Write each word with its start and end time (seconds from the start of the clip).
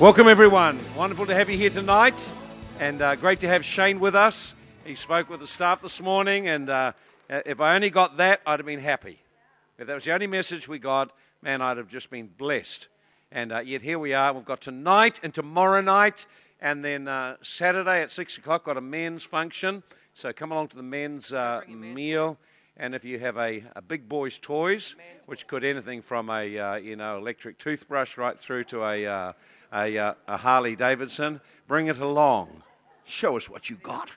Welcome, 0.00 0.26
everyone. 0.26 0.80
Wonderful 0.96 1.26
to 1.26 1.34
have 1.36 1.48
you 1.48 1.56
here 1.56 1.70
tonight, 1.70 2.32
and 2.80 3.00
uh, 3.00 3.14
great 3.14 3.38
to 3.42 3.46
have 3.46 3.64
Shane 3.64 4.00
with 4.00 4.16
us. 4.16 4.56
He 4.84 4.96
spoke 4.96 5.30
with 5.30 5.38
the 5.38 5.46
staff 5.46 5.82
this 5.82 6.02
morning, 6.02 6.48
and 6.48 6.68
uh, 6.68 6.92
if 7.30 7.60
I 7.60 7.76
only 7.76 7.90
got 7.90 8.16
that, 8.16 8.40
I'd 8.44 8.58
have 8.58 8.66
been 8.66 8.80
happy. 8.80 9.20
If 9.78 9.86
that 9.86 9.94
was 9.94 10.02
the 10.02 10.10
only 10.10 10.26
message 10.26 10.66
we 10.66 10.80
got, 10.80 11.12
man, 11.42 11.62
I'd 11.62 11.76
have 11.76 11.86
just 11.86 12.10
been 12.10 12.26
blessed. 12.26 12.88
And 13.30 13.52
uh, 13.52 13.60
yet 13.60 13.82
here 13.82 14.00
we 14.00 14.14
are. 14.14 14.32
We've 14.32 14.44
got 14.44 14.60
tonight 14.60 15.20
and 15.22 15.32
tomorrow 15.32 15.80
night, 15.80 16.26
and 16.60 16.84
then 16.84 17.06
uh, 17.06 17.36
Saturday 17.42 18.02
at 18.02 18.10
six 18.10 18.36
o'clock, 18.36 18.64
got 18.64 18.76
a 18.76 18.80
men's 18.80 19.22
function. 19.22 19.84
So 20.12 20.32
come 20.32 20.50
along 20.50 20.68
to 20.70 20.76
the 20.76 20.82
men's 20.82 21.32
uh, 21.32 21.60
meal. 21.68 22.36
And 22.78 22.96
if 22.96 23.04
you 23.04 23.20
have 23.20 23.36
a, 23.36 23.62
a 23.76 23.80
big 23.80 24.08
boy's 24.08 24.40
toys, 24.40 24.96
which 25.26 25.46
could 25.46 25.62
anything 25.62 26.02
from 26.02 26.30
a 26.30 26.58
uh, 26.58 26.74
you 26.74 26.96
know 26.96 27.16
electric 27.16 27.60
toothbrush 27.60 28.18
right 28.18 28.36
through 28.36 28.64
to 28.64 28.82
a 28.82 29.34
a, 29.74 29.98
uh, 29.98 30.14
a 30.28 30.36
Harley 30.36 30.76
Davidson. 30.76 31.40
Bring 31.66 31.88
it 31.88 31.98
along. 31.98 32.62
Show 33.04 33.36
us 33.36 33.50
what 33.50 33.68
you 33.68 33.76
got. 33.76 34.10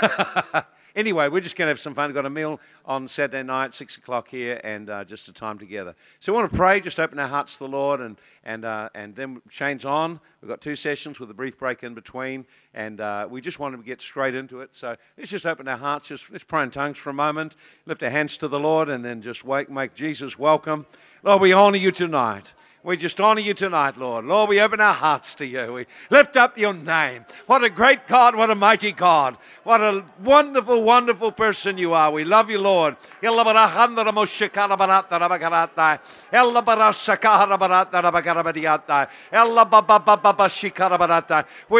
anyway, 0.96 1.28
we're 1.28 1.40
just 1.40 1.56
going 1.56 1.66
to 1.66 1.70
have 1.70 1.78
some 1.78 1.94
fun. 1.94 2.08
We've 2.08 2.14
got 2.14 2.26
a 2.26 2.30
meal 2.30 2.60
on 2.84 3.08
Saturday 3.08 3.42
night, 3.42 3.74
6 3.74 3.96
o'clock 3.96 4.28
here, 4.28 4.60
and 4.64 4.90
uh, 4.90 5.04
just 5.04 5.28
a 5.28 5.32
time 5.32 5.58
together. 5.58 5.94
So 6.20 6.32
we 6.32 6.38
want 6.38 6.50
to 6.50 6.56
pray, 6.56 6.80
just 6.80 7.00
open 7.00 7.18
our 7.18 7.28
hearts 7.28 7.54
to 7.54 7.58
the 7.60 7.68
Lord, 7.68 8.00
and, 8.00 8.16
and, 8.44 8.64
uh, 8.64 8.88
and 8.94 9.14
then 9.14 9.40
Shane 9.48 9.80
on. 9.84 10.20
We've 10.42 10.48
got 10.48 10.60
two 10.60 10.76
sessions 10.76 11.20
with 11.20 11.30
a 11.30 11.34
brief 11.34 11.58
break 11.58 11.84
in 11.84 11.94
between, 11.94 12.44
and 12.74 13.00
uh, 13.00 13.26
we 13.30 13.40
just 13.40 13.58
want 13.58 13.76
to 13.76 13.82
get 13.82 14.02
straight 14.02 14.34
into 14.34 14.60
it. 14.60 14.70
So 14.72 14.96
let's 15.16 15.30
just 15.30 15.46
open 15.46 15.68
our 15.68 15.78
hearts, 15.78 16.08
just 16.08 16.30
let's 16.30 16.44
pray 16.44 16.62
in 16.62 16.70
tongues 16.70 16.98
for 16.98 17.10
a 17.10 17.14
moment, 17.14 17.56
lift 17.86 18.02
our 18.02 18.10
hands 18.10 18.36
to 18.38 18.48
the 18.48 18.58
Lord, 18.58 18.88
and 18.88 19.04
then 19.04 19.22
just 19.22 19.44
wake, 19.44 19.70
make 19.70 19.94
Jesus 19.94 20.38
welcome. 20.38 20.86
Lord, 21.22 21.40
we 21.40 21.52
honor 21.52 21.78
you 21.78 21.92
tonight. 21.92 22.50
We 22.84 22.98
just 22.98 23.18
honor 23.18 23.40
you 23.40 23.54
tonight, 23.54 23.96
Lord. 23.96 24.26
Lord, 24.26 24.50
we 24.50 24.60
open 24.60 24.78
our 24.78 24.92
hearts 24.92 25.34
to 25.36 25.46
you. 25.46 25.72
We 25.72 25.86
lift 26.10 26.36
up 26.36 26.58
your 26.58 26.74
name. 26.74 27.24
What 27.46 27.64
a 27.64 27.70
great 27.70 28.06
God. 28.06 28.36
What 28.36 28.50
a 28.50 28.54
mighty 28.54 28.92
God. 28.92 29.38
What 29.62 29.80
a 29.80 30.04
wonderful, 30.22 30.82
wonderful 30.82 31.32
person 31.32 31.78
you 31.78 31.94
are. 31.94 32.10
We 32.10 32.24
love 32.24 32.50
you, 32.50 32.58
Lord. 32.60 32.98
We 33.22 33.30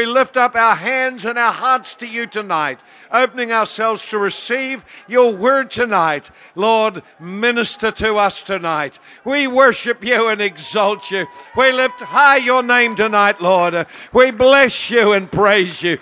lift 0.07 0.37
up 0.39 0.55
our 0.57 0.75
hands 0.75 1.25
and 1.27 1.39
our 1.39 1.53
hearts 1.53 1.95
to 1.97 2.07
you 2.07 2.27
tonight, 2.27 2.81
opening 3.13 3.53
ourselves 3.53 4.09
to 4.09 4.17
receive 4.17 4.83
your 5.07 5.33
word 5.35 5.71
tonight. 5.71 6.31
Lord, 6.55 7.03
minister 7.21 7.91
to 7.91 8.15
us 8.15 8.43
tonight. 8.43 8.99
We 9.27 9.47
worship 9.47 10.03
you 10.03 10.29
and 10.29 10.41
exalt 10.41 10.94
exalt 10.95 11.11
you. 11.11 11.27
We 11.57 11.73
lift 11.73 12.01
high 12.01 12.37
your 12.37 12.63
name 12.63 12.97
tonight, 12.97 13.41
Lord. 13.41 13.87
We 14.13 14.31
bless 14.31 14.91
you 14.91 15.13
and 15.13 15.31
praise 15.31 15.83
you. 15.83 15.99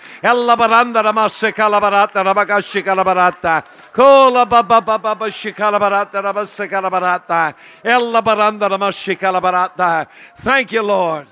Thank 10.37 10.71
you, 10.71 10.83
Lord. 10.83 11.27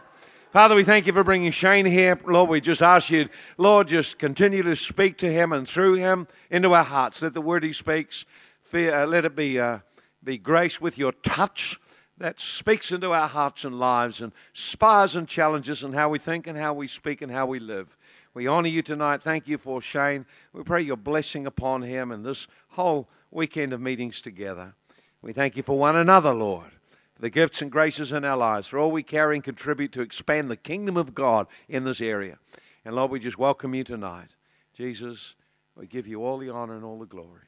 Father, 0.52 0.76
we 0.76 0.84
thank 0.84 1.08
you 1.08 1.14
for 1.14 1.24
bringing 1.24 1.52
Shane 1.52 1.86
here. 1.86 2.20
Lord, 2.26 2.50
we 2.50 2.60
just 2.60 2.82
ask 2.84 3.10
you, 3.10 3.30
Lord, 3.58 3.88
just 3.88 4.20
continue 4.20 4.64
to 4.64 4.76
speak 4.76 5.18
to 5.20 5.32
him 5.32 5.54
and 5.54 5.66
through 5.66 5.94
him 5.94 6.28
into 6.50 6.74
our 6.74 6.84
hearts. 6.84 7.22
Let 7.22 7.34
the 7.34 7.42
word 7.42 7.64
he 7.64 7.72
speaks, 7.72 8.26
uh, 8.74 9.06
let 9.06 9.24
it 9.24 9.34
be, 9.34 9.58
uh, 9.60 9.80
be 10.22 10.38
grace 10.38 10.82
with 10.82 10.98
your 10.98 11.14
touch 11.14 11.80
that 12.24 12.40
speaks 12.40 12.92
into 12.92 13.12
our 13.12 13.28
hearts 13.28 13.64
and 13.64 13.80
lives 13.80 14.22
and 14.22 14.32
spires 14.54 15.16
and 15.16 15.28
challenges 15.28 15.84
and 15.84 15.96
how 15.96 16.10
we 16.10 16.20
think 16.20 16.48
and 16.48 16.58
how 16.58 16.74
we 16.74 16.88
speak 16.88 17.22
and 17.22 17.32
how 17.32 17.46
we 17.46 17.60
live. 17.60 17.98
We 18.34 18.48
honor 18.48 18.70
you 18.70 18.82
tonight. 18.82 19.22
Thank 19.22 19.48
you 19.48 19.58
for 19.58 19.82
Shane. 19.82 20.26
We 20.54 20.64
pray 20.64 20.82
your 20.82 20.98
blessing 20.98 21.46
upon 21.46 21.82
him 21.82 22.12
and 22.12 22.26
this 22.26 22.48
whole 22.70 23.10
weekend 23.32 23.74
of 23.74 23.82
meetings 23.82 24.22
together. 24.22 24.74
We 25.22 25.34
thank 25.34 25.58
you 25.58 25.64
for 25.64 25.78
one 25.78 25.96
another, 25.96 26.34
Lord, 26.34 26.72
for 27.16 27.22
the 27.22 27.30
gifts 27.30 27.62
and 27.62 27.72
graces 27.72 28.12
in 28.12 28.24
our 28.24 28.38
lives, 28.38 28.68
for 28.68 28.80
all 28.80 28.92
we 28.92 29.04
carry 29.04 29.36
and 29.36 29.44
contribute 29.44 29.92
to 29.94 30.02
expand 30.02 30.50
the 30.50 30.56
kingdom 30.56 30.98
of 30.98 31.14
God 31.14 31.48
in 31.68 31.84
this 31.84 32.02
area. 32.02 32.38
And 32.86 32.96
Lord, 32.96 33.12
we 33.12 33.20
just 33.20 33.38
welcome 33.38 33.76
you 33.76 33.84
tonight. 33.84 34.30
Jesus, 34.74 35.36
we 35.76 35.88
give 35.88 36.08
you 36.08 36.24
all 36.24 36.38
the 36.38 36.50
honor 36.50 36.76
and 36.76 36.86
all 36.86 37.00
the 37.00 37.06
glory. 37.06 37.48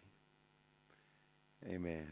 Amen. 1.67 2.11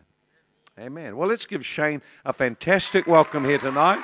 Amen. 0.81 1.15
Well, 1.15 1.29
let's 1.29 1.45
give 1.45 1.63
Shane 1.63 2.01
a 2.25 2.33
fantastic 2.33 3.05
welcome 3.05 3.45
here 3.45 3.59
tonight. 3.59 4.03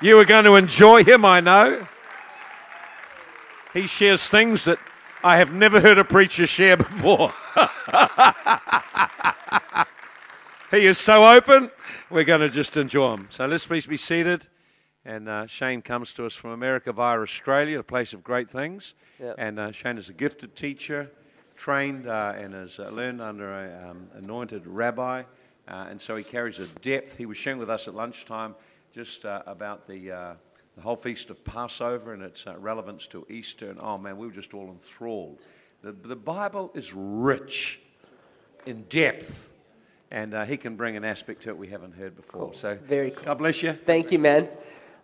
You 0.00 0.18
are 0.18 0.24
going 0.24 0.46
to 0.46 0.54
enjoy 0.54 1.04
him, 1.04 1.22
I 1.22 1.40
know. 1.40 1.86
He 3.74 3.86
shares 3.86 4.30
things 4.30 4.64
that 4.64 4.78
I 5.22 5.36
have 5.36 5.52
never 5.52 5.78
heard 5.78 5.98
a 5.98 6.04
preacher 6.04 6.46
share 6.46 6.78
before. 6.78 7.34
he 10.70 10.86
is 10.86 10.96
so 10.96 11.26
open, 11.26 11.70
we're 12.08 12.24
going 12.24 12.40
to 12.40 12.48
just 12.48 12.78
enjoy 12.78 13.12
him. 13.12 13.26
So 13.28 13.44
let's 13.44 13.66
please 13.66 13.84
be 13.84 13.98
seated. 13.98 14.46
And 15.04 15.28
uh, 15.28 15.46
Shane 15.46 15.82
comes 15.82 16.14
to 16.14 16.24
us 16.24 16.34
from 16.34 16.52
America 16.52 16.94
via 16.94 17.20
Australia, 17.20 17.80
a 17.80 17.82
place 17.82 18.14
of 18.14 18.24
great 18.24 18.48
things. 18.48 18.94
Yep. 19.20 19.34
And 19.36 19.60
uh, 19.60 19.72
Shane 19.72 19.98
is 19.98 20.08
a 20.08 20.14
gifted 20.14 20.56
teacher 20.56 21.10
trained 21.56 22.06
uh, 22.06 22.34
and 22.36 22.54
has 22.54 22.78
uh, 22.78 22.88
learned 22.90 23.20
under 23.20 23.52
an 23.52 23.90
um, 23.90 24.08
anointed 24.14 24.66
rabbi, 24.66 25.22
uh, 25.68 25.86
and 25.90 26.00
so 26.00 26.16
he 26.16 26.24
carries 26.24 26.58
a 26.58 26.66
depth. 26.80 27.16
He 27.16 27.26
was 27.26 27.36
sharing 27.36 27.58
with 27.58 27.70
us 27.70 27.88
at 27.88 27.94
lunchtime 27.94 28.54
just 28.94 29.24
uh, 29.24 29.42
about 29.46 29.86
the, 29.86 30.12
uh, 30.12 30.34
the 30.76 30.82
whole 30.82 30.96
feast 30.96 31.30
of 31.30 31.42
Passover 31.44 32.12
and 32.14 32.22
its 32.22 32.46
uh, 32.46 32.56
relevance 32.58 33.06
to 33.08 33.26
Easter. 33.28 33.70
And 33.70 33.80
oh 33.80 33.98
man, 33.98 34.16
we 34.16 34.26
were 34.26 34.32
just 34.32 34.54
all 34.54 34.68
enthralled. 34.68 35.38
The, 35.82 35.92
the 35.92 36.16
Bible 36.16 36.70
is 36.74 36.92
rich 36.94 37.80
in 38.64 38.82
depth. 38.84 39.50
And 40.12 40.34
he 40.46 40.56
can 40.56 40.76
bring 40.76 40.96
an 40.96 41.04
aspect 41.04 41.42
to 41.42 41.48
it 41.48 41.58
we 41.58 41.66
haven't 41.66 41.92
heard 41.92 42.14
before. 42.14 42.46
Cool. 42.46 42.52
So, 42.52 42.78
very 42.86 43.10
cool. 43.10 43.24
God 43.24 43.38
bless 43.38 43.60
you. 43.60 43.72
Thank 43.72 44.12
you, 44.12 44.20
man. 44.20 44.48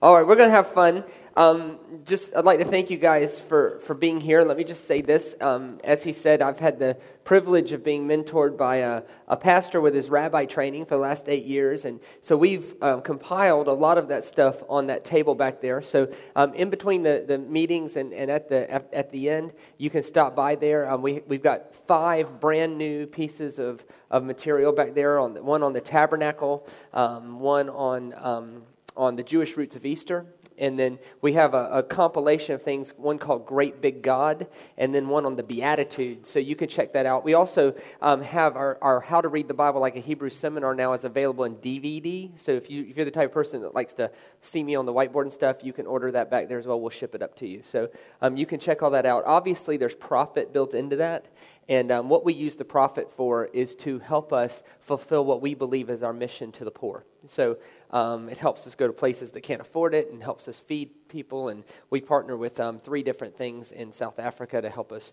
All 0.03 0.17
right, 0.17 0.27
we're 0.27 0.35
going 0.35 0.49
to 0.49 0.57
have 0.57 0.73
fun. 0.73 1.05
Um, 1.37 1.79
just, 2.05 2.35
I'd 2.35 2.45
like 2.45 2.59
to 2.59 2.65
thank 2.65 2.91
you 2.91 2.97
guys 2.97 3.39
for, 3.39 3.79
for 3.85 3.95
being 3.95 4.21
here. 4.21 4.41
And 4.41 4.49
let 4.49 4.57
me 4.57 4.65
just 4.65 4.85
say 4.85 5.01
this. 5.01 5.33
Um, 5.41 5.79
as 5.85 6.03
he 6.03 6.13
said, 6.13 6.43
I've 6.43 6.59
had 6.59 6.81
the 6.81 6.97
privilege 7.23 7.71
of 7.71 7.85
being 7.85 8.09
mentored 8.09 8.59
by 8.59 8.79
a, 8.79 9.05
a 9.29 9.37
pastor 9.37 9.81
with 9.81 9.95
his 9.95 10.11
rabbi 10.11 10.45
training 10.45 10.87
for 10.87 10.97
the 10.97 11.01
last 11.01 11.29
eight 11.29 11.45
years. 11.45 11.85
And 11.85 12.01
so 12.21 12.37
we've 12.37 12.75
um, 12.83 13.03
compiled 13.03 13.69
a 13.69 13.73
lot 13.73 13.97
of 13.97 14.09
that 14.09 14.25
stuff 14.25 14.65
on 14.69 14.89
that 14.89 15.05
table 15.05 15.37
back 15.37 15.61
there. 15.61 15.81
So 15.81 16.13
um, 16.35 16.53
in 16.55 16.69
between 16.69 17.05
the, 17.05 17.25
the 17.25 17.39
meetings 17.39 17.95
and, 17.95 18.13
and 18.13 18.29
at, 18.29 18.49
the, 18.49 18.69
at, 18.69 18.93
at 18.93 19.13
the 19.13 19.31
end, 19.31 19.53
you 19.79 19.89
can 19.89 20.03
stop 20.03 20.35
by 20.35 20.57
there. 20.57 20.91
Um, 20.91 21.03
we, 21.03 21.21
we've 21.29 21.45
got 21.45 21.77
five 21.77 22.41
brand 22.41 22.77
new 22.77 23.07
pieces 23.07 23.61
of, 23.61 23.85
of 24.11 24.25
material 24.25 24.73
back 24.73 24.97
there 24.97 25.21
on 25.21 25.35
the, 25.35 25.45
one 25.45 25.63
on 25.63 25.73
the 25.73 25.81
tabernacle, 25.81 26.67
um, 26.93 27.39
one 27.39 27.69
on 27.69 28.65
on 28.97 29.17
the 29.17 29.23
Jewish 29.23 29.57
roots 29.57 29.77
of 29.77 29.87
Easter. 29.87 30.27
And 30.59 30.79
then 30.79 30.99
we 31.21 31.33
have 31.33 31.55
a, 31.55 31.69
a, 31.73 31.83
compilation 31.83 32.55
of 32.55 32.63
things, 32.63 32.95
one 32.97 33.19
called 33.19 33.47
Great 33.47 33.81
Big 33.81 34.03
God, 34.03 34.47
and 34.77 34.95
then 34.95 35.09
one 35.09 35.25
on 35.25 35.35
the 35.35 35.43
Beatitudes. 35.43 36.29
So 36.29 36.39
you 36.39 36.55
can 36.55 36.69
check 36.69 36.93
that 36.93 37.07
out. 37.07 37.25
We 37.25 37.35
also 37.35 37.75
um, 38.01 38.21
have 38.23 38.57
our, 38.57 38.79
our, 38.83 39.01
How 39.01 39.21
to 39.21 39.29
Read 39.29 39.49
the 39.49 39.55
Bible 39.55 39.81
Like 39.81 39.97
a 39.97 40.01
Hebrew 40.01 40.31
seminar 40.31 40.75
now 40.75 40.93
is 40.93 41.05
available 41.05 41.45
in 41.45 41.57
DVD. 41.57 42.39
So 42.39 42.53
if, 42.53 42.71
you, 42.71 42.85
if 42.89 42.97
you're 42.97 43.05
the 43.05 43.11
type 43.11 43.31
of 43.31 43.33
person 43.33 43.63
that 43.63 43.75
likes 43.75 43.95
to 43.95 44.11
see 44.41 44.63
me 44.63 44.75
on 44.75 44.87
the 44.87 44.93
whiteboard 44.93 45.23
and 45.23 45.33
stuff, 45.33 45.65
you 45.65 45.73
can 45.73 45.87
order 45.87 46.13
that 46.13 46.31
back 46.31 46.49
there 46.49 46.59
as 46.59 46.67
well. 46.67 46.81
We'll 46.81 46.91
ship 46.91 47.15
it 47.15 47.23
up 47.23 47.35
to 47.37 47.49
you. 47.49 47.63
So 47.63 47.89
um, 48.21 48.37
you 48.37 48.47
can 48.47 48.61
check 48.61 48.83
all 48.83 48.91
that 48.91 49.07
out. 49.07 49.25
Obviously, 49.27 49.79
there's 49.79 49.95
profit 49.95 50.53
built 50.53 50.75
into 50.75 50.97
that. 50.97 51.27
And 51.69 51.93
um, 51.93 52.09
what 52.09 52.25
we 52.25 52.35
use 52.35 52.57
the 52.57 52.65
profit 52.65 53.11
for 53.11 53.47
is 53.47 53.75
to 53.77 54.01
help 54.01 54.33
us 54.33 54.63
fulfill 54.81 55.25
what 55.25 55.41
we 55.41 55.55
believe 55.55 55.91
is 55.91 56.03
our 56.03 56.13
mission 56.13 56.53
to 56.53 56.65
the 56.65 56.71
poor. 56.71 57.05
So 57.27 57.59
um, 57.93 58.29
it 58.29 58.39
helps 58.39 58.67
us 58.67 58.75
go 58.75 58.87
to 58.87 58.93
places 58.93 59.33
that 59.33 59.43
can't 59.43 59.61
afford 59.61 59.95
it 59.95 60.11
and 60.11 60.23
helps 60.23 60.49
us 60.49 60.59
feed 60.59 61.09
people. 61.09 61.49
And 61.49 61.65
we 61.91 62.01
partner 62.01 62.37
with 62.37 62.59
um, 62.59 62.79
three 62.79 63.03
different 63.03 63.37
things 63.37 63.71
in 63.73 63.93
South 63.93 64.19
Africa 64.19 64.61
to 64.63 64.71
help 64.71 64.93
us 64.93 65.13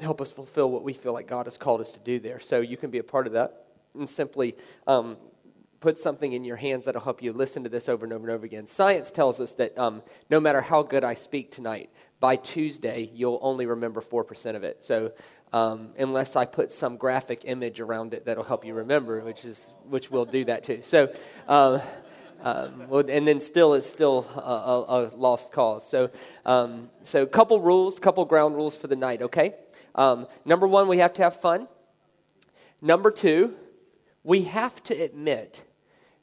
help 0.00 0.20
us 0.20 0.30
fulfill 0.30 0.70
what 0.70 0.84
we 0.84 0.92
feel 0.92 1.12
like 1.12 1.26
God 1.26 1.46
has 1.46 1.58
called 1.58 1.80
us 1.80 1.90
to 1.92 1.98
do 1.98 2.20
there. 2.20 2.38
So 2.38 2.60
you 2.60 2.76
can 2.76 2.90
be 2.90 2.98
a 2.98 3.02
part 3.02 3.26
of 3.26 3.32
that 3.32 3.64
and 3.94 4.08
simply 4.08 4.54
um, 4.86 5.16
put 5.80 5.98
something 5.98 6.32
in 6.32 6.44
your 6.44 6.56
hands 6.56 6.84
that'll 6.84 7.00
help 7.00 7.20
you 7.22 7.32
listen 7.32 7.64
to 7.64 7.68
this 7.68 7.88
over 7.88 8.04
and 8.04 8.12
over 8.12 8.28
and 8.28 8.34
over 8.34 8.46
again. 8.46 8.66
Science 8.66 9.10
tells 9.10 9.40
us 9.40 9.54
that 9.54 9.76
um, 9.76 10.02
no 10.30 10.38
matter 10.38 10.60
how 10.60 10.82
good 10.82 11.02
I 11.02 11.14
speak 11.14 11.50
tonight, 11.50 11.90
by 12.20 12.34
Tuesday, 12.36 13.10
you'll 13.14 13.38
only 13.42 13.66
remember 13.66 14.00
4% 14.00 14.56
of 14.56 14.64
it. 14.64 14.82
So 14.82 15.12
um, 15.52 15.90
unless 15.98 16.36
I 16.36 16.44
put 16.44 16.72
some 16.72 16.96
graphic 16.96 17.42
image 17.44 17.80
around 17.80 18.14
it 18.14 18.24
that'll 18.26 18.44
help 18.44 18.64
you 18.64 18.74
remember, 18.74 19.20
which 19.20 19.44
is 19.44 19.72
which 19.88 20.10
will 20.10 20.24
do 20.24 20.44
that 20.44 20.64
too. 20.64 20.80
So, 20.82 21.12
um, 21.48 21.80
um, 22.42 22.86
and 23.08 23.26
then 23.26 23.40
still 23.40 23.74
it's 23.74 23.88
still 23.88 24.26
a, 24.36 24.40
a, 24.40 24.80
a 24.82 25.00
lost 25.16 25.52
cause. 25.52 25.88
So, 25.88 26.10
um, 26.44 26.90
so 27.02 27.26
couple 27.26 27.60
rules, 27.60 27.98
couple 27.98 28.24
ground 28.24 28.54
rules 28.54 28.76
for 28.76 28.86
the 28.86 28.96
night. 28.96 29.22
Okay, 29.22 29.54
um, 29.94 30.26
number 30.44 30.66
one, 30.66 30.88
we 30.88 30.98
have 30.98 31.14
to 31.14 31.22
have 31.22 31.40
fun. 31.40 31.68
Number 32.80 33.10
two, 33.10 33.54
we 34.22 34.42
have 34.42 34.82
to 34.84 34.94
admit 34.94 35.64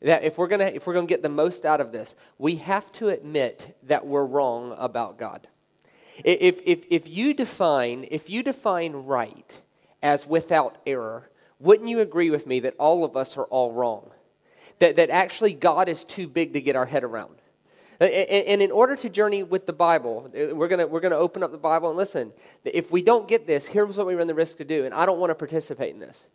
that 0.02 0.24
if 0.24 0.38
we're 0.38 0.48
gonna 0.48 0.66
if 0.66 0.86
we're 0.86 0.94
gonna 0.94 1.08
get 1.08 1.24
the 1.24 1.30
most 1.30 1.66
out 1.66 1.82
of 1.82 1.92
this, 1.92 2.16
we 2.38 2.58
have 2.58 2.92
to 2.94 3.10
admit 3.10 3.78
that 3.84 4.06
we're 4.06 4.26
wrong 4.26 4.76
about 4.78 5.18
God. 5.18 5.48
If 6.24 6.62
if 6.66 6.86
if 6.90 7.10
you 7.10 7.34
define 7.34 8.08
if 8.10 8.30
you 8.30 8.44
define 8.44 8.94
right 8.94 9.62
as 10.02 10.26
without 10.26 10.78
error, 10.86 11.30
wouldn't 11.60 11.90
you 11.90 12.00
agree 12.00 12.30
with 12.30 12.48
me 12.48 12.60
that 12.62 12.76
all 12.78 13.04
of 13.04 13.18
us 13.18 13.38
are 13.38 13.46
all 13.46 13.72
wrong? 13.72 14.12
That 14.80 14.96
that 14.96 15.10
actually 15.10 15.54
God 15.54 15.90
is 15.90 16.04
too 16.04 16.28
big 16.28 16.54
to 16.54 16.62
get 16.62 16.76
our 16.76 16.86
head 16.86 17.04
around. 17.04 17.36
And 18.00 18.62
in 18.62 18.72
order 18.72 18.98
to 18.98 19.10
journey 19.10 19.44
with 19.44 19.66
the 19.66 19.74
Bible, 19.74 20.30
uh, 20.36 20.54
we're 20.54 20.68
going 20.68 20.90
we're 20.90 21.00
gonna 21.00 21.16
open 21.16 21.44
up 21.44 21.52
the 21.52 21.58
Bible 21.58 21.90
and 21.90 21.98
listen. 21.98 22.34
If 22.66 22.92
we 22.92 23.02
don't 23.02 23.28
get 23.28 23.48
this, 23.48 23.66
here's 23.66 23.98
what 23.98 24.06
we 24.06 24.16
run 24.16 24.28
the 24.28 24.34
risk 24.34 24.58
to 24.58 24.66
do, 24.66 24.84
and 24.86 24.94
I 24.94 25.06
don't 25.06 25.20
want 25.20 25.32
to 25.32 25.36
participate 25.36 25.94
in 25.94 26.00
this. 26.00 26.26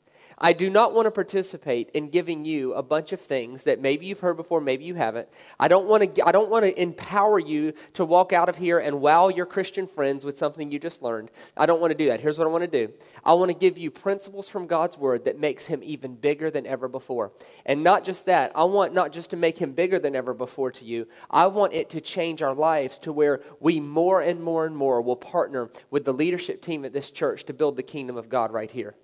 I 0.42 0.54
do 0.54 0.70
not 0.70 0.94
want 0.94 1.04
to 1.04 1.10
participate 1.10 1.90
in 1.90 2.08
giving 2.08 2.46
you 2.46 2.72
a 2.72 2.82
bunch 2.82 3.12
of 3.12 3.20
things 3.20 3.64
that 3.64 3.78
maybe 3.78 4.06
you've 4.06 4.20
heard 4.20 4.38
before, 4.38 4.62
maybe 4.62 4.84
you 4.84 4.94
haven't. 4.94 5.28
I 5.58 5.69
don't 5.69 5.87
want 5.87 6.14
to 6.14 6.26
I 6.26 6.32
don't 6.32 6.48
want 6.48 6.64
to 6.64 6.81
empower 6.81 7.38
you 7.38 7.75
to 7.94 8.06
walk 8.06 8.32
out 8.32 8.48
of 8.48 8.56
here 8.56 8.78
and 8.78 9.02
wow 9.02 9.28
your 9.28 9.44
Christian 9.44 9.87
friends 9.87 10.25
with 10.25 10.38
something 10.38 10.72
you 10.72 10.78
just 10.78 11.02
learned. 11.02 11.31
I 11.58 11.66
don't 11.66 11.78
want 11.78 11.90
to 11.90 11.96
do 11.96 12.06
that. 12.06 12.20
Here's 12.20 12.38
what 12.38 12.46
I 12.46 12.50
want 12.50 12.64
to 12.64 12.87
do. 12.87 12.90
I 13.22 13.34
want 13.34 13.50
to 13.50 13.54
give 13.54 13.76
you 13.76 13.90
principles 13.90 14.48
from 14.48 14.66
God's 14.66 14.96
word 14.96 15.26
that 15.26 15.38
makes 15.38 15.66
him 15.66 15.82
even 15.82 16.14
bigger 16.14 16.50
than 16.50 16.66
ever 16.66 16.88
before. 16.88 17.32
And 17.66 17.84
not 17.84 18.02
just 18.02 18.25
that. 18.25 18.50
I 18.54 18.64
want 18.64 18.94
not 18.94 19.12
just 19.12 19.28
to 19.31 19.37
make 19.37 19.58
him 19.58 19.72
bigger 19.72 19.98
than 19.98 20.16
ever 20.16 20.32
before 20.32 20.70
to 20.70 20.87
you. 20.87 21.06
I 21.31 21.48
want 21.48 21.75
it 21.75 21.90
to 21.90 22.00
change 22.00 22.40
our 22.40 22.54
lives 22.54 22.98
to 23.00 23.12
where 23.12 23.42
we 23.60 23.78
more 23.78 24.22
and 24.22 24.42
more 24.42 24.64
and 24.64 24.75
more 24.75 25.02
will 25.02 25.16
partner 25.16 25.69
with 25.90 26.06
the 26.06 26.14
leadership 26.14 26.62
team 26.62 26.87
at 26.87 26.94
this 26.94 27.10
church 27.10 27.44
to 27.44 27.52
build 27.52 27.76
the 27.76 27.82
kingdom 27.82 28.16
of 28.16 28.31
God 28.31 28.52
right 28.52 28.70
here. 28.70 28.94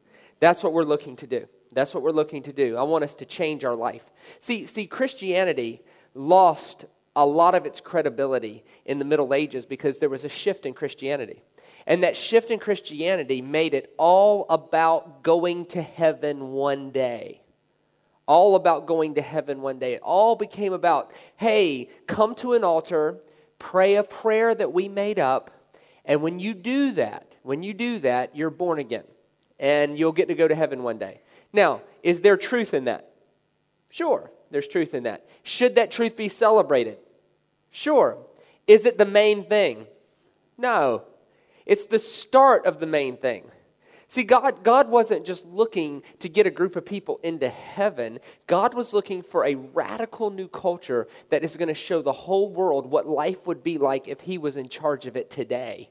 That's 0.40 0.62
what 0.62 0.72
we're 0.72 0.84
looking 0.84 1.16
to 1.16 1.26
do. 1.26 1.46
That's 1.72 1.94
what 1.94 2.02
we're 2.02 2.10
looking 2.10 2.42
to 2.44 2.52
do. 2.52 2.76
I 2.76 2.82
want 2.82 3.04
us 3.04 3.14
to 3.16 3.26
change 3.26 3.64
our 3.64 3.74
life. 3.74 4.04
See, 4.40 4.66
see, 4.66 4.86
Christianity 4.86 5.82
lost 6.14 6.86
a 7.14 7.26
lot 7.26 7.54
of 7.54 7.66
its 7.66 7.80
credibility 7.80 8.64
in 8.84 8.98
the 8.98 9.04
Middle 9.04 9.34
Ages 9.34 9.66
because 9.66 9.98
there 9.98 10.08
was 10.08 10.24
a 10.24 10.28
shift 10.28 10.66
in 10.66 10.74
Christianity. 10.74 11.42
And 11.86 12.02
that 12.02 12.16
shift 12.16 12.50
in 12.50 12.58
Christianity 12.58 13.40
made 13.40 13.74
it 13.74 13.94
all 13.96 14.46
about 14.48 15.22
going 15.22 15.66
to 15.66 15.82
heaven 15.82 16.52
one 16.52 16.90
day. 16.90 17.42
All 18.26 18.56
about 18.56 18.86
going 18.86 19.14
to 19.14 19.22
heaven 19.22 19.62
one 19.62 19.78
day. 19.78 19.94
It 19.94 20.02
all 20.02 20.36
became 20.36 20.72
about, 20.72 21.12
hey, 21.36 21.88
come 22.06 22.34
to 22.36 22.54
an 22.54 22.64
altar, 22.64 23.18
pray 23.58 23.94
a 23.94 24.02
prayer 24.02 24.54
that 24.54 24.72
we 24.72 24.88
made 24.88 25.18
up, 25.18 25.50
and 26.04 26.22
when 26.22 26.38
you 26.38 26.54
do 26.54 26.92
that, 26.92 27.34
when 27.42 27.62
you 27.62 27.72
do 27.74 27.98
that, 28.00 28.34
you're 28.36 28.50
born 28.50 28.78
again 28.78 29.04
and 29.58 29.99
you'll 29.99 30.12
get 30.12 30.29
to 30.29 30.35
go 30.35 30.49
to 30.49 30.55
heaven 30.55 30.82
one 30.82 30.99
day. 30.99 31.20
Now, 31.53 31.82
is 32.03 32.20
there 32.20 32.37
truth 32.37 32.75
in 32.75 32.85
that? 32.85 33.11
Sure, 33.88 34.31
there's 34.50 34.69
truth 34.69 34.94
in 34.94 35.05
that. 35.05 35.26
Should 35.43 35.76
that 35.76 35.91
truth 35.91 36.17
be 36.17 36.29
celebrated? 36.29 36.99
Sure. 37.70 38.19
Is 38.67 38.85
it 38.85 38.99
the 38.99 39.05
main 39.05 39.44
thing? 39.44 39.87
No. 40.58 41.05
It's 41.64 41.87
the 41.87 41.99
start 41.99 42.67
of 42.67 42.81
the 42.81 42.87
main 42.87 43.17
thing. 43.17 43.50
See, 44.08 44.23
God, 44.23 44.62
God 44.62 44.88
wasn't 44.88 45.26
just 45.26 45.44
looking 45.47 46.03
to 46.20 46.29
get 46.29 46.47
a 46.47 46.50
group 46.50 46.76
of 46.76 46.87
people 46.87 47.19
into 47.25 47.49
heaven. 47.49 48.20
God 48.47 48.73
was 48.73 48.93
looking 48.93 49.20
for 49.20 49.44
a 49.44 49.56
radical 49.56 50.31
new 50.31 50.47
culture 50.47 51.08
that 51.31 51.43
is 51.43 51.56
going 51.56 51.69
to 51.69 51.75
show 51.75 52.03
the 52.03 52.12
whole 52.12 52.49
world 52.49 52.87
what 52.87 53.06
life 53.06 53.47
would 53.47 53.64
be 53.64 53.79
like 53.79 54.06
if 54.06 54.20
He 54.20 54.38
was 54.38 54.56
in 54.56 54.69
charge 54.69 55.06
of 55.06 55.17
it 55.17 55.29
today. 55.29 55.91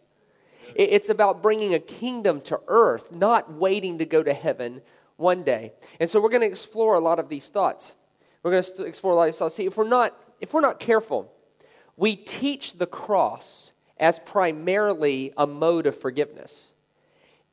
It's 0.73 1.09
about 1.09 1.43
bringing 1.43 1.73
a 1.73 1.79
kingdom 1.79 2.41
to 2.41 2.59
earth, 2.67 3.11
not 3.11 3.53
waiting 3.53 3.97
to 3.99 4.05
go 4.05 4.23
to 4.23 4.33
heaven 4.33 4.81
one 5.17 5.43
day. 5.43 5.73
And 5.99 6.09
so 6.09 6.19
we're 6.19 6.29
going 6.29 6.41
to 6.41 6.47
explore 6.47 6.95
a 6.95 6.99
lot 6.99 7.19
of 7.19 7.29
these 7.29 7.47
thoughts. 7.47 7.93
We're 8.43 8.51
going 8.51 8.63
to 8.63 8.83
explore 8.83 9.13
a 9.13 9.15
lot 9.15 9.23
of 9.23 9.27
these 9.27 9.39
thoughts. 9.39 9.55
See, 9.55 9.65
if 9.65 9.77
we're 9.77 9.87
not, 9.87 10.19
if 10.39 10.53
we're 10.53 10.61
not 10.61 10.79
careful, 10.79 11.31
we 11.97 12.15
teach 12.15 12.73
the 12.73 12.87
cross 12.87 13.71
as 13.97 14.19
primarily 14.19 15.33
a 15.37 15.47
mode 15.47 15.87
of 15.87 15.99
forgiveness. 15.99 16.65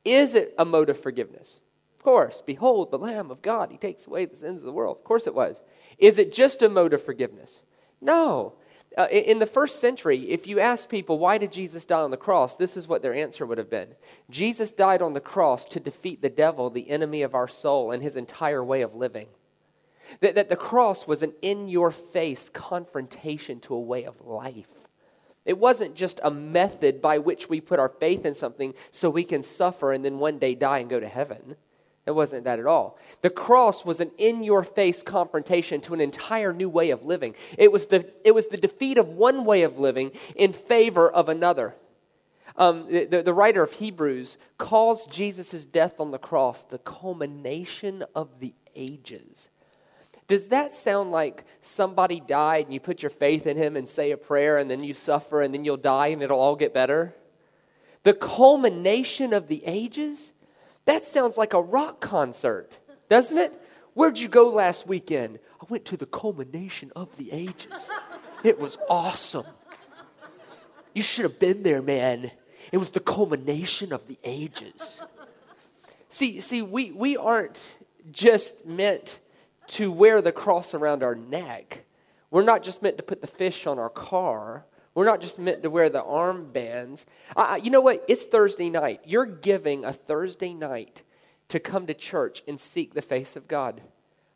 Is 0.04 0.34
it 0.34 0.54
a 0.58 0.64
mode 0.64 0.90
of 0.90 1.00
forgiveness? 1.00 1.60
Of 1.96 2.04
course. 2.04 2.42
Behold, 2.44 2.90
the 2.90 2.98
Lamb 2.98 3.30
of 3.30 3.42
God. 3.42 3.70
He 3.70 3.78
takes 3.78 4.06
away 4.06 4.24
the 4.24 4.36
sins 4.36 4.62
of 4.62 4.66
the 4.66 4.72
world. 4.72 4.96
Of 4.96 5.04
course 5.04 5.26
it 5.26 5.34
was. 5.34 5.62
Is 5.98 6.18
it 6.18 6.32
just 6.32 6.62
a 6.62 6.68
mode 6.68 6.92
of 6.92 7.04
forgiveness? 7.04 7.60
No. 8.00 8.54
Uh, 8.96 9.08
in 9.10 9.38
the 9.38 9.46
first 9.46 9.80
century, 9.80 10.30
if 10.30 10.46
you 10.46 10.60
ask 10.60 10.88
people, 10.88 11.18
why 11.18 11.38
did 11.38 11.50
Jesus 11.50 11.86
die 11.86 12.00
on 12.00 12.10
the 12.10 12.16
cross? 12.16 12.56
This 12.56 12.76
is 12.76 12.86
what 12.86 13.00
their 13.00 13.14
answer 13.14 13.46
would 13.46 13.58
have 13.58 13.70
been 13.70 13.94
Jesus 14.28 14.72
died 14.72 15.00
on 15.00 15.14
the 15.14 15.20
cross 15.20 15.64
to 15.66 15.80
defeat 15.80 16.20
the 16.20 16.30
devil, 16.30 16.68
the 16.68 16.90
enemy 16.90 17.22
of 17.22 17.34
our 17.34 17.48
soul, 17.48 17.90
and 17.90 18.02
his 18.02 18.16
entire 18.16 18.62
way 18.62 18.82
of 18.82 18.94
living. 18.94 19.28
That, 20.20 20.34
that 20.34 20.50
the 20.50 20.56
cross 20.56 21.06
was 21.06 21.22
an 21.22 21.32
in 21.40 21.68
your 21.68 21.90
face 21.90 22.50
confrontation 22.50 23.60
to 23.60 23.74
a 23.74 23.80
way 23.80 24.04
of 24.04 24.20
life. 24.20 24.66
It 25.44 25.58
wasn't 25.58 25.94
just 25.94 26.20
a 26.22 26.30
method 26.30 27.00
by 27.00 27.18
which 27.18 27.48
we 27.48 27.60
put 27.60 27.80
our 27.80 27.88
faith 27.88 28.24
in 28.26 28.34
something 28.34 28.74
so 28.90 29.10
we 29.10 29.24
can 29.24 29.42
suffer 29.42 29.92
and 29.92 30.04
then 30.04 30.18
one 30.18 30.38
day 30.38 30.54
die 30.54 30.78
and 30.78 30.90
go 30.90 31.00
to 31.00 31.08
heaven. 31.08 31.56
It 32.04 32.12
wasn't 32.12 32.44
that 32.44 32.58
at 32.58 32.66
all. 32.66 32.98
The 33.20 33.30
cross 33.30 33.84
was 33.84 34.00
an 34.00 34.10
in 34.18 34.42
your 34.42 34.64
face 34.64 35.02
confrontation 35.02 35.80
to 35.82 35.94
an 35.94 36.00
entire 36.00 36.52
new 36.52 36.68
way 36.68 36.90
of 36.90 37.04
living. 37.04 37.36
It 37.56 37.70
was, 37.70 37.86
the, 37.86 38.10
it 38.24 38.32
was 38.32 38.48
the 38.48 38.56
defeat 38.56 38.98
of 38.98 39.08
one 39.08 39.44
way 39.44 39.62
of 39.62 39.78
living 39.78 40.10
in 40.34 40.52
favor 40.52 41.10
of 41.10 41.28
another. 41.28 41.76
Um, 42.56 42.86
the, 42.90 43.22
the 43.24 43.32
writer 43.32 43.62
of 43.62 43.72
Hebrews 43.72 44.36
calls 44.58 45.06
Jesus' 45.06 45.64
death 45.64 46.00
on 46.00 46.10
the 46.10 46.18
cross 46.18 46.62
the 46.62 46.78
culmination 46.78 48.04
of 48.14 48.40
the 48.40 48.54
ages. 48.74 49.48
Does 50.28 50.48
that 50.48 50.74
sound 50.74 51.12
like 51.12 51.44
somebody 51.60 52.20
died 52.20 52.64
and 52.64 52.74
you 52.74 52.80
put 52.80 53.02
your 53.02 53.10
faith 53.10 53.46
in 53.46 53.56
him 53.56 53.76
and 53.76 53.88
say 53.88 54.10
a 54.10 54.16
prayer 54.16 54.58
and 54.58 54.70
then 54.70 54.82
you 54.82 54.94
suffer 54.94 55.42
and 55.42 55.52
then 55.52 55.64
you'll 55.64 55.76
die 55.76 56.08
and 56.08 56.22
it'll 56.22 56.40
all 56.40 56.56
get 56.56 56.74
better? 56.74 57.14
The 58.02 58.14
culmination 58.14 59.32
of 59.32 59.48
the 59.48 59.62
ages? 59.64 60.31
That 60.84 61.04
sounds 61.04 61.36
like 61.36 61.54
a 61.54 61.60
rock 61.60 62.00
concert, 62.00 62.78
doesn't 63.08 63.38
it? 63.38 63.52
Where'd 63.94 64.18
you 64.18 64.28
go 64.28 64.48
last 64.48 64.86
weekend? 64.86 65.38
I 65.60 65.66
went 65.68 65.84
to 65.86 65.96
the 65.96 66.06
culmination 66.06 66.90
of 66.96 67.16
the 67.16 67.30
ages. 67.30 67.88
It 68.42 68.58
was 68.58 68.78
awesome. 68.88 69.46
You 70.94 71.02
should 71.02 71.24
have 71.24 71.38
been 71.38 71.62
there, 71.62 71.82
man. 71.82 72.30
It 72.72 72.78
was 72.78 72.90
the 72.90 73.00
culmination 73.00 73.92
of 73.92 74.06
the 74.08 74.18
ages. 74.24 75.02
See, 76.08 76.40
see, 76.40 76.62
we, 76.62 76.90
we 76.90 77.16
aren't 77.16 77.76
just 78.10 78.66
meant 78.66 79.20
to 79.68 79.92
wear 79.92 80.20
the 80.20 80.32
cross 80.32 80.74
around 80.74 81.02
our 81.02 81.14
neck. 81.14 81.84
We're 82.30 82.42
not 82.42 82.62
just 82.62 82.82
meant 82.82 82.96
to 82.96 83.02
put 83.02 83.20
the 83.20 83.26
fish 83.26 83.66
on 83.66 83.78
our 83.78 83.88
car. 83.88 84.64
We're 84.94 85.06
not 85.06 85.20
just 85.20 85.38
meant 85.38 85.62
to 85.62 85.70
wear 85.70 85.88
the 85.88 86.02
armbands. 86.02 87.04
Uh, 87.34 87.58
you 87.62 87.70
know 87.70 87.80
what? 87.80 88.04
It's 88.08 88.24
Thursday 88.24 88.68
night. 88.68 89.00
You're 89.04 89.26
giving 89.26 89.84
a 89.84 89.92
Thursday 89.92 90.52
night 90.52 91.02
to 91.48 91.58
come 91.60 91.86
to 91.86 91.94
church 91.94 92.42
and 92.46 92.60
seek 92.60 92.94
the 92.94 93.02
face 93.02 93.36
of 93.36 93.48
God. 93.48 93.80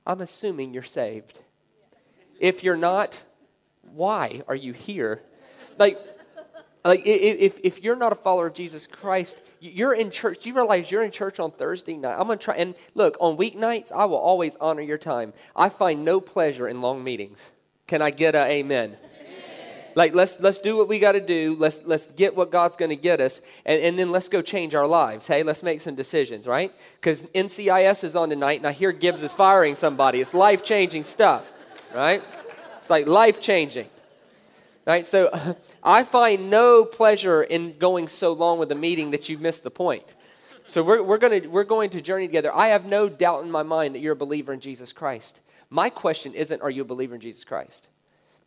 I'm 0.07 0.21
assuming 0.21 0.73
you're 0.73 0.83
saved. 0.83 1.41
If 2.39 2.63
you're 2.65 2.77
not, 2.77 3.21
why 3.93 4.43
are 4.49 4.55
you 4.55 4.73
here? 4.73 5.23
Like, 5.79 5.99
like 6.85 7.03
if, 7.05 7.59
if 7.63 7.83
you're 7.83 7.97
not 7.97 8.13
a 8.13 8.17
follower 8.17 8.47
of 8.47 8.55
Jesus 8.55 8.87
Christ, 8.87 9.43
you're 9.61 9.95
in 9.95 10.11
church. 10.11 10.43
Do 10.43 10.49
you 10.49 10.55
realize 10.55 10.91
you're 10.91 11.03
in 11.03 11.11
church 11.11 11.41
on 11.41 11.51
Thursday 11.51 11.97
night. 11.97 12.15
I'm 12.19 12.29
gonna 12.29 12.37
try 12.37 12.57
and 12.57 12.75
look 12.95 13.17
on 13.21 13.37
weeknights. 13.37 13.93
I 13.93 14.05
will 14.05 14.19
always 14.19 14.57
honor 14.61 14.83
your 14.83 14.99
time. 14.99 15.33
I 15.55 15.69
find 15.69 16.05
no 16.05 16.21
pleasure 16.21 16.69
in 16.69 16.81
long 16.81 17.03
meetings. 17.03 17.51
Can 17.87 18.03
I 18.03 18.11
get 18.11 18.35
a 18.35 18.45
amen? 18.45 18.97
Like 19.97 20.15
let's 20.15 20.39
let's 20.41 20.61
do 20.61 20.77
what 20.77 20.89
we 20.89 20.99
got 20.99 21.13
to 21.13 21.21
do. 21.21 21.57
Let's 21.59 21.81
let's 21.87 22.07
get 22.09 22.37
what 22.37 22.53
God's 22.53 22.77
going 22.77 22.91
to 22.91 22.97
get 22.97 23.19
us, 23.19 23.41
and, 23.65 23.81
and 23.81 23.99
then 23.99 24.11
let's 24.11 24.29
go 24.29 24.43
change 24.43 24.75
our 24.75 24.87
lives. 24.87 25.27
Hey, 25.27 25.43
let's 25.43 25.63
make 25.63 25.81
some 25.81 25.95
decisions, 25.95 26.47
right? 26.47 26.71
Because 27.01 27.23
NCIS 27.35 28.05
is 28.05 28.15
on 28.15 28.29
tonight, 28.29 28.59
and 28.59 28.67
I 28.67 28.73
hear 28.73 28.93
Gibbs 28.93 29.23
is 29.23 29.33
firing 29.33 29.75
somebody. 29.75 30.21
It's 30.21 30.35
life 30.35 30.63
changing 30.63 31.05
stuff, 31.05 31.51
right? 31.95 32.23
It's 32.79 32.91
like 32.91 33.07
life 33.07 33.41
changing. 33.41 33.89
Right, 34.87 35.05
so 35.05 35.57
I 35.83 36.05
find 36.05 36.49
no 36.49 36.85
pleasure 36.85 37.43
in 37.43 37.77
going 37.79 38.07
so 38.07 38.35
long 38.35 38.59
with 38.61 38.71
a 38.71 38.77
meeting 38.77 39.11
that 39.11 39.29
you've 39.29 39.41
missed 39.41 39.65
the 39.65 39.71
point. 39.71 40.15
So 40.67 40.83
we're, 40.83 41.03
we're, 41.03 41.19
gonna, 41.19 41.41
we're 41.49 41.65
going 41.65 41.91
to 41.91 42.01
journey 42.01 42.29
together. 42.29 42.55
I 42.55 42.69
have 42.69 42.85
no 42.85 43.09
doubt 43.09 43.43
in 43.43 43.51
my 43.51 43.65
mind 43.65 43.97
that 43.97 44.01
you're 44.01 44.13
a 44.13 44.17
believer 44.17 44.53
in 44.53 44.61
Jesus 44.61 44.93
Christ. 44.93 45.41
My 45.71 45.91
question 45.91 46.35
isn't, 46.35 46.63
are 46.63 46.71
you 46.71 46.83
a 46.83 46.85
believer 46.85 47.17
in 47.17 47.21
Jesus 47.21 47.43
Christ? 47.43 47.89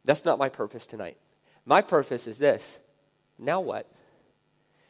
That's 0.05 0.23
not 0.23 0.39
my 0.39 0.47
purpose 0.47 0.87
tonight. 0.87 1.17
My 1.69 1.83
purpose 1.83 2.25
is 2.25 2.39
this 2.39 2.79
now 3.38 3.61
what? 3.61 3.85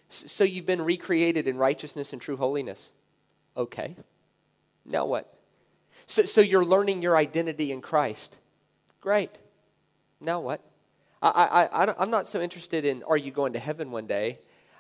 So 0.08 0.46
you've 0.46 0.66
been 0.66 0.82
recreated 0.82 1.46
in 1.46 1.58
righteousness 1.58 2.14
and 2.14 2.22
true 2.22 2.38
holiness. 2.38 2.92
Okay. 3.58 3.98
Now 4.86 5.06
what? 5.06 5.32
So, 6.08 6.24
so 6.24 6.40
you're 6.40 6.64
learning 6.64 7.02
your 7.02 7.18
identity 7.18 7.74
in 7.74 7.82
Christ. 7.82 8.38
Great. 9.02 9.30
Now 10.22 10.40
what? 10.40 10.62
I, 11.22 11.30
I, 11.30 11.84
I, 11.84 11.96
I'm 12.00 12.10
not 12.10 12.28
so 12.28 12.42
interested 12.42 12.86
in 12.86 13.04
are 13.04 13.18
you 13.18 13.32
going 13.32 13.52
to 13.54 13.60
heaven 13.60 13.92
one 13.92 14.08
day? 14.08 14.40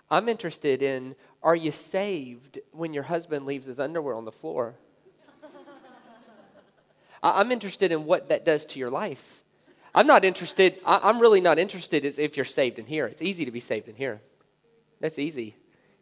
I'm 0.10 0.30
interested 0.30 0.82
in 0.82 1.16
are 1.44 1.56
you 1.56 1.74
saved 1.74 2.60
when 2.72 2.94
your 2.94 3.04
husband 3.04 3.46
leaves 3.46 3.66
his 3.66 3.78
underwear 3.78 4.16
on 4.16 4.24
the 4.24 4.32
floor? 4.32 4.74
I, 7.24 7.42
am 7.42 7.52
interested 7.52 7.92
in 7.92 8.06
what 8.06 8.30
that 8.30 8.46
does 8.46 8.64
to 8.68 8.80
your 8.80 8.90
life. 8.90 9.44
I'm 9.94 10.08
not 10.08 10.24
interested, 10.24 10.80
I, 10.86 11.10
am 11.10 11.20
really 11.20 11.42
not 11.42 11.58
interested 11.58 12.06
if 12.06 12.38
you're 12.38 12.46
saved 12.46 12.80
in 12.80 12.86
here. 12.86 13.06
It's 13.08 13.22
easy 13.22 13.46
to 13.46 13.52
be 13.52 13.60
saved 13.60 13.88
in 13.88 13.96
here. 13.96 14.22
That's 15.00 15.18
easy. 15.18 15.56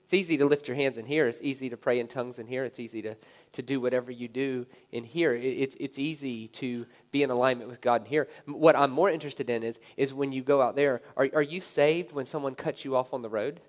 It's 0.03 0.13
easy 0.13 0.38
to 0.38 0.46
lift 0.46 0.67
your 0.67 0.75
hands 0.75 0.98
in 0.98 1.06
here. 1.06 1.27
It's 1.27 1.41
easy 1.41 1.70
to 1.70 1.77
pray 1.77 2.00
in 2.00 2.08
tongues 2.08 2.39
in 2.39 2.48
here. 2.48 2.63
It's 2.63 2.79
easy 2.79 3.01
to, 3.01 3.15
to 3.53 3.62
do 3.62 3.82
whatever 3.82 4.12
you 4.12 4.27
do 4.27 4.65
in 4.91 5.03
here. 5.03 5.34
It, 5.34 5.44
it's, 5.44 5.75
it's 5.79 6.00
easy 6.00 6.48
to 6.50 6.86
be 7.12 7.24
in 7.24 7.29
alignment 7.29 7.70
with 7.70 7.82
God 7.82 8.03
in 8.03 8.08
here. 8.08 8.27
What 8.46 8.75
I'm 8.75 8.91
more 8.91 9.10
interested 9.10 9.50
in 9.50 9.63
is, 9.63 9.79
is 9.98 10.13
when 10.13 10.32
you 10.32 10.44
go 10.44 10.62
out 10.62 10.75
there, 10.75 11.01
are, 11.15 11.29
are 11.34 11.41
you 11.41 11.62
saved 11.62 12.13
when 12.13 12.25
someone 12.25 12.56
cuts 12.56 12.86
you 12.86 12.96
off 12.96 13.13
on 13.13 13.22
the 13.22 13.29
road? 13.29 13.60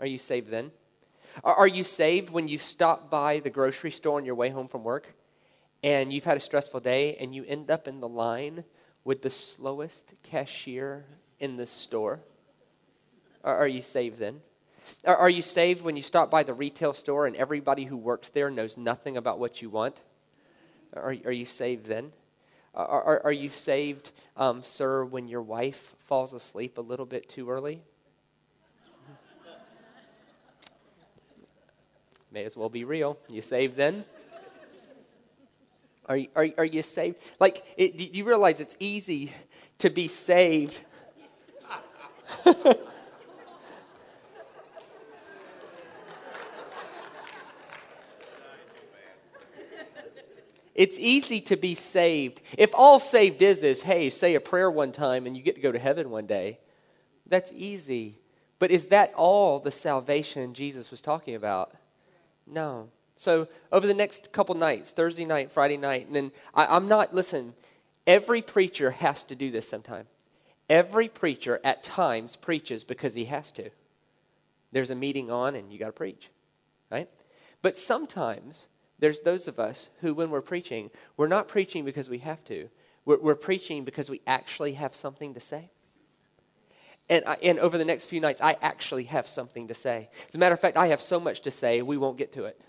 Are 0.00 0.06
you 0.06 0.18
saved 0.18 0.48
then? 0.48 0.70
Are, 1.44 1.54
are 1.54 1.68
you 1.68 1.84
saved 1.84 2.30
when 2.30 2.48
you 2.48 2.58
stop 2.58 3.10
by 3.10 3.40
the 3.40 3.50
grocery 3.50 3.90
store 3.90 4.18
on 4.18 4.24
your 4.24 4.34
way 4.34 4.50
home 4.50 4.68
from 4.68 4.84
work 4.84 5.14
and 5.82 6.12
you've 6.12 6.24
had 6.24 6.36
a 6.36 6.40
stressful 6.40 6.80
day 6.80 7.16
and 7.16 7.34
you 7.34 7.44
end 7.44 7.70
up 7.70 7.86
in 7.88 8.00
the 8.00 8.08
line 8.08 8.64
with 9.04 9.22
the 9.22 9.30
slowest 9.30 10.14
cashier 10.22 11.04
in 11.38 11.56
the 11.56 11.66
store? 11.66 12.20
Are, 13.44 13.68
you 13.68 13.82
saved 13.82 14.18
then? 14.18 14.40
Are, 15.04 15.16
are 15.16 15.30
you 15.30 15.42
saved 15.42 15.82
when 15.82 15.96
you 15.96 16.02
stop 16.02 16.30
by 16.30 16.42
the 16.42 16.52
retail 16.52 16.92
store 16.92 17.26
and 17.26 17.36
everybody 17.36 17.84
who 17.84 17.96
works 17.96 18.28
there 18.30 18.50
knows 18.50 18.76
nothing 18.76 19.16
about 19.16 19.38
what 19.38 19.62
you 19.62 19.70
want? 19.70 20.00
Are, 20.92 21.14
are 21.24 21.32
you 21.32 21.46
saved 21.46 21.86
then? 21.86 22.12
Are, 22.74 23.02
are, 23.02 23.24
are 23.26 23.32
you 23.32 23.50
saved, 23.50 24.10
um, 24.36 24.64
sir, 24.64 25.04
when 25.04 25.28
your 25.28 25.42
wife 25.42 25.94
falls 26.00 26.32
asleep 26.34 26.76
a 26.76 26.80
little 26.80 27.06
bit 27.06 27.28
too 27.28 27.48
early? 27.48 27.80
May 32.32 32.44
as 32.44 32.56
well 32.56 32.68
be 32.68 32.82
real. 32.84 33.16
You 33.28 33.42
saved 33.42 33.76
then? 33.76 34.04
Are, 36.06 36.16
you, 36.16 36.28
are, 36.36 36.48
are 36.58 36.64
you 36.64 36.82
saved? 36.82 37.16
Like, 37.40 37.64
it, 37.76 37.94
you 38.14 38.24
realize 38.24 38.60
it's 38.60 38.76
easy 38.78 39.32
to 39.78 39.90
be 39.90 40.08
saved? 40.08 40.80
It's 50.76 50.98
easy 50.98 51.40
to 51.40 51.56
be 51.56 51.74
saved. 51.74 52.42
If 52.58 52.70
all 52.74 52.98
saved 52.98 53.40
is 53.40 53.62
is, 53.62 53.80
hey, 53.80 54.10
say 54.10 54.34
a 54.34 54.40
prayer 54.40 54.70
one 54.70 54.92
time 54.92 55.26
and 55.26 55.34
you 55.34 55.42
get 55.42 55.54
to 55.54 55.60
go 55.62 55.72
to 55.72 55.78
heaven 55.78 56.10
one 56.10 56.26
day, 56.26 56.58
that's 57.26 57.50
easy. 57.52 58.20
But 58.58 58.70
is 58.70 58.86
that 58.88 59.12
all 59.14 59.58
the 59.58 59.70
salvation 59.70 60.52
Jesus 60.52 60.90
was 60.90 61.00
talking 61.00 61.34
about? 61.34 61.74
No. 62.46 62.90
So 63.16 63.48
over 63.72 63.86
the 63.86 63.94
next 63.94 64.32
couple 64.32 64.54
nights, 64.54 64.90
Thursday 64.90 65.24
night, 65.24 65.50
Friday 65.50 65.78
night, 65.78 66.06
and 66.06 66.14
then 66.14 66.32
I, 66.54 66.76
am 66.76 66.86
not, 66.86 67.14
listen, 67.14 67.54
every 68.06 68.42
preacher 68.42 68.90
has 68.90 69.24
to 69.24 69.34
do 69.34 69.50
this 69.50 69.68
sometime. 69.68 70.06
Every 70.68 71.08
preacher 71.08 71.60
at 71.64 71.82
times 71.82 72.36
preaches 72.36 72.84
because 72.84 73.14
he 73.14 73.24
has 73.26 73.50
to. 73.52 73.70
There's 74.72 74.90
a 74.90 74.94
meeting 74.94 75.30
on 75.30 75.54
and 75.54 75.72
you 75.72 75.78
got 75.78 75.86
to 75.86 75.92
preach, 75.92 76.28
right? 76.90 77.08
But 77.62 77.78
sometimes 77.78 78.66
there's 78.98 79.20
those 79.20 79.48
of 79.48 79.58
us 79.58 79.88
who, 80.00 80.14
when 80.14 80.30
we're 80.30 80.42
preaching, 80.42 80.90
we're 81.16 81.28
not 81.28 81.48
preaching 81.48 81.84
because 81.84 82.08
we 82.08 82.18
have 82.18 82.44
to. 82.44 82.68
We're, 83.04 83.18
we're 83.18 83.34
preaching 83.34 83.84
because 83.84 84.10
we 84.10 84.20
actually 84.26 84.74
have 84.74 84.94
something 84.94 85.34
to 85.34 85.40
say. 85.40 85.70
And, 87.08 87.24
I, 87.24 87.36
and 87.42 87.58
over 87.60 87.78
the 87.78 87.84
next 87.84 88.06
few 88.06 88.20
nights, 88.20 88.40
I 88.40 88.56
actually 88.60 89.04
have 89.04 89.28
something 89.28 89.68
to 89.68 89.74
say. 89.74 90.10
As 90.28 90.34
a 90.34 90.38
matter 90.38 90.54
of 90.54 90.60
fact, 90.60 90.76
I 90.76 90.88
have 90.88 91.00
so 91.00 91.20
much 91.20 91.42
to 91.42 91.50
say, 91.50 91.80
we 91.82 91.96
won't 91.96 92.18
get 92.18 92.32
to 92.32 92.44
it. 92.44 92.60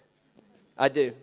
I 0.77 0.89
do. 0.89 1.13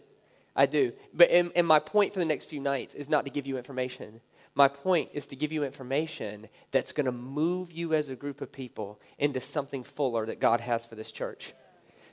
I 0.56 0.66
do. 0.66 0.92
But 1.12 1.30
and, 1.30 1.50
and 1.56 1.66
my 1.66 1.78
point 1.78 2.12
for 2.12 2.18
the 2.18 2.24
next 2.24 2.46
few 2.46 2.60
nights 2.60 2.94
is 2.94 3.08
not 3.08 3.24
to 3.24 3.30
give 3.30 3.46
you 3.46 3.56
information. 3.56 4.20
My 4.54 4.68
point 4.68 5.10
is 5.12 5.26
to 5.28 5.36
give 5.36 5.50
you 5.50 5.64
information 5.64 6.48
that's 6.70 6.92
going 6.92 7.06
to 7.06 7.12
move 7.12 7.72
you 7.72 7.92
as 7.92 8.08
a 8.08 8.14
group 8.14 8.40
of 8.40 8.52
people 8.52 9.00
into 9.18 9.40
something 9.40 9.82
fuller 9.82 10.26
that 10.26 10.40
God 10.40 10.60
has 10.60 10.86
for 10.86 10.94
this 10.94 11.10
church. 11.10 11.54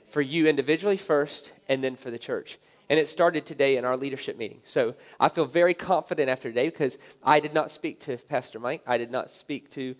For 0.08 0.20
you 0.20 0.48
individually 0.48 0.96
first, 0.96 1.52
and 1.68 1.82
then 1.82 1.96
for 1.96 2.10
the 2.10 2.18
church. 2.18 2.58
And 2.90 2.98
it 2.98 3.08
started 3.08 3.46
today 3.46 3.76
in 3.76 3.84
our 3.84 3.96
leadership 3.96 4.36
meeting. 4.36 4.60
So 4.64 4.96
I 5.20 5.28
feel 5.28 5.46
very 5.46 5.72
confident 5.72 6.28
after 6.28 6.48
today 6.48 6.68
because 6.68 6.98
I 7.22 7.40
did 7.40 7.54
not 7.54 7.70
speak 7.70 8.00
to 8.00 8.16
Pastor 8.16 8.58
Mike. 8.58 8.82
I 8.86 8.98
did 8.98 9.10
not 9.10 9.30
speak 9.30 9.70
to 9.70 9.94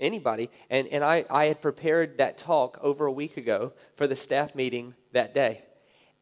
anybody. 0.00 0.50
And, 0.70 0.86
and 0.88 1.02
I, 1.02 1.26
I 1.28 1.46
had 1.46 1.60
prepared 1.60 2.18
that 2.18 2.38
talk 2.38 2.78
over 2.80 3.04
a 3.06 3.12
week 3.12 3.36
ago 3.36 3.72
for 3.96 4.06
the 4.06 4.16
staff 4.16 4.54
meeting 4.54 4.94
that 5.12 5.34
day 5.34 5.64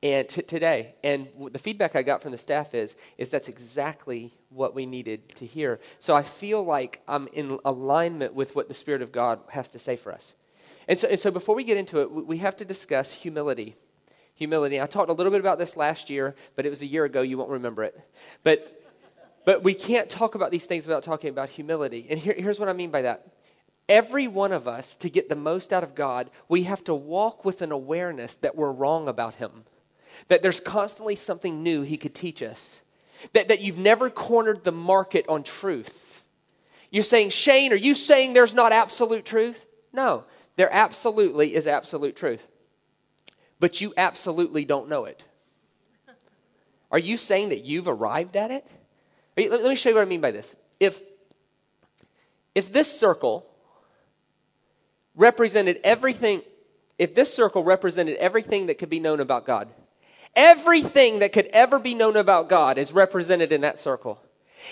and 0.02 0.28
t- 0.28 0.42
today 0.42 0.94
and 1.02 1.28
the 1.52 1.58
feedback 1.58 1.96
i 1.96 2.02
got 2.02 2.22
from 2.22 2.32
the 2.32 2.38
staff 2.38 2.74
is 2.74 2.94
is 3.18 3.30
that's 3.30 3.48
exactly 3.48 4.32
what 4.50 4.74
we 4.74 4.84
needed 4.84 5.28
to 5.34 5.46
hear 5.46 5.80
so 5.98 6.14
i 6.14 6.22
feel 6.22 6.62
like 6.62 7.00
i'm 7.08 7.28
in 7.32 7.58
alignment 7.64 8.34
with 8.34 8.54
what 8.54 8.68
the 8.68 8.74
spirit 8.74 9.02
of 9.02 9.10
god 9.10 9.40
has 9.48 9.68
to 9.68 9.78
say 9.78 9.96
for 9.96 10.12
us 10.12 10.34
and 10.88 10.98
so, 10.98 11.08
and 11.08 11.18
so 11.18 11.30
before 11.30 11.54
we 11.54 11.64
get 11.64 11.76
into 11.76 12.00
it 12.00 12.10
we 12.10 12.38
have 12.38 12.56
to 12.56 12.64
discuss 12.64 13.10
humility 13.10 13.74
humility. 14.36 14.80
I 14.80 14.86
talked 14.86 15.10
a 15.10 15.14
little 15.14 15.32
bit 15.32 15.40
about 15.40 15.58
this 15.58 15.76
last 15.76 16.08
year, 16.08 16.36
but 16.54 16.64
it 16.64 16.70
was 16.70 16.82
a 16.82 16.86
year 16.86 17.04
ago. 17.04 17.22
You 17.22 17.38
won't 17.38 17.50
remember 17.50 17.82
it. 17.82 17.98
But, 18.44 18.82
but 19.44 19.64
we 19.64 19.74
can't 19.74 20.08
talk 20.08 20.34
about 20.34 20.50
these 20.50 20.66
things 20.66 20.86
without 20.86 21.02
talking 21.02 21.30
about 21.30 21.48
humility. 21.48 22.06
And 22.08 22.20
here, 22.20 22.34
here's 22.36 22.60
what 22.60 22.68
I 22.68 22.74
mean 22.74 22.90
by 22.90 23.02
that. 23.02 23.26
Every 23.88 24.28
one 24.28 24.52
of 24.52 24.68
us, 24.68 24.94
to 24.96 25.08
get 25.08 25.28
the 25.28 25.36
most 25.36 25.72
out 25.72 25.82
of 25.82 25.94
God, 25.94 26.30
we 26.48 26.64
have 26.64 26.84
to 26.84 26.94
walk 26.94 27.44
with 27.44 27.62
an 27.62 27.72
awareness 27.72 28.34
that 28.36 28.56
we're 28.56 28.72
wrong 28.72 29.08
about 29.08 29.34
Him, 29.34 29.64
that 30.28 30.42
there's 30.42 30.60
constantly 30.60 31.16
something 31.16 31.62
new 31.62 31.82
He 31.82 31.96
could 31.96 32.14
teach 32.14 32.42
us, 32.42 32.82
that, 33.32 33.48
that 33.48 33.60
you've 33.60 33.78
never 33.78 34.10
cornered 34.10 34.64
the 34.64 34.72
market 34.72 35.26
on 35.28 35.42
truth. 35.42 36.24
You're 36.90 37.04
saying, 37.04 37.30
Shane, 37.30 37.72
are 37.72 37.76
you 37.76 37.94
saying 37.94 38.32
there's 38.32 38.54
not 38.54 38.72
absolute 38.72 39.24
truth? 39.24 39.66
No, 39.92 40.24
there 40.56 40.72
absolutely 40.72 41.54
is 41.54 41.66
absolute 41.66 42.16
truth 42.16 42.46
but 43.58 43.80
you 43.80 43.92
absolutely 43.96 44.64
don't 44.64 44.88
know 44.88 45.04
it. 45.04 45.24
Are 46.90 46.98
you 46.98 47.16
saying 47.16 47.48
that 47.48 47.64
you've 47.64 47.88
arrived 47.88 48.36
at 48.36 48.50
it? 48.50 48.66
Let 49.36 49.62
me 49.62 49.74
show 49.74 49.90
you 49.90 49.96
what 49.96 50.02
I 50.02 50.06
mean 50.06 50.20
by 50.20 50.30
this. 50.30 50.54
If, 50.78 51.00
if 52.54 52.72
this 52.72 52.98
circle 52.98 53.46
represented 55.14 55.80
everything, 55.82 56.42
if 56.98 57.14
this 57.14 57.32
circle 57.32 57.64
represented 57.64 58.16
everything 58.18 58.66
that 58.66 58.78
could 58.78 58.88
be 58.88 59.00
known 59.00 59.20
about 59.20 59.46
God, 59.46 59.68
everything 60.36 61.20
that 61.20 61.32
could 61.32 61.46
ever 61.46 61.78
be 61.78 61.94
known 61.94 62.16
about 62.16 62.48
God 62.48 62.78
is 62.78 62.92
represented 62.92 63.50
in 63.50 63.62
that 63.62 63.80
circle. 63.80 64.20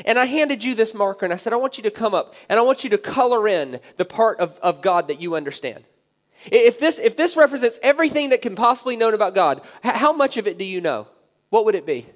And 0.04 0.18
I 0.18 0.26
handed 0.26 0.62
you 0.62 0.74
this 0.74 0.94
marker 0.94 1.24
and 1.24 1.32
I 1.32 1.36
said, 1.36 1.52
I 1.52 1.56
want 1.56 1.76
you 1.76 1.82
to 1.84 1.90
come 1.90 2.14
up 2.14 2.34
and 2.48 2.58
I 2.58 2.62
want 2.62 2.84
you 2.84 2.90
to 2.90 2.98
color 2.98 3.48
in 3.48 3.80
the 3.96 4.04
part 4.04 4.38
of, 4.40 4.58
of 4.60 4.82
God 4.82 5.08
that 5.08 5.20
you 5.20 5.34
understand. 5.34 5.84
If 6.50 6.78
this, 6.78 6.98
if 6.98 7.16
this 7.16 7.36
represents 7.36 7.78
everything 7.82 8.30
that 8.30 8.42
can 8.42 8.54
possibly 8.54 8.96
known 8.96 9.14
about 9.14 9.34
God, 9.34 9.62
how 9.82 10.12
much 10.12 10.36
of 10.36 10.46
it 10.46 10.58
do 10.58 10.64
you 10.64 10.80
know? 10.80 11.06
What 11.48 11.64
would 11.64 11.74
it 11.74 11.86
be? 11.86 12.06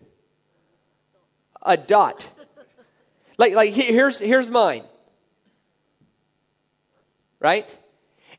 A 1.63 1.77
dot. 1.77 2.29
Like, 3.39 3.55
like 3.55 3.73
here's, 3.73 4.19
here's 4.19 4.51
mine. 4.51 4.85
Right? 7.41 7.69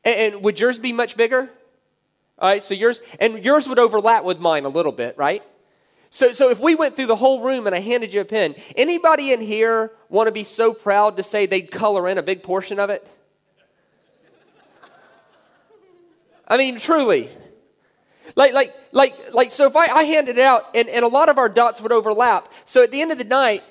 And, 0.04 0.34
and 0.34 0.44
would 0.44 0.60
yours 0.60 0.78
be 0.78 0.92
much 0.92 1.16
bigger? 1.16 1.50
All 2.40 2.48
right, 2.48 2.64
so 2.64 2.72
yours, 2.72 3.00
and 3.18 3.44
yours 3.44 3.68
would 3.68 3.78
overlap 3.78 4.24
with 4.24 4.40
mine 4.40 4.64
a 4.64 4.70
little 4.70 4.92
bit, 4.92 5.16
right? 5.18 5.42
So, 6.08 6.32
so 6.32 6.50
if 6.50 6.58
we 6.58 6.74
went 6.74 6.96
through 6.96 7.06
the 7.06 7.16
whole 7.16 7.42
room 7.42 7.66
and 7.66 7.76
I 7.76 7.80
handed 7.80 8.14
you 8.14 8.22
a 8.22 8.24
pen, 8.24 8.54
anybody 8.76 9.32
in 9.32 9.40
here 9.40 9.92
want 10.08 10.26
to 10.26 10.32
be 10.32 10.44
so 10.44 10.72
proud 10.72 11.18
to 11.18 11.22
say 11.22 11.46
they'd 11.46 11.70
color 11.70 12.08
in 12.08 12.18
a 12.18 12.22
big 12.22 12.42
portion 12.42 12.78
of 12.80 12.88
it? 12.90 13.06
I 16.48 16.56
mean, 16.56 16.78
truly. 16.78 17.30
Like, 18.34 18.54
like, 18.54 18.74
like, 18.90 19.34
like, 19.34 19.50
so 19.50 19.66
if 19.66 19.76
I, 19.76 19.86
I 19.86 20.02
handed 20.04 20.38
it 20.38 20.42
out 20.42 20.64
and, 20.74 20.88
and 20.88 21.04
a 21.04 21.08
lot 21.08 21.28
of 21.28 21.38
our 21.38 21.48
dots 21.48 21.80
would 21.80 21.92
overlap, 21.92 22.50
so 22.64 22.82
at 22.82 22.90
the 22.90 23.02
end 23.02 23.12
of 23.12 23.18
the 23.18 23.24
night, 23.24 23.62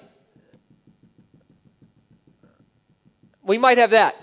we 3.43 3.57
might 3.57 3.79
have 3.79 3.91
that. 3.91 4.15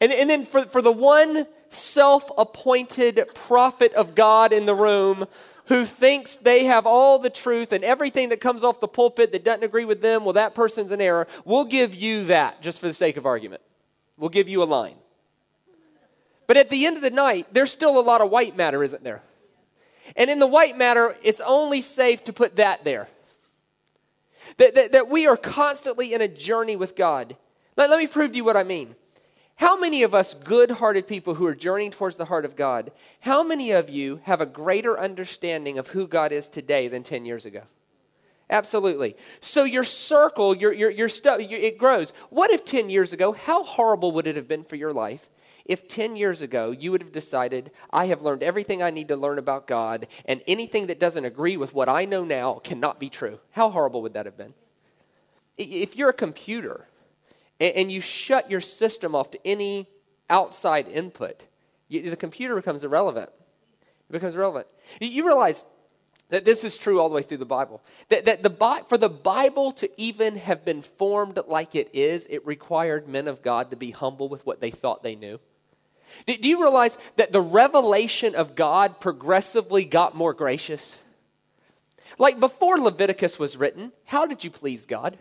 And, 0.00 0.12
and 0.12 0.28
then 0.28 0.44
for, 0.44 0.62
for 0.62 0.82
the 0.82 0.92
one 0.92 1.46
self 1.74 2.30
appointed 2.36 3.20
prophet 3.34 3.92
of 3.94 4.14
God 4.14 4.52
in 4.52 4.66
the 4.66 4.74
room 4.74 5.26
who 5.66 5.84
thinks 5.84 6.36
they 6.36 6.64
have 6.64 6.86
all 6.86 7.18
the 7.18 7.30
truth 7.30 7.72
and 7.72 7.84
everything 7.84 8.30
that 8.30 8.40
comes 8.40 8.64
off 8.64 8.80
the 8.80 8.88
pulpit 8.88 9.32
that 9.32 9.44
doesn't 9.44 9.64
agree 9.64 9.84
with 9.84 10.02
them, 10.02 10.24
well, 10.24 10.32
that 10.32 10.54
person's 10.54 10.90
an 10.90 11.00
error. 11.00 11.26
We'll 11.44 11.64
give 11.64 11.94
you 11.94 12.24
that 12.24 12.60
just 12.60 12.80
for 12.80 12.88
the 12.88 12.94
sake 12.94 13.16
of 13.16 13.26
argument. 13.26 13.62
We'll 14.16 14.30
give 14.30 14.48
you 14.48 14.62
a 14.62 14.64
line. 14.64 14.96
But 16.46 16.56
at 16.56 16.68
the 16.68 16.86
end 16.86 16.96
of 16.96 17.02
the 17.02 17.10
night, 17.10 17.46
there's 17.52 17.70
still 17.70 17.98
a 17.98 18.02
lot 18.02 18.20
of 18.20 18.30
white 18.30 18.56
matter, 18.56 18.82
isn't 18.82 19.04
there? 19.04 19.22
And 20.16 20.28
in 20.28 20.38
the 20.38 20.46
white 20.46 20.76
matter, 20.76 21.16
it's 21.22 21.40
only 21.40 21.80
safe 21.80 22.24
to 22.24 22.32
put 22.32 22.56
that 22.56 22.84
there. 22.84 23.08
That, 24.58 24.74
that, 24.74 24.92
that 24.92 25.08
we 25.08 25.26
are 25.26 25.36
constantly 25.36 26.12
in 26.12 26.20
a 26.20 26.28
journey 26.28 26.76
with 26.76 26.96
God. 26.96 27.36
Let, 27.76 27.88
let 27.88 27.98
me 27.98 28.06
prove 28.06 28.32
to 28.32 28.36
you 28.36 28.44
what 28.44 28.56
I 28.56 28.64
mean. 28.64 28.94
How 29.56 29.78
many 29.78 30.02
of 30.02 30.14
us 30.14 30.34
good 30.34 30.70
hearted 30.70 31.06
people 31.06 31.34
who 31.34 31.46
are 31.46 31.54
journeying 31.54 31.92
towards 31.92 32.16
the 32.16 32.24
heart 32.24 32.44
of 32.44 32.56
God, 32.56 32.90
how 33.20 33.42
many 33.42 33.70
of 33.70 33.88
you 33.88 34.20
have 34.24 34.40
a 34.40 34.46
greater 34.46 34.98
understanding 34.98 35.78
of 35.78 35.88
who 35.88 36.06
God 36.06 36.32
is 36.32 36.48
today 36.48 36.88
than 36.88 37.02
10 37.02 37.24
years 37.24 37.46
ago? 37.46 37.62
Absolutely. 38.50 39.16
So 39.40 39.64
your 39.64 39.84
circle, 39.84 40.54
your, 40.54 40.72
your, 40.72 40.90
your 40.90 41.08
stuff, 41.08 41.40
it 41.40 41.78
grows. 41.78 42.12
What 42.28 42.50
if 42.50 42.64
10 42.64 42.90
years 42.90 43.12
ago, 43.12 43.32
how 43.32 43.62
horrible 43.62 44.12
would 44.12 44.26
it 44.26 44.36
have 44.36 44.48
been 44.48 44.64
for 44.64 44.76
your 44.76 44.92
life 44.92 45.30
if 45.64 45.88
10 45.88 46.16
years 46.16 46.42
ago 46.42 46.70
you 46.70 46.90
would 46.90 47.02
have 47.02 47.12
decided, 47.12 47.70
I 47.90 48.06
have 48.06 48.20
learned 48.20 48.42
everything 48.42 48.82
I 48.82 48.90
need 48.90 49.08
to 49.08 49.16
learn 49.16 49.38
about 49.38 49.66
God, 49.66 50.06
and 50.26 50.42
anything 50.46 50.88
that 50.88 51.00
doesn't 51.00 51.24
agree 51.24 51.56
with 51.56 51.72
what 51.72 51.88
I 51.88 52.04
know 52.04 52.24
now 52.24 52.54
cannot 52.54 52.98
be 52.98 53.08
true? 53.08 53.38
How 53.52 53.70
horrible 53.70 54.02
would 54.02 54.14
that 54.14 54.26
have 54.26 54.36
been? 54.36 54.54
If 55.56 55.96
you're 55.96 56.10
a 56.10 56.14
computer 56.14 56.88
and 57.62 57.92
you 57.92 58.00
shut 58.00 58.50
your 58.50 58.60
system 58.60 59.14
off 59.14 59.30
to 59.32 59.46
any 59.46 59.88
outside 60.28 60.88
input, 60.88 61.44
the 61.88 62.16
computer 62.16 62.54
becomes 62.54 62.84
irrelevant. 62.84 63.30
It 64.08 64.12
becomes 64.12 64.34
irrelevant. 64.34 64.66
You 65.00 65.26
realize 65.26 65.64
that 66.30 66.46
this 66.46 66.64
is 66.64 66.78
true 66.78 66.98
all 66.98 67.10
the 67.10 67.14
way 67.14 67.22
through 67.22 67.36
the 67.36 67.44
Bible. 67.44 67.82
That, 68.08 68.24
that 68.24 68.42
the, 68.42 68.84
for 68.88 68.96
the 68.96 69.10
Bible 69.10 69.72
to 69.72 69.90
even 70.00 70.36
have 70.36 70.64
been 70.64 70.80
formed 70.80 71.38
like 71.46 71.74
it 71.74 71.90
is, 71.92 72.26
it 72.30 72.46
required 72.46 73.06
men 73.06 73.28
of 73.28 73.42
God 73.42 73.70
to 73.70 73.76
be 73.76 73.90
humble 73.90 74.30
with 74.30 74.46
what 74.46 74.60
they 74.60 74.70
thought 74.70 75.02
they 75.02 75.14
knew. 75.14 75.38
Do, 76.26 76.36
do 76.36 76.48
you 76.48 76.62
realize 76.62 76.96
that 77.16 77.32
the 77.32 77.40
revelation 77.40 78.34
of 78.34 78.54
God 78.54 78.98
progressively 78.98 79.84
got 79.84 80.16
more 80.16 80.32
gracious? 80.32 80.96
Like 82.18 82.40
before 82.40 82.78
Leviticus 82.78 83.38
was 83.38 83.56
written, 83.56 83.92
how 84.04 84.26
did 84.26 84.42
you 84.42 84.50
please 84.50 84.86
God? 84.86 85.18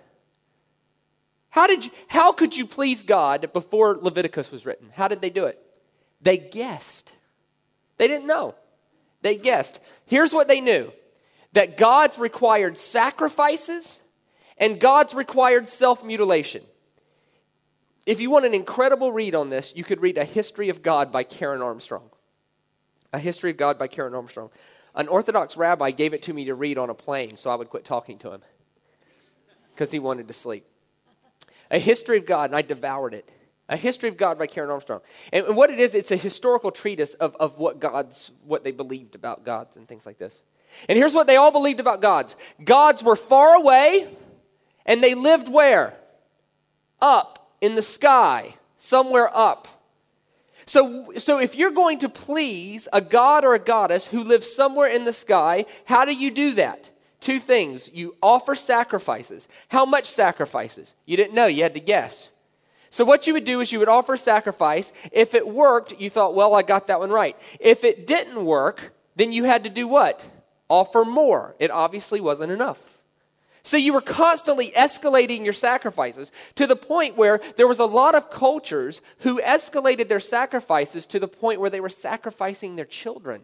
How, 1.52 1.68
did 1.68 1.86
you, 1.86 1.92
how 2.08 2.32
could 2.32 2.56
you 2.56 2.66
please 2.66 3.04
God 3.04 3.52
before 3.54 3.98
Leviticus 4.02 4.52
was 4.52 4.66
written? 4.66 4.90
How 4.94 5.08
did 5.08 5.22
they 5.22 5.30
do 5.30 5.46
it? 5.46 5.60
They 6.22 6.38
guessed. 6.38 7.12
They 7.98 8.08
didn't 8.08 8.26
know. 8.26 8.56
They 9.22 9.36
guessed. 9.36 9.80
Here's 10.06 10.34
what 10.34 10.48
they 10.48 10.62
knew 10.62 10.92
that 11.54 11.78
God's 11.78 12.18
required 12.18 12.78
sacrifices 12.78 14.00
and 14.58 14.80
God's 14.80 15.14
required 15.14 15.68
self 15.68 16.04
mutilation. 16.04 16.64
If 18.06 18.22
you 18.22 18.32
want 18.32 18.46
an 18.46 18.54
incredible 18.54 19.12
read 19.12 19.36
on 19.36 19.50
this, 19.50 19.74
you 19.76 19.84
could 19.84 20.02
read 20.02 20.18
A 20.18 20.24
History 20.24 20.70
of 20.70 20.82
God 20.82 21.12
by 21.12 21.24
Karen 21.24 21.62
Armstrong. 21.62 22.10
A 23.12 23.20
History 23.20 23.52
of 23.52 23.58
God 23.58 23.78
by 23.78 23.88
Karen 23.88 24.16
Armstrong. 24.16 24.50
An 24.96 25.10
Orthodox 25.10 25.58
rabbi 25.58 25.92
gave 25.92 26.14
it 26.14 26.24
to 26.24 26.34
me 26.34 26.46
to 26.46 26.56
read 26.56 26.78
on 26.78 26.90
a 26.90 26.94
plane, 26.94 27.36
so 27.36 27.50
I 27.50 27.56
would 27.56 27.70
quit 27.70 27.84
talking 27.84 28.18
to 28.20 28.32
him 28.32 28.42
because 29.74 29.92
he 29.92 30.00
wanted 30.00 30.28
to 30.30 30.34
sleep. 30.34 30.66
A 31.72 31.80
History 31.80 32.18
of 32.18 32.26
God, 32.26 32.50
and 32.50 32.56
I 32.56 32.62
devoured 32.62 33.14
it. 33.14 33.32
A 33.70 33.78
History 33.78 34.10
of 34.10 34.18
God 34.18 34.38
by 34.38 34.48
Karen 34.48 34.70
Armstrong. 34.70 35.00
And 35.32 35.56
what 35.56 35.72
it 35.72 35.80
is, 35.80 35.96
it's 35.96 36.12
a 36.12 36.18
historical 36.18 36.70
treatise 36.70 37.14
of, 37.16 37.36
of 37.38 37.58
what 37.58 37.80
God's, 37.80 38.32
what 38.46 38.64
they 38.64 38.72
believed 38.72 39.16
about 39.16 39.46
gods 39.46 39.78
and 39.78 39.88
things 39.88 40.06
like 40.06 40.18
this. 40.18 40.44
And 40.90 40.98
here's 40.98 41.14
what 41.14 41.28
they 41.28 41.38
all 41.38 41.52
believed 41.52 41.80
about 41.80 42.02
gods 42.02 42.36
gods 42.64 43.04
were 43.04 43.16
far 43.16 43.56
away, 43.56 44.16
and 44.86 45.04
they 45.04 45.16
lived 45.16 45.48
where? 45.48 45.96
Up 47.02 47.56
in 47.62 47.76
the 47.76 47.82
sky, 47.82 48.56
somewhere 48.78 49.36
up. 49.36 49.68
So, 50.66 51.14
so 51.18 51.40
if 51.40 51.56
you're 51.56 51.72
going 51.72 52.00
to 52.00 52.10
please 52.10 52.88
a 52.94 53.02
god 53.02 53.44
or 53.44 53.54
a 53.54 53.60
goddess 53.60 54.06
who 54.06 54.24
lives 54.24 54.52
somewhere 54.52 54.88
in 54.88 55.06
the 55.06 55.14
sky, 55.14 55.66
how 55.86 56.06
do 56.06 56.14
you 56.14 56.32
do 56.32 56.52
that? 56.54 56.91
Two 57.22 57.40
things. 57.40 57.90
You 57.94 58.16
offer 58.22 58.56
sacrifices. 58.56 59.48
How 59.70 59.86
much 59.86 60.06
sacrifices? 60.06 60.96
You 61.06 61.16
didn't 61.16 61.34
know, 61.34 61.46
you 61.46 61.64
had 61.64 61.76
to 61.76 61.80
guess. 61.80 62.32
So, 62.90 63.06
what 63.06 63.26
you 63.26 63.34
would 63.34 63.46
do 63.46 63.62
is 63.62 63.72
you 63.72 63.80
would 63.80 63.88
offer 63.88 64.18
sacrifice. 64.18 64.92
If 65.14 65.34
it 65.34 65.48
worked, 65.48 65.94
you 65.98 66.10
thought, 66.10 66.36
well, 66.36 66.54
I 66.54 66.62
got 66.62 66.88
that 66.88 67.00
one 67.00 67.10
right. 67.10 67.38
If 67.62 67.86
it 67.86 68.06
didn't 68.06 68.44
work, 68.44 68.94
then 69.16 69.32
you 69.32 69.46
had 69.46 69.64
to 69.64 69.70
do 69.70 69.88
what? 69.88 70.26
offer 70.72 71.04
more. 71.04 71.54
It 71.60 71.70
obviously 71.70 72.22
wasn't 72.22 72.54
enough. 72.54 72.80
So 73.62 73.78
you 73.78 73.94
were 73.94 74.02
constantly 74.02 74.72
escalating 74.72 75.44
your 75.44 75.54
sacrifices 75.54 76.32
to 76.56 76.66
the 76.66 76.78
point 76.78 77.18
where 77.18 77.42
there 77.58 77.68
was 77.68 77.78
a 77.78 77.86
lot 77.86 78.16
of 78.16 78.32
cultures 78.32 79.02
who 79.20 79.40
escalated 79.42 80.08
their 80.08 80.22
sacrifices 80.22 81.06
to 81.08 81.20
the 81.20 81.28
point 81.28 81.60
where 81.60 81.70
they 81.70 81.82
were 81.82 81.90
sacrificing 81.90 82.76
their 82.76 82.86
children. 82.86 83.42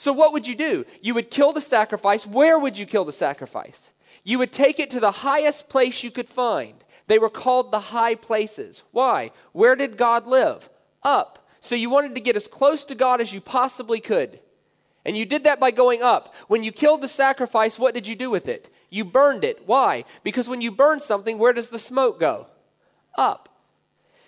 So 0.00 0.14
what 0.14 0.32
would 0.32 0.46
you 0.46 0.54
do? 0.54 0.86
You 1.02 1.12
would 1.12 1.30
kill 1.30 1.52
the 1.52 1.60
sacrifice. 1.60 2.26
Where 2.26 2.58
would 2.58 2.78
you 2.78 2.86
kill 2.86 3.04
the 3.04 3.12
sacrifice? 3.12 3.92
You 4.24 4.38
would 4.38 4.50
take 4.50 4.80
it 4.80 4.88
to 4.90 4.98
the 4.98 5.10
highest 5.10 5.68
place 5.68 6.02
you 6.02 6.10
could 6.10 6.30
find. 6.30 6.82
They 7.06 7.18
were 7.18 7.28
called 7.28 7.70
the 7.70 7.80
high 7.80 8.14
places. 8.14 8.82
Why? 8.92 9.30
Where 9.52 9.76
did 9.76 9.98
God 9.98 10.26
live? 10.26 10.70
Up. 11.02 11.46
So 11.60 11.74
you 11.74 11.90
wanted 11.90 12.14
to 12.14 12.22
get 12.22 12.34
as 12.34 12.48
close 12.48 12.82
to 12.84 12.94
God 12.94 13.20
as 13.20 13.30
you 13.34 13.42
possibly 13.42 14.00
could. 14.00 14.40
And 15.04 15.18
you 15.18 15.26
did 15.26 15.44
that 15.44 15.60
by 15.60 15.70
going 15.70 16.00
up. 16.00 16.34
When 16.48 16.64
you 16.64 16.72
killed 16.72 17.02
the 17.02 17.06
sacrifice, 17.06 17.78
what 17.78 17.92
did 17.92 18.06
you 18.06 18.16
do 18.16 18.30
with 18.30 18.48
it? 18.48 18.72
You 18.88 19.04
burned 19.04 19.44
it. 19.44 19.66
Why? 19.66 20.06
Because 20.24 20.48
when 20.48 20.62
you 20.62 20.72
burn 20.72 21.00
something, 21.00 21.36
where 21.36 21.52
does 21.52 21.68
the 21.68 21.78
smoke 21.78 22.18
go? 22.18 22.46
Up. 23.18 23.49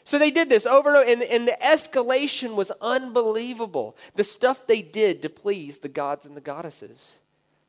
So 0.05 0.19
they 0.19 0.31
did 0.31 0.49
this 0.49 0.67
over 0.67 0.89
and 0.91 0.99
over, 0.99 1.11
and, 1.11 1.23
and 1.23 1.47
the 1.47 1.57
escalation 1.63 2.55
was 2.55 2.73
unbelievable. 2.81 3.97
The 4.17 4.25
stuff 4.25 4.67
they 4.67 4.83
did 4.83 5.23
to 5.23 5.29
please 5.29 5.79
the 5.79 5.89
gods 5.89 6.27
and 6.27 6.37
the 6.37 6.41
goddesses. 6.41 7.15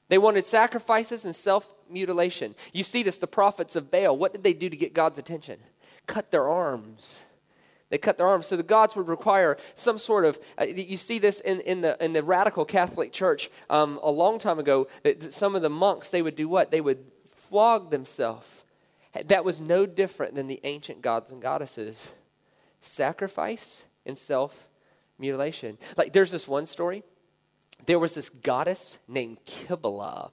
They 0.10 0.18
wanted 0.18 0.46
sacrifices 0.46 1.26
and 1.26 1.36
self 1.36 1.68
mutilation. 1.90 2.56
You 2.72 2.84
see 2.84 3.04
this, 3.04 3.18
the 3.18 3.28
prophets 3.28 3.76
of 3.76 3.92
Baal. 3.92 4.18
What 4.18 4.34
did 4.34 4.44
they 4.44 4.54
do 4.54 4.70
to 4.70 4.76
get 4.76 4.94
God's 4.94 5.20
attention? 5.20 5.60
Cut 6.08 6.32
their 6.32 6.48
arms. 6.48 7.20
They 7.90 8.00
cut 8.00 8.18
their 8.18 8.28
arms. 8.28 8.48
So 8.48 8.58
the 8.58 8.64
gods 8.64 8.96
would 8.96 9.08
require 9.08 9.58
some 9.76 10.00
sort 10.00 10.26
of, 10.26 10.40
uh, 10.60 10.64
you 10.64 10.98
see 10.98 11.20
this 11.20 11.40
in, 11.40 11.60
in, 11.62 11.82
the, 11.82 12.04
in 12.04 12.14
the 12.14 12.24
radical 12.24 12.66
Catholic 12.66 13.12
Church 13.12 13.52
um, 13.70 14.00
a 14.02 14.10
long 14.10 14.40
time 14.40 14.58
ago. 14.58 14.88
That 15.04 15.32
Some 15.32 15.56
of 15.56 15.62
the 15.62 15.70
monks, 15.70 16.10
they 16.10 16.24
would 16.24 16.36
do 16.36 16.50
what? 16.50 16.72
They 16.72 16.82
would 16.82 17.06
flog 17.36 17.92
themselves. 17.92 18.48
That 19.26 19.46
was 19.46 19.62
no 19.62 19.86
different 19.86 20.34
than 20.34 20.48
the 20.48 20.60
ancient 20.64 21.04
gods 21.04 21.30
and 21.30 21.40
goddesses. 21.40 22.14
Sacrifice 22.84 23.86
and 24.06 24.18
self 24.18 24.68
mutilation. 25.18 25.78
Like 25.98 26.14
there's 26.14 26.32
this 26.32 26.48
one 26.48 26.66
story. 26.66 27.04
There 27.86 28.00
was 28.00 28.14
this 28.14 28.30
goddess 28.30 28.98
named 29.08 29.40
Kibbalah. 29.46 30.32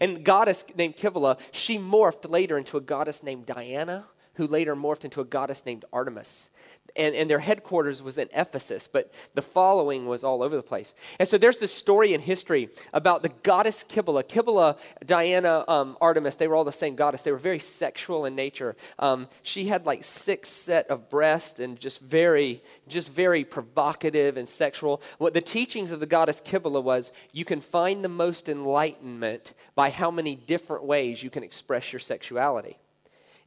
And 0.00 0.24
goddess 0.24 0.64
named 0.76 0.96
Kibbalah, 0.96 1.38
she 1.52 1.78
morphed 1.78 2.28
later 2.28 2.56
into 2.58 2.76
a 2.76 2.80
goddess 2.80 3.22
named 3.22 3.46
Diana 3.46 4.06
who 4.34 4.46
later 4.46 4.74
morphed 4.74 5.04
into 5.04 5.20
a 5.20 5.24
goddess 5.24 5.64
named 5.64 5.84
Artemis. 5.92 6.50
And, 6.96 7.14
and 7.14 7.28
their 7.28 7.40
headquarters 7.40 8.02
was 8.02 8.18
in 8.18 8.28
Ephesus, 8.32 8.86
but 8.86 9.12
the 9.34 9.42
following 9.42 10.06
was 10.06 10.22
all 10.22 10.42
over 10.42 10.54
the 10.54 10.62
place. 10.62 10.94
And 11.18 11.26
so 11.26 11.38
there's 11.38 11.58
this 11.58 11.74
story 11.74 12.14
in 12.14 12.20
history 12.20 12.68
about 12.92 13.22
the 13.22 13.30
goddess 13.42 13.84
Kibbalah. 13.84 14.24
Kibbalah, 14.24 14.78
Diana, 15.04 15.64
um, 15.66 15.96
Artemis, 16.00 16.36
they 16.36 16.46
were 16.46 16.54
all 16.54 16.64
the 16.64 16.72
same 16.72 16.94
goddess. 16.94 17.22
They 17.22 17.32
were 17.32 17.38
very 17.38 17.58
sexual 17.58 18.24
in 18.26 18.36
nature. 18.36 18.76
Um, 18.98 19.28
she 19.42 19.66
had 19.66 19.86
like 19.86 20.04
six 20.04 20.48
set 20.50 20.86
of 20.88 21.10
breasts 21.10 21.58
and 21.58 21.78
just 21.78 22.00
very, 22.00 22.62
just 22.86 23.12
very 23.12 23.44
provocative 23.44 24.36
and 24.36 24.48
sexual. 24.48 25.02
What 25.18 25.34
the 25.34 25.40
teachings 25.40 25.90
of 25.90 26.00
the 26.00 26.06
goddess 26.06 26.40
Kibbalah 26.40 26.82
was, 26.82 27.10
you 27.32 27.44
can 27.44 27.60
find 27.60 28.04
the 28.04 28.08
most 28.08 28.48
enlightenment 28.48 29.54
by 29.74 29.90
how 29.90 30.10
many 30.10 30.36
different 30.36 30.84
ways 30.84 31.22
you 31.22 31.30
can 31.30 31.42
express 31.42 31.92
your 31.92 32.00
sexuality. 32.00 32.78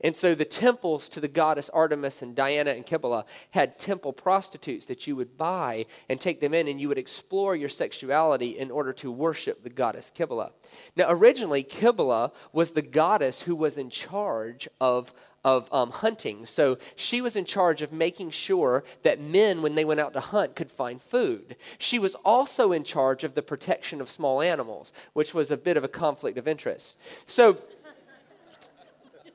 And 0.02 0.16
so 0.16 0.36
the 0.36 0.46
temples 0.46 1.10
to 1.10 1.20
the 1.20 1.28
goddess 1.28 1.70
Artemis 1.70 2.22
and 2.22 2.36
Diana 2.36 2.72
and 2.72 2.86
Kibbalah 2.86 3.26
had 3.52 3.80
temple 3.80 4.14
prostitutes 4.14 4.86
that 4.86 5.08
you 5.08 5.16
would 5.16 5.38
buy 5.38 5.88
and 6.08 6.22
take 6.22 6.40
them 6.40 6.54
in, 6.54 6.68
and 6.68 6.80
you 6.80 6.88
would 6.88 6.98
explore 6.98 7.56
your 7.56 7.70
sexuality 7.70 8.60
in 8.60 8.70
order 8.70 8.94
to 8.94 9.12
worship 9.12 9.64
the 9.64 9.70
goddess 9.70 10.12
Kibbalah. 10.16 10.52
Now, 10.96 11.06
originally, 11.10 11.64
Kibbalah 11.64 12.32
was 12.54 12.72
the 12.72 12.82
goddess 12.82 13.42
who 13.42 13.56
was 13.56 13.78
in 13.78 13.90
charge 13.90 14.68
of 14.80 15.14
of 15.48 15.72
um, 15.72 15.92
hunting. 15.92 16.46
So 16.46 16.78
she 16.98 17.22
was 17.22 17.38
in 17.38 17.46
charge 17.46 17.82
of 17.82 17.94
making 17.94 18.32
sure 18.32 18.84
that 19.04 19.22
men, 19.22 19.62
when 19.62 19.76
they 19.76 19.86
went 19.86 20.02
out 20.02 20.12
to 20.14 20.20
hunt, 20.20 20.58
could 20.58 20.70
find 20.70 21.02
food. 21.02 21.56
She 21.78 22.00
was 22.00 22.16
also 22.26 22.74
in 22.74 22.84
charge 22.84 23.24
of 23.24 23.34
the 23.34 23.42
protection 23.42 24.02
of 24.02 24.10
small 24.10 24.42
animals, 24.42 24.92
which 25.14 25.34
was 25.34 25.50
a 25.50 25.56
bit 25.56 25.78
of 25.78 25.86
a 25.86 25.88
conflict 25.88 26.38
of 26.38 26.50
interest. 26.50 26.96
So 27.28 27.60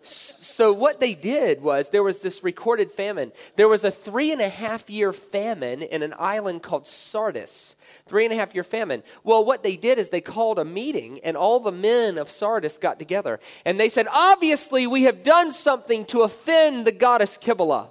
so 0.04 0.72
what 0.72 1.00
they 1.00 1.14
did 1.14 1.62
was 1.62 1.88
there 1.88 2.02
was 2.02 2.20
this 2.20 2.42
recorded 2.42 2.90
famine. 2.90 3.32
There 3.56 3.68
was 3.68 3.84
a 3.84 3.90
three 3.90 4.32
and 4.32 4.40
a 4.40 4.48
half 4.48 4.90
year 4.90 5.12
famine 5.12 5.82
in 5.82 6.02
an 6.02 6.14
island 6.18 6.62
called 6.62 6.86
Sardis. 6.86 7.76
Three 8.06 8.24
and 8.24 8.32
a 8.32 8.36
half 8.36 8.54
year 8.54 8.64
famine. 8.64 9.02
Well, 9.22 9.44
what 9.44 9.62
they 9.62 9.76
did 9.76 9.98
is 9.98 10.08
they 10.08 10.20
called 10.20 10.58
a 10.58 10.64
meeting, 10.64 11.20
and 11.22 11.36
all 11.36 11.60
the 11.60 11.72
men 11.72 12.18
of 12.18 12.30
Sardis 12.30 12.78
got 12.78 12.98
together. 12.98 13.38
And 13.64 13.78
they 13.78 13.88
said, 13.88 14.08
Obviously, 14.12 14.86
we 14.86 15.04
have 15.04 15.22
done 15.22 15.52
something 15.52 16.04
to 16.06 16.22
offend 16.22 16.84
the 16.84 16.92
goddess 16.92 17.38
Kibbalah. 17.38 17.90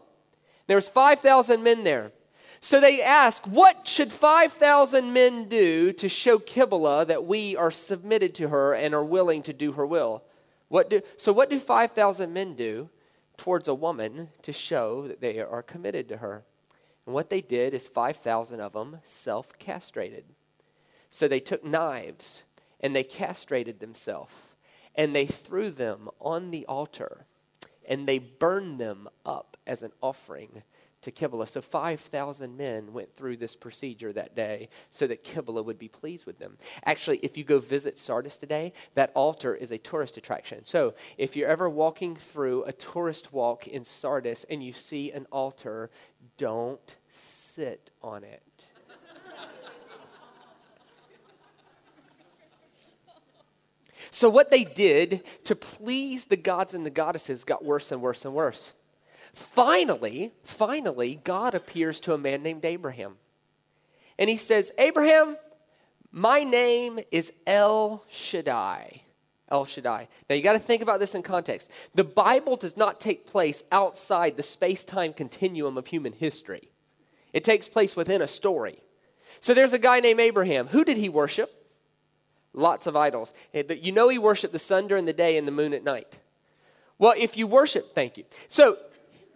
There 0.68 0.78
was 0.78 0.90
5,000 0.90 1.64
men 1.64 1.84
there. 1.84 2.12
So 2.60 2.80
they 2.80 3.02
asked, 3.02 3.48
What 3.48 3.88
should 3.88 4.12
5,000 4.12 5.14
men 5.14 5.46
do 5.48 5.94
to 5.94 6.10
show 6.10 6.40
Kibbalah 6.40 7.08
that 7.08 7.26
we 7.26 7.56
are 7.56 7.72
submitted 7.72 8.36
to 8.36 8.50
her 8.50 8.74
and 8.74 8.94
are 8.94 9.04
willing 9.04 9.44
to 9.44 9.54
do 9.54 9.72
her 9.74 9.86
will? 9.86 10.24
What 10.72 10.90
do, 10.90 11.02
so, 11.18 11.34
what 11.34 11.50
do 11.50 11.60
5,000 11.60 12.32
men 12.32 12.56
do 12.56 12.90
towards 13.36 13.68
a 13.68 13.74
woman 13.74 14.30
to 14.42 14.54
show 14.54 15.06
that 15.06 15.20
they 15.20 15.38
are 15.42 15.62
committed 15.62 16.08
to 16.08 16.18
her. 16.18 16.46
And 17.06 17.14
what 17.14 17.30
they 17.30 17.42
did 17.42 17.74
is 17.74 17.90
5,000 17.90 18.62
of 18.62 18.72
them 18.72 19.00
self 19.04 19.60
castrated. 19.60 20.24
So 21.12 21.28
they 21.28 21.42
took 21.42 21.66
knives 21.66 22.44
and 22.80 22.96
they 22.96 23.04
castrated 23.04 23.82
themselves 23.82 24.32
and 24.96 25.14
they 25.14 25.26
threw 25.26 25.72
them 25.72 26.08
on 26.22 26.52
the 26.52 26.66
altar 26.68 27.26
and 27.86 28.08
they 28.08 28.20
burned 28.20 28.80
them 28.80 29.10
up 29.26 29.58
as 29.68 29.84
an 29.84 29.92
offering 30.02 30.64
to 31.02 31.12
Kibbalah. 31.12 31.48
So 31.48 31.62
5,000 31.62 32.56
men 32.56 32.94
went 32.94 33.16
through 33.16 33.38
this 33.38 33.56
procedure 33.56 34.14
that 34.14 34.36
day 34.36 34.70
so 34.90 35.08
that 35.08 35.24
Kibbalah 35.24 35.66
would 35.66 35.80
be 35.80 35.88
pleased 35.88 36.26
with 36.26 36.40
them. 36.40 36.58
Actually, 36.86 37.18
if 37.18 37.38
you 37.38 37.44
go 37.44 37.60
visit 37.60 37.98
Sardis 37.98 38.38
today, 38.38 38.74
that 38.96 39.12
altar 39.16 39.56
is 39.56 39.72
a 39.72 39.78
tourist 39.78 40.18
attraction. 40.18 40.66
So 40.66 40.94
if 41.18 41.36
you're 41.36 41.50
ever 41.50 41.70
walking 41.70 42.16
through 42.16 42.64
a 42.64 42.74
tourist 42.74 43.34
walk 43.34 43.68
in 43.68 43.84
Sardis 43.84 44.46
and 44.50 44.64
you 44.64 44.74
see 44.74 45.12
an 45.12 45.26
altar, 45.32 45.90
don't 46.38 46.96
sit 47.10 47.92
on 48.02 48.24
it. 48.24 48.42
So, 54.14 54.30
what 54.30 54.50
they 54.50 54.66
did 54.66 55.24
to 55.46 55.56
please 55.56 56.26
the 56.26 56.36
gods 56.36 56.74
and 56.74 56.86
the 56.86 56.90
goddesses 56.90 57.44
got 57.44 57.64
worse 57.64 57.92
and 57.92 58.02
worse 58.02 58.26
and 58.26 58.34
worse. 58.34 58.74
Finally, 59.34 60.34
finally, 60.44 61.20
God 61.24 61.56
appears 61.56 62.00
to 62.02 62.14
a 62.14 62.18
man 62.18 62.44
named 62.44 62.66
Abraham. 62.66 63.16
And 64.20 64.30
he 64.30 64.38
says, 64.38 64.72
Abraham, 64.78 65.38
my 66.12 66.44
name 66.44 67.00
is 67.12 67.32
El 67.48 68.04
Shaddai. 68.10 69.02
El 69.50 69.66
Shaddai. 69.66 70.08
Now 70.30 70.36
you 70.36 70.42
got 70.42 70.54
to 70.54 70.60
think 70.60 70.82
about 70.82 71.00
this 71.00 71.16
in 71.16 71.24
context. 71.24 71.70
The 71.96 72.04
Bible 72.04 72.56
does 72.56 72.78
not 72.78 73.00
take 73.00 73.26
place 73.26 73.64
outside 73.72 74.38
the 74.38 74.44
space 74.44 74.84
time 74.84 75.14
continuum 75.14 75.78
of 75.78 75.88
human 75.88 76.14
history, 76.14 76.72
it 77.34 77.44
takes 77.44 77.68
place 77.68 77.96
within 77.96 78.22
a 78.22 78.28
story. 78.28 78.82
So 79.40 79.54
there's 79.54 79.74
a 79.74 79.80
guy 79.80 80.02
named 80.02 80.20
Abraham. 80.20 80.68
Who 80.68 80.84
did 80.84 80.98
he 80.98 81.10
worship? 81.10 81.52
Lots 82.54 82.86
of 82.86 82.96
idols. 82.96 83.34
Eh, 83.54 83.64
you 83.82 83.92
know 83.92 84.10
he 84.10 84.20
worshiped 84.20 84.54
the 84.54 84.60
sun 84.60 84.88
during 84.88 85.06
the 85.06 85.14
day 85.14 85.38
and 85.38 85.48
the 85.48 85.52
moon 85.52 85.74
at 85.74 85.84
night. 85.84 86.20
Well, 87.00 87.16
if 87.18 87.38
you 87.38 87.48
worship, 87.48 87.96
thank 87.96 88.18
you. 88.18 88.26
So 88.50 88.78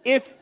if 0.06 0.32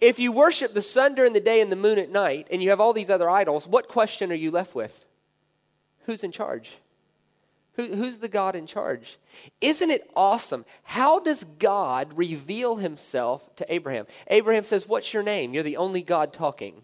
if 0.00 0.18
you 0.18 0.30
worship 0.30 0.74
the 0.74 0.82
sun 0.82 1.14
during 1.14 1.32
the 1.32 1.40
day 1.40 1.60
and 1.60 1.72
the 1.72 1.76
moon 1.76 1.98
at 1.98 2.10
night 2.10 2.46
and 2.50 2.62
you 2.62 2.70
have 2.70 2.80
all 2.80 2.92
these 2.92 3.10
other 3.10 3.28
idols, 3.28 3.66
what 3.66 3.88
question 3.88 4.30
are 4.30 4.36
you 4.36 4.50
left 4.50 4.74
with? 4.74 5.04
Who's 6.06 6.22
in 6.22 6.30
charge? 6.30 6.78
Who, 7.74 7.94
who's 7.94 8.18
the 8.18 8.28
God 8.28 8.54
in 8.56 8.66
charge? 8.66 9.18
Isn't 9.60 9.90
it 9.90 10.08
awesome? 10.16 10.64
How 10.82 11.18
does 11.18 11.44
God 11.58 12.12
reveal 12.16 12.76
himself 12.76 13.54
to 13.56 13.72
Abraham? 13.72 14.06
Abraham 14.28 14.64
says, 14.64 14.88
What's 14.88 15.12
your 15.12 15.22
name? 15.22 15.52
You're 15.52 15.62
the 15.62 15.76
only 15.76 16.02
God 16.02 16.32
talking. 16.32 16.82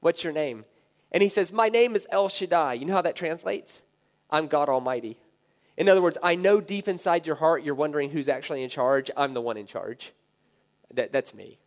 What's 0.00 0.22
your 0.22 0.32
name? 0.32 0.64
And 1.10 1.22
he 1.22 1.28
says, 1.28 1.52
My 1.52 1.68
name 1.68 1.96
is 1.96 2.06
El 2.10 2.28
Shaddai. 2.28 2.74
You 2.74 2.86
know 2.86 2.94
how 2.94 3.02
that 3.02 3.16
translates? 3.16 3.82
I'm 4.30 4.46
God 4.46 4.68
Almighty. 4.68 5.18
In 5.76 5.88
other 5.88 6.02
words, 6.02 6.18
I 6.22 6.34
know 6.34 6.60
deep 6.60 6.88
inside 6.88 7.26
your 7.26 7.36
heart 7.36 7.62
you're 7.62 7.74
wondering 7.74 8.10
who's 8.10 8.28
actually 8.28 8.62
in 8.62 8.70
charge. 8.70 9.10
I'm 9.16 9.34
the 9.34 9.40
one 9.40 9.56
in 9.56 9.66
charge. 9.66 10.12
That, 10.94 11.12
that's 11.12 11.34
me. 11.34 11.58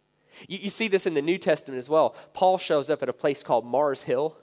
You, 0.47 0.59
you 0.61 0.69
see 0.69 0.87
this 0.87 1.05
in 1.05 1.13
the 1.13 1.21
New 1.21 1.37
Testament 1.37 1.79
as 1.79 1.89
well. 1.89 2.15
Paul 2.33 2.57
shows 2.57 2.89
up 2.89 3.03
at 3.03 3.09
a 3.09 3.13
place 3.13 3.43
called 3.43 3.65
Mars 3.65 4.01
Hill. 4.01 4.37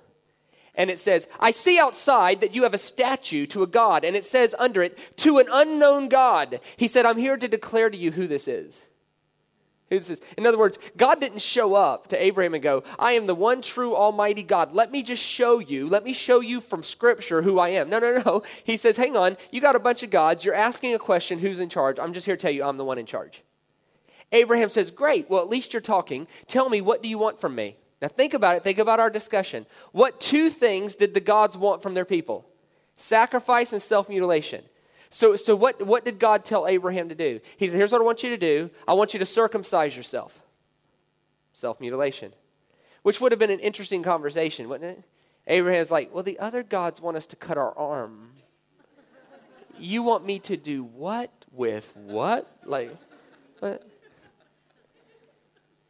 And 0.75 0.91
it 0.91 1.01
says, 1.01 1.27
I 1.41 1.51
see 1.51 1.79
outside 1.81 2.41
that 2.41 2.55
you 2.55 2.63
have 2.63 2.75
a 2.75 2.79
statue 2.79 3.47
to 3.47 3.65
a 3.65 3.67
God. 3.67 4.05
And 4.05 4.15
it 4.15 4.25
says 4.25 4.55
under 4.59 4.83
it, 4.83 4.97
to 5.19 5.39
an 5.39 5.47
unknown 5.53 6.09
God. 6.09 6.61
He 6.77 6.87
said, 6.87 7.05
I'm 7.05 7.19
here 7.19 7.37
to 7.37 7.49
declare 7.49 7.91
to 7.91 7.97
you 7.97 8.13
who 8.13 8.29
this 8.29 8.47
is. 8.47 8.83
In 9.91 10.47
other 10.47 10.59
words, 10.59 10.79
God 10.97 11.19
didn't 11.19 11.41
show 11.41 11.75
up 11.75 12.09
to 12.09 12.23
Abraham 12.23 12.53
and 12.53 12.63
go, 12.63 12.85
I 12.99 13.13
am 13.13 13.27
the 13.27 13.35
one 13.35 13.63
true 13.63 13.97
Almighty 13.97 14.43
God. 14.43 14.75
Let 14.75 14.93
me 14.93 15.03
just 15.03 15.23
show 15.23 15.61
you, 15.61 15.89
let 15.89 16.05
me 16.05 16.13
show 16.13 16.41
you 16.41 16.61
from 16.61 16.83
Scripture 16.83 17.41
who 17.41 17.59
I 17.59 17.71
am. 17.71 17.89
No, 17.89 17.99
no, 17.99 18.23
no. 18.25 18.43
He 18.65 18.77
says, 18.77 18.99
Hang 18.99 19.17
on, 19.17 19.39
you 19.51 19.63
got 19.63 19.77
a 19.77 19.81
bunch 19.81 20.03
of 20.03 20.11
gods. 20.11 20.45
You're 20.45 20.55
asking 20.55 20.95
a 20.95 20.99
question, 20.99 21.39
who's 21.39 21.59
in 21.59 21.71
charge? 21.71 21.99
I'm 21.99 22.13
just 22.13 22.27
here 22.27 22.37
to 22.37 22.41
tell 22.41 22.51
you 22.51 22.65
I'm 22.65 22.77
the 22.77 22.85
one 22.85 22.99
in 22.99 23.07
charge. 23.07 23.43
Abraham 24.33 24.71
says, 24.71 24.91
Great, 24.91 25.29
well, 25.31 25.41
at 25.43 25.49
least 25.49 25.73
you're 25.73 25.81
talking. 25.81 26.27
Tell 26.47 26.69
me, 26.69 26.81
what 26.81 27.03
do 27.03 27.09
you 27.09 27.19
want 27.19 27.41
from 27.41 27.55
me? 27.55 27.77
Now 28.01 28.09
think 28.09 28.35
about 28.35 28.57
it. 28.57 28.65
Think 28.65 28.79
about 28.79 29.01
our 29.01 29.11
discussion. 29.11 29.67
What 29.93 30.21
two 30.21 30.51
things 30.51 30.95
did 30.95 31.15
the 31.15 31.21
gods 31.21 31.57
want 31.57 31.83
from 31.83 31.95
their 31.95 32.05
people? 32.05 32.47
Sacrifice 32.97 33.73
and 33.73 33.83
self 33.83 34.09
mutilation. 34.09 34.65
So, 35.11 35.37
so 35.37 35.57
what, 35.57 35.81
what 35.87 36.05
did 36.05 36.19
God 36.19 36.45
tell 36.45 36.67
Abraham 36.67 37.09
to 37.09 37.15
do? 37.15 37.41
He 37.57 37.67
said, 37.67 37.77
Here's 37.77 37.93
what 37.93 38.01
I 38.01 38.05
want 38.05 38.23
you 38.23 38.31
to 38.31 38.37
do 38.37 38.71
I 38.87 38.95
want 38.95 39.15
you 39.15 39.19
to 39.19 39.27
circumcise 39.27 39.97
yourself. 39.97 40.43
Self 41.53 41.81
mutilation. 41.81 42.33
Which 43.03 43.21
would 43.21 43.33
have 43.33 43.39
been 43.39 43.51
an 43.51 43.61
interesting 43.61 44.03
conversation, 44.03 44.69
wouldn't 44.69 44.99
it? 44.99 45.05
Abraham's 45.47 45.91
like, 45.91 46.13
Well, 46.13 46.23
the 46.23 46.39
other 46.39 46.63
gods 46.63 47.01
want 47.01 47.17
us 47.17 47.27
to 47.27 47.37
cut 47.37 47.57
our 47.57 47.77
arm. 47.77 48.33
You 49.79 50.03
want 50.03 50.27
me 50.27 50.41
to 50.41 50.57
do 50.57 50.83
what 50.83 51.31
with 51.53 51.91
what? 51.95 52.51
Like, 52.65 52.95
what? 53.61 53.87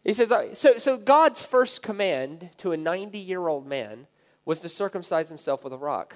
He 0.08 0.14
says, 0.14 0.32
so, 0.54 0.78
so 0.78 0.96
God's 0.96 1.44
first 1.44 1.82
command 1.82 2.48
to 2.56 2.72
a 2.72 2.78
90 2.78 3.18
year 3.18 3.46
old 3.46 3.66
man 3.66 4.06
was 4.46 4.58
to 4.62 4.68
circumcise 4.70 5.28
himself 5.28 5.62
with 5.62 5.74
a 5.74 5.76
rock. 5.76 6.14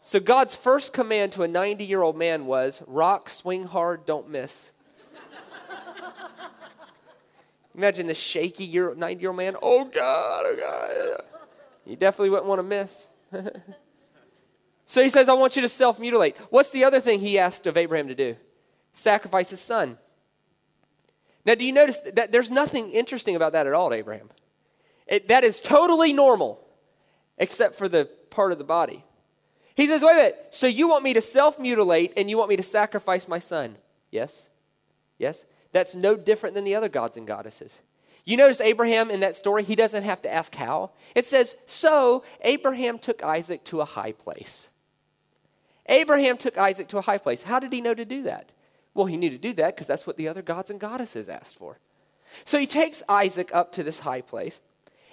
So 0.00 0.20
God's 0.20 0.54
first 0.54 0.92
command 0.92 1.32
to 1.32 1.42
a 1.42 1.48
90 1.48 1.84
year 1.84 2.00
old 2.00 2.16
man 2.16 2.46
was 2.46 2.80
rock, 2.86 3.28
swing 3.28 3.64
hard, 3.64 4.06
don't 4.06 4.30
miss. 4.30 4.70
Imagine 7.74 8.06
the 8.06 8.14
shaky 8.14 8.68
90 8.68 9.20
year 9.20 9.30
old 9.30 9.36
man. 9.36 9.56
Oh, 9.56 9.80
oh 9.80 9.84
God, 9.86 10.44
oh 10.46 10.56
God. 10.56 11.24
You 11.86 11.96
definitely 11.96 12.30
wouldn't 12.30 12.46
want 12.46 12.60
to 12.60 12.62
miss. 12.62 13.08
so 14.86 15.02
he 15.02 15.08
says, 15.08 15.28
I 15.28 15.34
want 15.34 15.56
you 15.56 15.62
to 15.62 15.68
self 15.68 15.98
mutilate. 15.98 16.36
What's 16.50 16.70
the 16.70 16.84
other 16.84 17.00
thing 17.00 17.18
he 17.18 17.36
asked 17.36 17.66
of 17.66 17.76
Abraham 17.76 18.06
to 18.06 18.14
do? 18.14 18.36
Sacrifice 18.92 19.50
his 19.50 19.60
son. 19.60 19.98
Now, 21.48 21.54
do 21.54 21.64
you 21.64 21.72
notice 21.72 21.98
that 22.12 22.30
there's 22.30 22.50
nothing 22.50 22.90
interesting 22.90 23.34
about 23.34 23.54
that 23.54 23.66
at 23.66 23.72
all 23.72 23.88
to 23.88 23.96
Abraham? 23.96 24.28
It, 25.06 25.28
that 25.28 25.44
is 25.44 25.62
totally 25.62 26.12
normal, 26.12 26.60
except 27.38 27.78
for 27.78 27.88
the 27.88 28.04
part 28.28 28.52
of 28.52 28.58
the 28.58 28.64
body. 28.64 29.02
He 29.74 29.86
says, 29.86 30.02
wait 30.02 30.12
a 30.12 30.16
minute, 30.16 30.48
so 30.50 30.66
you 30.66 30.88
want 30.88 31.04
me 31.04 31.14
to 31.14 31.22
self 31.22 31.58
mutilate 31.58 32.12
and 32.18 32.28
you 32.28 32.36
want 32.36 32.50
me 32.50 32.56
to 32.56 32.62
sacrifice 32.62 33.26
my 33.26 33.38
son? 33.38 33.76
Yes? 34.10 34.50
Yes? 35.16 35.46
That's 35.72 35.94
no 35.94 36.16
different 36.16 36.54
than 36.54 36.64
the 36.64 36.74
other 36.74 36.90
gods 36.90 37.16
and 37.16 37.26
goddesses. 37.26 37.80
You 38.26 38.36
notice 38.36 38.60
Abraham 38.60 39.10
in 39.10 39.20
that 39.20 39.34
story, 39.34 39.64
he 39.64 39.74
doesn't 39.74 40.02
have 40.02 40.20
to 40.22 40.30
ask 40.30 40.54
how. 40.54 40.90
It 41.14 41.24
says, 41.24 41.54
So 41.64 42.24
Abraham 42.42 42.98
took 42.98 43.24
Isaac 43.24 43.64
to 43.64 43.80
a 43.80 43.86
high 43.86 44.12
place. 44.12 44.66
Abraham 45.86 46.36
took 46.36 46.58
Isaac 46.58 46.88
to 46.88 46.98
a 46.98 47.02
high 47.02 47.16
place. 47.16 47.40
How 47.40 47.58
did 47.58 47.72
he 47.72 47.80
know 47.80 47.94
to 47.94 48.04
do 48.04 48.24
that? 48.24 48.50
Well, 48.98 49.06
he 49.06 49.16
knew 49.16 49.30
to 49.30 49.38
do 49.38 49.52
that 49.52 49.76
because 49.76 49.86
that's 49.86 50.08
what 50.08 50.16
the 50.16 50.26
other 50.26 50.42
gods 50.42 50.70
and 50.70 50.80
goddesses 50.80 51.28
asked 51.28 51.54
for. 51.54 51.78
So 52.44 52.58
he 52.58 52.66
takes 52.66 53.00
Isaac 53.08 53.54
up 53.54 53.70
to 53.74 53.84
this 53.84 54.00
high 54.00 54.22
place 54.22 54.58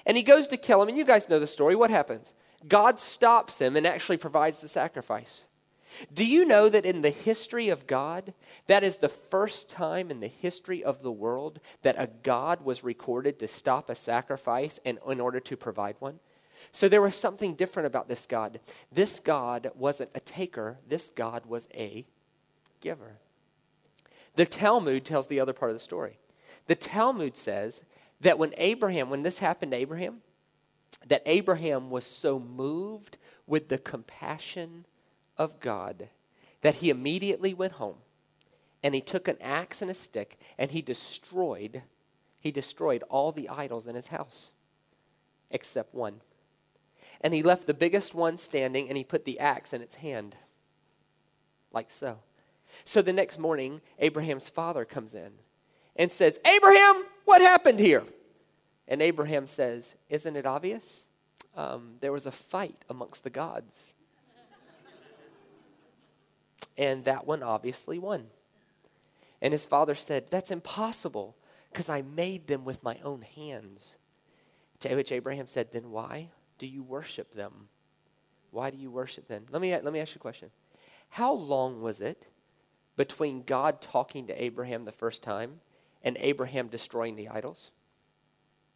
and 0.07 0.17
he 0.17 0.23
goes 0.23 0.47
to 0.47 0.57
kill 0.57 0.81
him. 0.81 0.89
And 0.89 0.97
you 0.97 1.05
guys 1.05 1.29
know 1.29 1.37
the 1.37 1.45
story. 1.45 1.75
What 1.75 1.91
happens? 1.91 2.33
God 2.67 2.99
stops 2.99 3.59
him 3.59 3.75
and 3.75 3.85
actually 3.85 4.17
provides 4.17 4.59
the 4.59 4.67
sacrifice. 4.67 5.43
Do 6.11 6.25
you 6.25 6.45
know 6.45 6.67
that 6.67 6.83
in 6.83 7.03
the 7.03 7.11
history 7.11 7.69
of 7.69 7.85
God, 7.85 8.33
that 8.65 8.83
is 8.83 8.97
the 8.97 9.07
first 9.07 9.69
time 9.69 10.09
in 10.09 10.19
the 10.19 10.27
history 10.29 10.83
of 10.83 11.03
the 11.03 11.11
world 11.11 11.59
that 11.83 11.95
a 11.99 12.09
God 12.23 12.65
was 12.65 12.83
recorded 12.83 13.37
to 13.37 13.47
stop 13.47 13.91
a 13.91 13.95
sacrifice 13.95 14.79
and 14.83 14.97
in 15.07 15.21
order 15.21 15.39
to 15.41 15.55
provide 15.55 15.97
one? 15.99 16.19
So 16.71 16.89
there 16.89 17.03
was 17.03 17.15
something 17.15 17.53
different 17.53 17.85
about 17.85 18.09
this 18.09 18.25
God. 18.25 18.61
This 18.91 19.19
God 19.19 19.69
wasn't 19.75 20.09
a 20.15 20.21
taker, 20.21 20.79
this 20.87 21.11
God 21.11 21.45
was 21.45 21.67
a 21.75 22.07
giver. 22.81 23.19
The 24.35 24.45
Talmud 24.45 25.05
tells 25.05 25.27
the 25.27 25.39
other 25.39 25.53
part 25.53 25.71
of 25.71 25.77
the 25.77 25.83
story. 25.83 26.17
The 26.67 26.75
Talmud 26.75 27.37
says 27.37 27.81
that 28.21 28.39
when 28.39 28.53
Abraham, 28.57 29.09
when 29.09 29.23
this 29.23 29.39
happened 29.39 29.71
to 29.71 29.77
Abraham, 29.77 30.21
that 31.07 31.23
Abraham 31.25 31.89
was 31.89 32.05
so 32.05 32.39
moved 32.39 33.17
with 33.47 33.69
the 33.69 33.77
compassion 33.77 34.85
of 35.37 35.59
God 35.59 36.09
that 36.61 36.75
he 36.75 36.89
immediately 36.89 37.53
went 37.53 37.73
home 37.73 37.97
and 38.83 38.95
he 38.95 39.01
took 39.01 39.27
an 39.27 39.37
axe 39.41 39.81
and 39.81 39.91
a 39.91 39.93
stick 39.93 40.39
and 40.57 40.71
he 40.71 40.81
destroyed 40.81 41.83
he 42.39 42.51
destroyed 42.51 43.03
all 43.09 43.31
the 43.31 43.49
idols 43.49 43.87
in 43.87 43.95
his 43.95 44.07
house 44.07 44.51
except 45.49 45.95
one. 45.95 46.21
And 47.21 47.33
he 47.33 47.41
left 47.41 47.65
the 47.65 47.73
biggest 47.73 48.13
one 48.13 48.37
standing 48.37 48.87
and 48.87 48.95
he 48.95 49.03
put 49.03 49.25
the 49.25 49.39
axe 49.39 49.73
in 49.73 49.81
its 49.81 49.95
hand 49.95 50.35
like 51.73 51.89
so. 51.89 52.19
So 52.83 53.01
the 53.01 53.13
next 53.13 53.39
morning 53.39 53.81
Abraham's 53.99 54.49
father 54.49 54.85
comes 54.85 55.13
in 55.13 55.31
and 55.95 56.11
says, 56.11 56.39
"Abraham, 56.45 57.05
what 57.25 57.41
happened 57.41 57.79
here?" 57.79 58.03
And 58.87 59.01
Abraham 59.01 59.47
says, 59.47 59.95
Isn't 60.09 60.35
it 60.35 60.45
obvious? 60.45 61.07
Um, 61.55 61.95
there 62.01 62.11
was 62.11 62.25
a 62.25 62.31
fight 62.31 62.83
amongst 62.89 63.23
the 63.23 63.29
gods. 63.29 63.83
and 66.77 67.03
that 67.05 67.25
one 67.25 67.41
obviously 67.41 67.97
won. 67.97 68.27
And 69.41 69.53
his 69.53 69.65
father 69.65 69.95
said, 69.95 70.27
That's 70.29 70.51
impossible. 70.51 71.35
Because 71.71 71.89
I 71.89 72.03
made 72.03 72.47
them 72.47 72.63
with 72.63 72.83
my 72.83 72.97
own 73.03 73.21
hands. 73.21 73.97
To 74.81 74.95
which 74.95 75.11
Abraham 75.11 75.47
said, 75.47 75.71
Then 75.71 75.89
why 75.89 76.29
do 76.57 76.67
you 76.67 76.83
worship 76.83 77.33
them? 77.33 77.69
Why 78.51 78.69
do 78.69 78.77
you 78.77 78.91
worship 78.91 79.27
them? 79.27 79.45
Let 79.49 79.61
me, 79.61 79.73
let 79.73 79.91
me 79.91 79.99
ask 79.99 80.13
you 80.15 80.19
a 80.19 80.21
question. 80.21 80.51
How 81.09 81.33
long 81.33 81.81
was 81.81 82.01
it 82.01 82.27
between 82.95 83.43
God 83.43 83.81
talking 83.81 84.27
to 84.27 84.43
Abraham 84.43 84.85
the 84.85 84.91
first 84.91 85.23
time 85.23 85.59
and 86.03 86.17
Abraham 86.19 86.67
destroying 86.67 87.15
the 87.15 87.29
idols? 87.29 87.71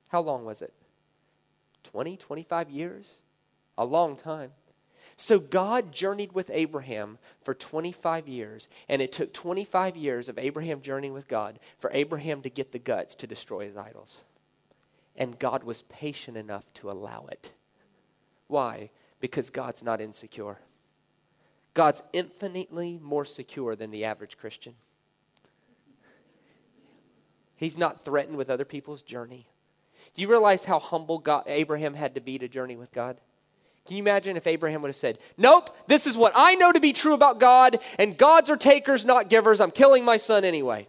How 0.10 0.22
long 0.22 0.46
was 0.46 0.62
it? 0.62 0.74
20, 1.84 2.18
25 2.18 2.70
years? 2.70 3.14
A 3.78 3.86
long 3.86 4.16
time. 4.16 4.52
So 5.16 5.38
God 5.38 5.92
journeyed 5.92 6.32
with 6.32 6.50
Abraham 6.54 7.18
for 7.44 7.54
25 7.54 8.28
years, 8.28 8.70
and 8.88 9.02
it 9.02 9.12
took 9.12 9.34
25 9.34 9.98
years 9.98 10.30
of 10.30 10.40
Abraham 10.40 10.82
journeying 10.82 11.14
with 11.14 11.28
God 11.28 11.60
for 11.78 11.92
Abraham 11.94 12.42
to 12.44 12.50
get 12.50 12.72
the 12.72 12.80
guts 12.80 13.16
to 13.16 13.28
destroy 13.28 13.66
his 13.66 13.76
idols. 13.76 14.18
And 15.18 15.38
God 15.38 15.64
was 15.64 15.82
patient 15.84 16.38
enough 16.38 16.64
to 16.76 16.90
allow 16.90 17.28
it. 17.30 17.52
Why? 18.48 18.92
Because 19.20 19.50
God's 19.50 19.84
not 19.84 20.00
insecure. 20.00 20.60
God's 21.74 22.02
infinitely 22.14 23.00
more 23.02 23.26
secure 23.26 23.76
than 23.76 23.92
the 23.92 24.06
average 24.06 24.38
Christian. 24.38 24.74
He's 27.56 27.78
not 27.78 28.06
threatened 28.06 28.38
with 28.38 28.50
other 28.50 28.66
people's 28.66 29.02
journey. 29.02 29.46
Do 30.16 30.22
you 30.22 30.30
realize 30.30 30.66
how 30.66 30.80
humble 30.80 31.20
God, 31.20 31.44
Abraham 31.48 31.94
had 31.94 32.16
to 32.16 32.22
be 32.22 32.40
to 32.40 32.48
journey 32.48 32.76
with 32.76 32.92
God? 32.92 33.18
Can 33.86 33.98
you 33.98 34.04
imagine 34.04 34.38
if 34.38 34.48
Abraham 34.48 34.82
would 34.82 34.90
have 34.90 34.96
said, 34.96 35.18
Nope, 35.38 35.76
this 35.88 36.06
is 36.06 36.16
what 36.16 36.32
I 36.36 36.56
know 36.56 36.72
to 36.72 36.80
be 36.80 36.94
true 36.94 37.14
about 37.14 37.40
God, 37.40 37.80
and 37.98 38.18
gods 38.18 38.50
are 38.50 38.58
takers, 38.58 39.04
not 39.04 39.30
givers. 39.30 39.60
I'm 39.60 39.72
killing 39.72 40.06
my 40.06 40.18
son 40.18 40.44
anyway. 40.46 40.88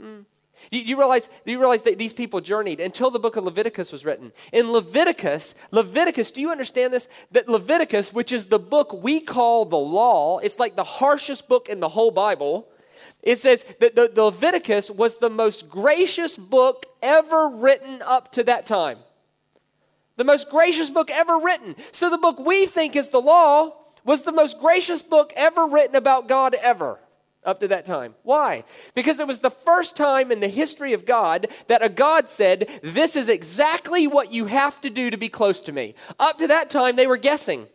Mm. 0.00 0.24
You, 0.70 0.80
you, 0.80 0.98
realize, 0.98 1.28
you 1.44 1.58
realize 1.58 1.82
that 1.82 1.98
these 1.98 2.12
people 2.12 2.40
journeyed 2.40 2.80
until 2.80 3.10
the 3.10 3.18
book 3.18 3.36
of 3.36 3.44
Leviticus 3.44 3.92
was 3.92 4.04
written. 4.04 4.32
In 4.52 4.72
Leviticus, 4.72 5.54
Leviticus, 5.70 6.30
do 6.30 6.40
you 6.40 6.50
understand 6.50 6.92
this? 6.92 7.08
That 7.32 7.48
Leviticus, 7.48 8.12
which 8.12 8.32
is 8.32 8.46
the 8.46 8.58
book 8.58 8.92
we 8.92 9.20
call 9.20 9.64
the 9.64 9.78
law, 9.78 10.38
it's 10.38 10.58
like 10.58 10.76
the 10.76 10.84
harshest 10.84 11.48
book 11.48 11.68
in 11.68 11.80
the 11.80 11.88
whole 11.88 12.10
Bible. 12.10 12.68
It 13.22 13.38
says 13.38 13.64
that 13.80 13.94
the, 13.94 14.10
the 14.12 14.24
Leviticus 14.24 14.90
was 14.90 15.18
the 15.18 15.30
most 15.30 15.68
gracious 15.68 16.36
book 16.36 16.86
ever 17.02 17.48
written 17.48 18.02
up 18.04 18.32
to 18.32 18.44
that 18.44 18.66
time. 18.66 18.98
The 20.16 20.24
most 20.24 20.50
gracious 20.50 20.90
book 20.90 21.10
ever 21.10 21.38
written. 21.38 21.76
So 21.92 22.10
the 22.10 22.18
book 22.18 22.38
we 22.38 22.66
think 22.66 22.94
is 22.96 23.08
the 23.08 23.20
law 23.20 23.74
was 24.04 24.22
the 24.22 24.32
most 24.32 24.60
gracious 24.60 25.02
book 25.02 25.32
ever 25.36 25.66
written 25.66 25.96
about 25.96 26.28
God 26.28 26.54
ever 26.54 26.98
up 27.44 27.60
to 27.60 27.68
that 27.68 27.84
time. 27.84 28.14
Why? 28.22 28.64
Because 28.94 29.20
it 29.20 29.26
was 29.26 29.38
the 29.38 29.50
first 29.50 29.96
time 29.96 30.30
in 30.30 30.40
the 30.40 30.48
history 30.48 30.92
of 30.92 31.06
God 31.06 31.48
that 31.68 31.84
a 31.84 31.88
God 31.88 32.28
said, 32.28 32.68
This 32.82 33.16
is 33.16 33.28
exactly 33.28 34.06
what 34.06 34.32
you 34.32 34.46
have 34.46 34.80
to 34.82 34.90
do 34.90 35.10
to 35.10 35.16
be 35.16 35.28
close 35.28 35.60
to 35.62 35.72
me. 35.72 35.94
Up 36.18 36.38
to 36.38 36.48
that 36.48 36.70
time, 36.70 36.96
they 36.96 37.06
were 37.06 37.16
guessing. 37.16 37.66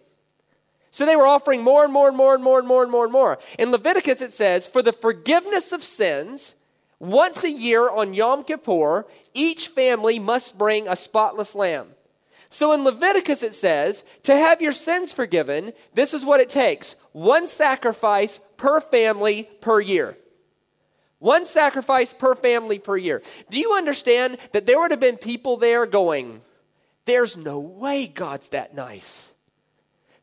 So 0.91 1.05
they 1.05 1.15
were 1.15 1.27
offering 1.27 1.61
more 1.61 1.83
and 1.83 1.91
more 1.91 2.07
and 2.07 2.15
more 2.15 2.35
and 2.35 2.43
more 2.43 2.59
and 2.59 2.67
more 2.67 2.83
and 2.83 2.91
more 2.91 3.03
and 3.03 3.11
more. 3.11 3.39
In 3.59 3.71
Leviticus, 3.71 4.21
it 4.21 4.31
says, 4.31 4.67
For 4.67 4.81
the 4.81 4.93
forgiveness 4.93 5.71
of 5.71 5.83
sins, 5.83 6.55
once 6.99 7.43
a 7.43 7.51
year 7.51 7.89
on 7.89 8.13
Yom 8.13 8.43
Kippur, 8.43 9.05
each 9.33 9.67
family 9.67 10.19
must 10.19 10.57
bring 10.57 10.87
a 10.87 10.95
spotless 10.95 11.53
lamb. 11.53 11.94
So 12.55 12.71
in 12.71 12.85
Leviticus, 12.85 13.43
it 13.43 13.53
says, 13.53 14.05
to 14.23 14.33
have 14.33 14.61
your 14.61 14.71
sins 14.71 15.11
forgiven, 15.11 15.73
this 15.93 16.13
is 16.13 16.23
what 16.23 16.39
it 16.39 16.47
takes 16.47 16.95
one 17.11 17.47
sacrifice 17.47 18.39
per 18.55 18.79
family 18.79 19.49
per 19.59 19.81
year. 19.81 20.15
One 21.19 21.45
sacrifice 21.45 22.13
per 22.13 22.33
family 22.33 22.79
per 22.79 22.95
year. 22.95 23.21
Do 23.49 23.59
you 23.59 23.73
understand 23.73 24.37
that 24.53 24.65
there 24.65 24.79
would 24.79 24.91
have 24.91 25.01
been 25.01 25.17
people 25.17 25.57
there 25.57 25.85
going, 25.85 26.39
There's 27.03 27.35
no 27.35 27.59
way 27.59 28.07
God's 28.07 28.47
that 28.49 28.73
nice. 28.73 29.33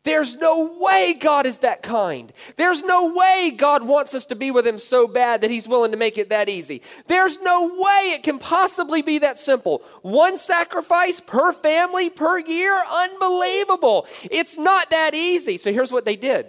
There's 0.04 0.34
no 0.34 0.76
way 0.80 1.14
God 1.18 1.46
is 1.46 1.58
that 1.58 1.82
kind. 1.82 2.32
There's 2.56 2.82
no 2.82 3.12
way 3.12 3.54
God 3.56 3.84
wants 3.84 4.14
us 4.14 4.26
to 4.26 4.34
be 4.34 4.50
with 4.50 4.66
Him 4.66 4.78
so 4.78 5.06
bad 5.06 5.42
that 5.42 5.50
He's 5.50 5.68
willing 5.68 5.92
to 5.92 5.96
make 5.96 6.18
it 6.18 6.30
that 6.30 6.48
easy. 6.48 6.82
There's 7.06 7.40
no 7.40 7.66
way 7.66 8.12
it 8.12 8.24
can 8.24 8.40
possibly 8.40 9.02
be 9.02 9.18
that 9.20 9.38
simple. 9.38 9.82
One 10.02 10.38
sacrifice 10.38 11.20
per 11.20 11.52
family 11.52 12.10
per 12.10 12.40
year? 12.40 12.82
Unbelievable. 12.90 14.08
It's 14.24 14.58
not 14.58 14.90
that 14.90 15.14
easy. 15.14 15.56
So 15.56 15.72
here's 15.72 15.92
what 15.92 16.04
they 16.04 16.16
did. 16.16 16.46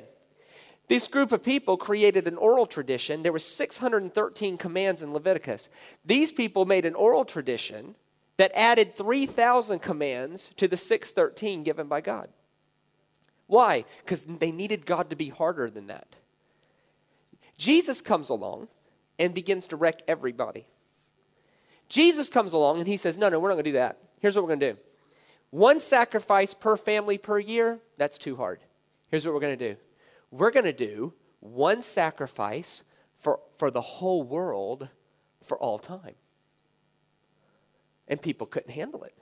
This 0.88 1.08
group 1.08 1.32
of 1.32 1.44
people 1.44 1.78
created 1.78 2.28
an 2.28 2.38
oral 2.38 2.66
tradition. 2.66 3.22
There 3.22 3.32
were 3.32 3.40
613 3.40 4.58
commands 4.58 5.04
in 5.04 5.14
Leviticus. 5.14 5.70
These 6.04 6.32
people 6.32 6.66
made 6.66 6.86
an 6.86 6.96
oral 6.96 7.24
tradition 7.24 7.96
that 8.38 8.52
added 8.56 8.96
3,000 8.96 9.80
commands 9.80 10.52
to 10.58 10.68
the 10.68 10.76
613 10.76 11.64
given 11.64 11.88
by 11.88 12.02
God. 12.02 12.30
Why? 13.54 13.86
Because 14.00 14.26
they 14.26 14.52
needed 14.52 14.84
God 14.84 15.12
to 15.12 15.16
be 15.16 15.30
harder 15.30 15.70
than 15.70 15.86
that. 15.86 16.16
Jesus 17.56 18.02
comes 18.02 18.30
along 18.30 18.68
and 19.20 19.32
begins 19.32 19.68
to 19.68 19.76
wreck 19.76 20.02
everybody. 20.08 20.66
Jesus 21.88 22.30
comes 22.30 22.52
along 22.52 22.80
and 22.80 22.88
he 22.88 22.98
says, 22.98 23.16
No, 23.16 23.30
no, 23.30 23.40
we're 23.40 23.50
not 23.50 23.54
going 23.54 23.66
to 23.66 23.70
do 23.70 23.78
that. 23.78 24.00
Here's 24.22 24.36
what 24.36 24.44
we're 24.44 24.56
going 24.56 24.62
to 24.62 24.74
do 24.74 24.80
one 25.52 25.80
sacrifice 25.80 26.56
per 26.56 26.76
family 26.76 27.20
per 27.20 27.38
year, 27.38 27.78
that's 27.98 28.18
too 28.18 28.36
hard. 28.38 28.60
Here's 29.12 29.24
what 29.24 29.36
we're 29.36 29.42
going 29.42 29.60
to 29.60 29.70
do 29.74 29.80
we're 30.32 30.50
going 30.50 30.66
to 30.66 30.74
do 30.74 31.14
one 31.40 31.84
sacrifice 31.84 32.82
for, 33.20 33.40
for 33.60 33.70
the 33.70 33.82
whole 33.82 34.24
world 34.24 34.90
for 35.44 35.60
all 35.60 35.78
time. 35.78 36.16
And 38.08 38.20
people 38.20 38.48
couldn't 38.48 38.72
handle 38.72 39.04
it. 39.04 39.14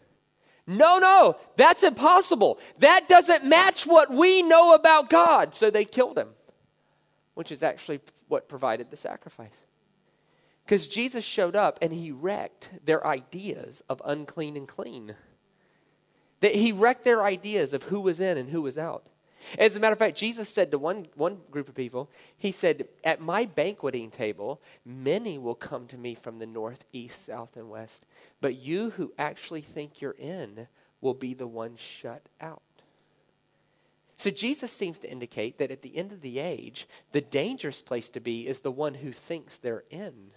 No, 0.71 0.99
no, 0.99 1.37
that's 1.57 1.83
impossible. 1.83 2.57
That 2.79 3.09
doesn't 3.09 3.43
match 3.43 3.85
what 3.85 4.09
we 4.09 4.41
know 4.41 4.73
about 4.73 5.09
God. 5.09 5.53
So 5.53 5.69
they 5.69 5.85
killed 5.85 6.17
him, 6.17 6.29
which 7.33 7.51
is 7.51 7.61
actually 7.61 7.99
what 8.27 8.47
provided 8.47 8.89
the 8.89 8.97
sacrifice. 8.97 9.65
Because 10.65 10.87
Jesus 10.87 11.25
showed 11.25 11.55
up 11.55 11.79
and 11.81 11.91
he 11.91 12.11
wrecked 12.11 12.69
their 12.85 13.05
ideas 13.05 13.83
of 13.89 14.01
unclean 14.05 14.55
and 14.55 14.67
clean. 14.67 15.15
That 16.39 16.55
he 16.55 16.71
wrecked 16.71 17.03
their 17.03 17.23
ideas 17.23 17.73
of 17.73 17.83
who 17.83 17.99
was 17.99 18.21
in 18.21 18.37
and 18.37 18.49
who 18.49 18.61
was 18.61 18.77
out. 18.77 19.05
As 19.57 19.75
a 19.75 19.79
matter 19.79 19.93
of 19.93 19.99
fact, 19.99 20.17
Jesus 20.17 20.49
said 20.49 20.71
to 20.71 20.77
one, 20.77 21.07
one 21.15 21.39
group 21.49 21.69
of 21.69 21.75
people, 21.75 22.09
He 22.37 22.51
said, 22.51 22.87
At 23.03 23.21
my 23.21 23.45
banqueting 23.45 24.11
table, 24.11 24.61
many 24.85 25.37
will 25.37 25.55
come 25.55 25.87
to 25.87 25.97
me 25.97 26.15
from 26.15 26.39
the 26.39 26.45
north, 26.45 26.85
east, 26.93 27.25
south, 27.25 27.55
and 27.55 27.69
west. 27.69 28.05
But 28.39 28.55
you 28.57 28.91
who 28.91 29.13
actually 29.17 29.61
think 29.61 30.01
you're 30.01 30.11
in 30.11 30.67
will 31.01 31.13
be 31.13 31.33
the 31.33 31.47
one 31.47 31.75
shut 31.75 32.27
out. 32.39 32.61
So 34.17 34.29
Jesus 34.29 34.71
seems 34.71 34.99
to 34.99 35.11
indicate 35.11 35.57
that 35.57 35.71
at 35.71 35.81
the 35.81 35.97
end 35.97 36.11
of 36.11 36.21
the 36.21 36.37
age, 36.37 36.87
the 37.11 37.21
dangerous 37.21 37.81
place 37.81 38.07
to 38.09 38.19
be 38.19 38.47
is 38.47 38.59
the 38.59 38.71
one 38.71 38.93
who 38.93 39.11
thinks 39.11 39.57
they're 39.57 39.83
in. 39.89 40.29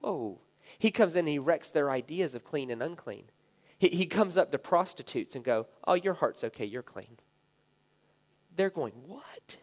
Whoa. 0.00 0.40
He 0.78 0.90
comes 0.90 1.14
in 1.14 1.20
and 1.20 1.28
he 1.28 1.38
wrecks 1.38 1.68
their 1.68 1.90
ideas 1.90 2.34
of 2.34 2.42
clean 2.42 2.70
and 2.70 2.82
unclean. 2.82 3.24
He, 3.78 3.88
he 3.88 4.06
comes 4.06 4.38
up 4.38 4.50
to 4.52 4.58
prostitutes 4.58 5.34
and 5.34 5.44
go, 5.44 5.66
Oh, 5.86 5.92
your 5.92 6.14
heart's 6.14 6.42
okay, 6.44 6.64
you're 6.64 6.82
clean. 6.82 7.18
They're 8.56 8.70
going, 8.70 8.92
What? 9.06 9.56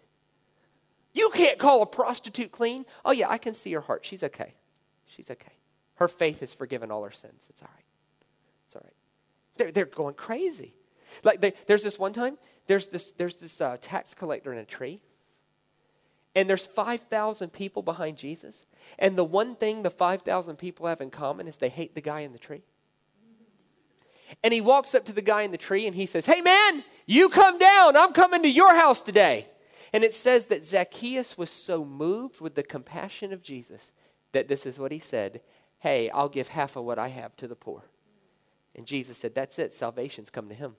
You 1.13 1.31
can't 1.33 1.57
call 1.57 1.81
a 1.81 1.85
prostitute 1.85 2.51
clean? 2.51 2.85
Oh, 3.03 3.11
yeah, 3.11 3.29
I 3.29 3.37
can 3.37 3.53
see 3.53 3.73
her 3.73 3.81
heart. 3.81 4.05
She's 4.05 4.23
okay. 4.23 4.53
She's 5.05 5.31
okay. 5.31 5.53
Her 5.95 6.07
faith 6.07 6.39
has 6.41 6.53
forgiven 6.53 6.91
all 6.91 7.03
her 7.03 7.11
sins. 7.11 7.45
It's 7.49 7.61
all 7.61 7.69
right. 7.73 7.85
It's 8.67 8.75
all 8.75 8.81
right. 8.85 8.93
They're, 9.57 9.71
they're 9.71 9.85
going 9.85 10.13
crazy. 10.13 10.75
Like 11.23 11.41
they, 11.41 11.53
there's 11.65 11.83
this 11.83 11.97
one 11.97 12.13
time, 12.13 12.37
there's 12.67 12.87
this, 12.87 13.11
there's 13.11 13.35
this 13.35 13.59
uh, 13.59 13.77
tax 13.81 14.13
collector 14.13 14.53
in 14.53 14.59
a 14.59 14.65
tree, 14.65 15.01
and 16.35 16.49
there's 16.49 16.67
5,000 16.67 17.51
people 17.51 17.81
behind 17.81 18.17
Jesus. 18.17 18.65
And 18.99 19.17
the 19.17 19.23
one 19.23 19.55
thing 19.55 19.81
the 19.81 19.89
5,000 19.89 20.57
people 20.57 20.85
have 20.85 21.01
in 21.01 21.09
common 21.09 21.47
is 21.47 21.57
they 21.57 21.69
hate 21.69 21.95
the 21.95 22.01
guy 22.01 22.21
in 22.21 22.31
the 22.31 22.39
tree. 22.39 22.61
And 24.43 24.53
he 24.53 24.61
walks 24.61 24.95
up 24.95 25.05
to 25.05 25.13
the 25.13 25.21
guy 25.21 25.43
in 25.43 25.51
the 25.51 25.57
tree 25.57 25.85
and 25.87 25.95
he 25.95 26.05
says, 26.05 26.25
Hey 26.25 26.41
man, 26.41 26.83
you 27.05 27.29
come 27.29 27.57
down. 27.57 27.95
I'm 27.95 28.13
coming 28.13 28.43
to 28.43 28.49
your 28.49 28.75
house 28.75 29.01
today. 29.01 29.47
And 29.93 30.03
it 30.03 30.13
says 30.13 30.45
that 30.47 30.63
Zacchaeus 30.63 31.37
was 31.37 31.49
so 31.49 31.83
moved 31.83 32.41
with 32.41 32.55
the 32.55 32.63
compassion 32.63 33.33
of 33.33 33.41
Jesus 33.41 33.91
that 34.31 34.47
this 34.47 34.65
is 34.65 34.79
what 34.79 34.91
he 34.91 34.99
said 34.99 35.41
Hey, 35.79 36.09
I'll 36.09 36.29
give 36.29 36.49
half 36.49 36.75
of 36.75 36.83
what 36.83 36.99
I 36.99 37.07
have 37.07 37.35
to 37.37 37.47
the 37.47 37.55
poor. 37.55 37.83
And 38.75 38.85
Jesus 38.85 39.17
said, 39.17 39.33
That's 39.33 39.59
it. 39.59 39.73
Salvation's 39.73 40.29
come 40.29 40.49
to 40.49 40.55
him. 40.55 40.75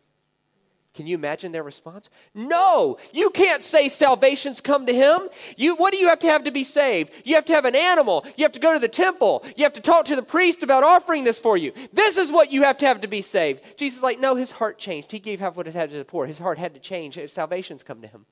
Can 0.92 1.06
you 1.06 1.14
imagine 1.14 1.52
their 1.52 1.62
response? 1.62 2.10
No, 2.34 2.98
you 3.12 3.30
can't 3.30 3.62
say 3.62 3.88
salvation's 3.88 4.60
come 4.60 4.86
to 4.86 4.92
him. 4.92 5.20
You, 5.56 5.76
what 5.76 5.92
do 5.92 5.98
you 5.98 6.08
have 6.08 6.18
to 6.20 6.26
have 6.26 6.44
to 6.44 6.50
be 6.50 6.64
saved? 6.64 7.12
You 7.24 7.36
have 7.36 7.44
to 7.44 7.52
have 7.52 7.64
an 7.64 7.76
animal. 7.76 8.26
You 8.36 8.44
have 8.44 8.52
to 8.52 8.60
go 8.60 8.72
to 8.72 8.78
the 8.80 8.88
temple. 8.88 9.44
You 9.56 9.62
have 9.62 9.72
to 9.74 9.80
talk 9.80 10.06
to 10.06 10.16
the 10.16 10.22
priest 10.22 10.64
about 10.64 10.82
offering 10.82 11.22
this 11.22 11.38
for 11.38 11.56
you. 11.56 11.72
This 11.92 12.16
is 12.16 12.32
what 12.32 12.50
you 12.50 12.64
have 12.64 12.76
to 12.78 12.86
have 12.86 13.02
to 13.02 13.08
be 13.08 13.22
saved. 13.22 13.62
Jesus 13.76 13.98
is 13.98 14.02
like, 14.02 14.18
no, 14.18 14.34
his 14.34 14.50
heart 14.50 14.78
changed. 14.78 15.12
He 15.12 15.20
gave 15.20 15.38
half 15.38 15.56
what 15.56 15.66
he 15.66 15.72
had 15.72 15.90
to 15.90 15.96
the 15.96 16.04
poor. 16.04 16.26
His 16.26 16.38
heart 16.38 16.58
had 16.58 16.74
to 16.74 16.80
change. 16.80 17.18
Salvation's 17.30 17.84
come 17.84 18.02
to 18.02 18.08
him. 18.08 18.26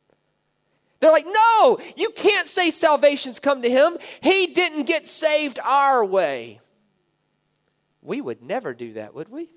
They're 0.98 1.12
like, 1.12 1.26
no, 1.26 1.78
you 1.96 2.10
can't 2.10 2.48
say 2.48 2.72
salvation's 2.72 3.38
come 3.38 3.62
to 3.62 3.70
him. 3.70 3.98
He 4.20 4.48
didn't 4.48 4.84
get 4.84 5.06
saved 5.06 5.60
our 5.62 6.04
way. 6.04 6.60
We 8.02 8.20
would 8.20 8.42
never 8.42 8.74
do 8.74 8.94
that, 8.94 9.14
would 9.14 9.28
we? 9.28 9.48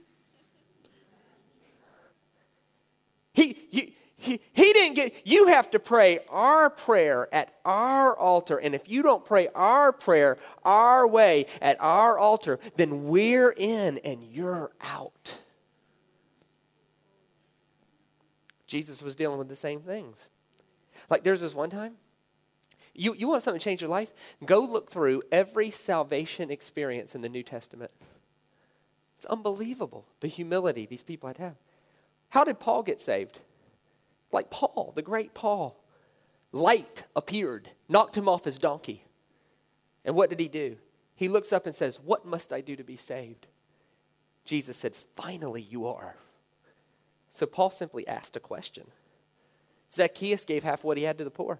He, 3.34 3.58
you, 3.72 3.92
he, 4.18 4.40
he 4.54 4.74
didn't 4.74 4.94
get, 4.96 5.16
you 5.26 5.48
have 5.48 5.72
to 5.72 5.80
pray 5.80 6.20
our 6.30 6.70
prayer 6.70 7.28
at 7.34 7.56
our 7.66 8.16
altar. 8.16 8.58
And 8.58 8.76
if 8.76 8.88
you 8.88 9.02
don't 9.02 9.26
pray 9.26 9.48
our 9.56 9.92
prayer 9.92 10.38
our 10.64 11.08
way 11.08 11.48
at 11.60 11.78
our 11.80 12.20
altar, 12.20 12.60
then 12.78 13.06
we're 13.06 13.50
in 13.50 13.98
and 14.00 14.24
you're 14.24 14.72
out. 14.80 15.34
Jesus 18.68 19.02
was 19.02 19.16
dealing 19.16 19.40
with 19.40 19.50
the 19.50 19.56
same 19.56 19.82
things. 19.82 20.18
Like 21.10 21.24
there's 21.24 21.42
this 21.42 21.56
one 21.56 21.72
time, 21.72 21.94
you, 22.94 23.16
you 23.16 23.28
want 23.28 23.42
something 23.42 23.60
to 23.60 23.64
change 23.64 23.82
your 23.82 23.90
life? 23.90 24.14
Go 24.46 24.60
look 24.60 24.92
through 24.92 25.24
every 25.32 25.72
salvation 25.72 26.52
experience 26.52 27.16
in 27.16 27.22
the 27.22 27.30
New 27.30 27.44
Testament. 27.44 27.92
It's 29.18 29.26
unbelievable 29.26 30.06
the 30.20 30.28
humility 30.28 30.86
these 30.86 31.04
people 31.04 31.28
had 31.28 31.38
to 31.38 31.42
have. 31.42 31.56
How 32.32 32.46
did 32.46 32.60
Paul 32.60 32.82
get 32.82 33.02
saved? 33.02 33.40
Like 34.32 34.50
Paul, 34.50 34.94
the 34.96 35.02
great 35.02 35.34
Paul. 35.34 35.78
Light 36.54 37.04
appeared, 37.14 37.70
knocked 37.90 38.16
him 38.16 38.30
off 38.30 38.46
his 38.46 38.58
donkey. 38.58 39.04
And 40.06 40.16
what 40.16 40.30
did 40.30 40.40
he 40.40 40.48
do? 40.48 40.78
He 41.14 41.28
looks 41.28 41.52
up 41.52 41.66
and 41.66 41.76
says, 41.76 42.00
What 42.00 42.26
must 42.26 42.54
I 42.54 42.62
do 42.62 42.78
to 42.78 42.84
be 42.86 42.96
saved? 42.96 43.48
Jesus 44.46 44.78
said, 44.78 44.96
Finally, 45.16 45.62
you 45.62 45.86
are. 45.88 46.16
So 47.32 47.46
Paul 47.46 47.70
simply 47.70 48.08
asked 48.08 48.38
a 48.38 48.40
question. 48.42 48.88
Zacchaeus 49.94 50.46
gave 50.46 50.64
half 50.64 50.86
what 50.86 50.98
he 50.98 51.04
had 51.04 51.18
to 51.18 51.26
the 51.26 51.30
poor. 51.30 51.60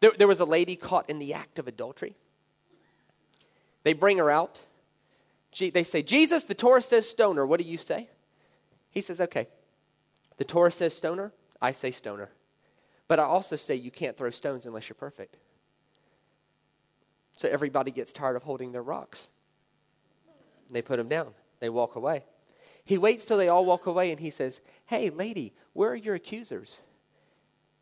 There, 0.00 0.12
there 0.16 0.28
was 0.28 0.40
a 0.40 0.46
lady 0.46 0.74
caught 0.74 1.08
in 1.10 1.18
the 1.18 1.34
act 1.34 1.58
of 1.58 1.68
adultery. 1.68 2.16
They 3.82 3.92
bring 3.92 4.16
her 4.16 4.30
out. 4.30 4.58
They 5.58 5.84
say, 5.84 6.02
Jesus, 6.02 6.44
the 6.44 6.54
Torah 6.54 6.82
says 6.82 7.08
stone 7.08 7.36
her. 7.36 7.46
What 7.46 7.60
do 7.60 7.66
you 7.66 7.76
say? 7.76 8.08
He 8.94 9.00
says, 9.00 9.20
Okay, 9.20 9.48
the 10.36 10.44
Torah 10.44 10.70
says 10.70 10.96
stoner, 10.96 11.32
I 11.60 11.72
say 11.72 11.90
stoner. 11.90 12.30
But 13.06 13.20
I 13.20 13.24
also 13.24 13.56
say 13.56 13.74
you 13.74 13.90
can't 13.90 14.16
throw 14.16 14.30
stones 14.30 14.64
unless 14.64 14.88
you're 14.88 14.94
perfect. 14.94 15.36
So 17.36 17.48
everybody 17.48 17.90
gets 17.90 18.12
tired 18.12 18.36
of 18.36 18.44
holding 18.44 18.72
their 18.72 18.82
rocks. 18.82 19.28
They 20.70 20.80
put 20.80 20.96
them 20.96 21.08
down, 21.08 21.34
they 21.60 21.68
walk 21.68 21.96
away. 21.96 22.24
He 22.84 22.98
waits 22.98 23.24
till 23.24 23.38
they 23.38 23.48
all 23.48 23.64
walk 23.64 23.86
away 23.86 24.10
and 24.10 24.20
he 24.20 24.30
says, 24.30 24.60
Hey, 24.86 25.10
lady, 25.10 25.54
where 25.72 25.90
are 25.90 25.96
your 25.96 26.14
accusers? 26.14 26.78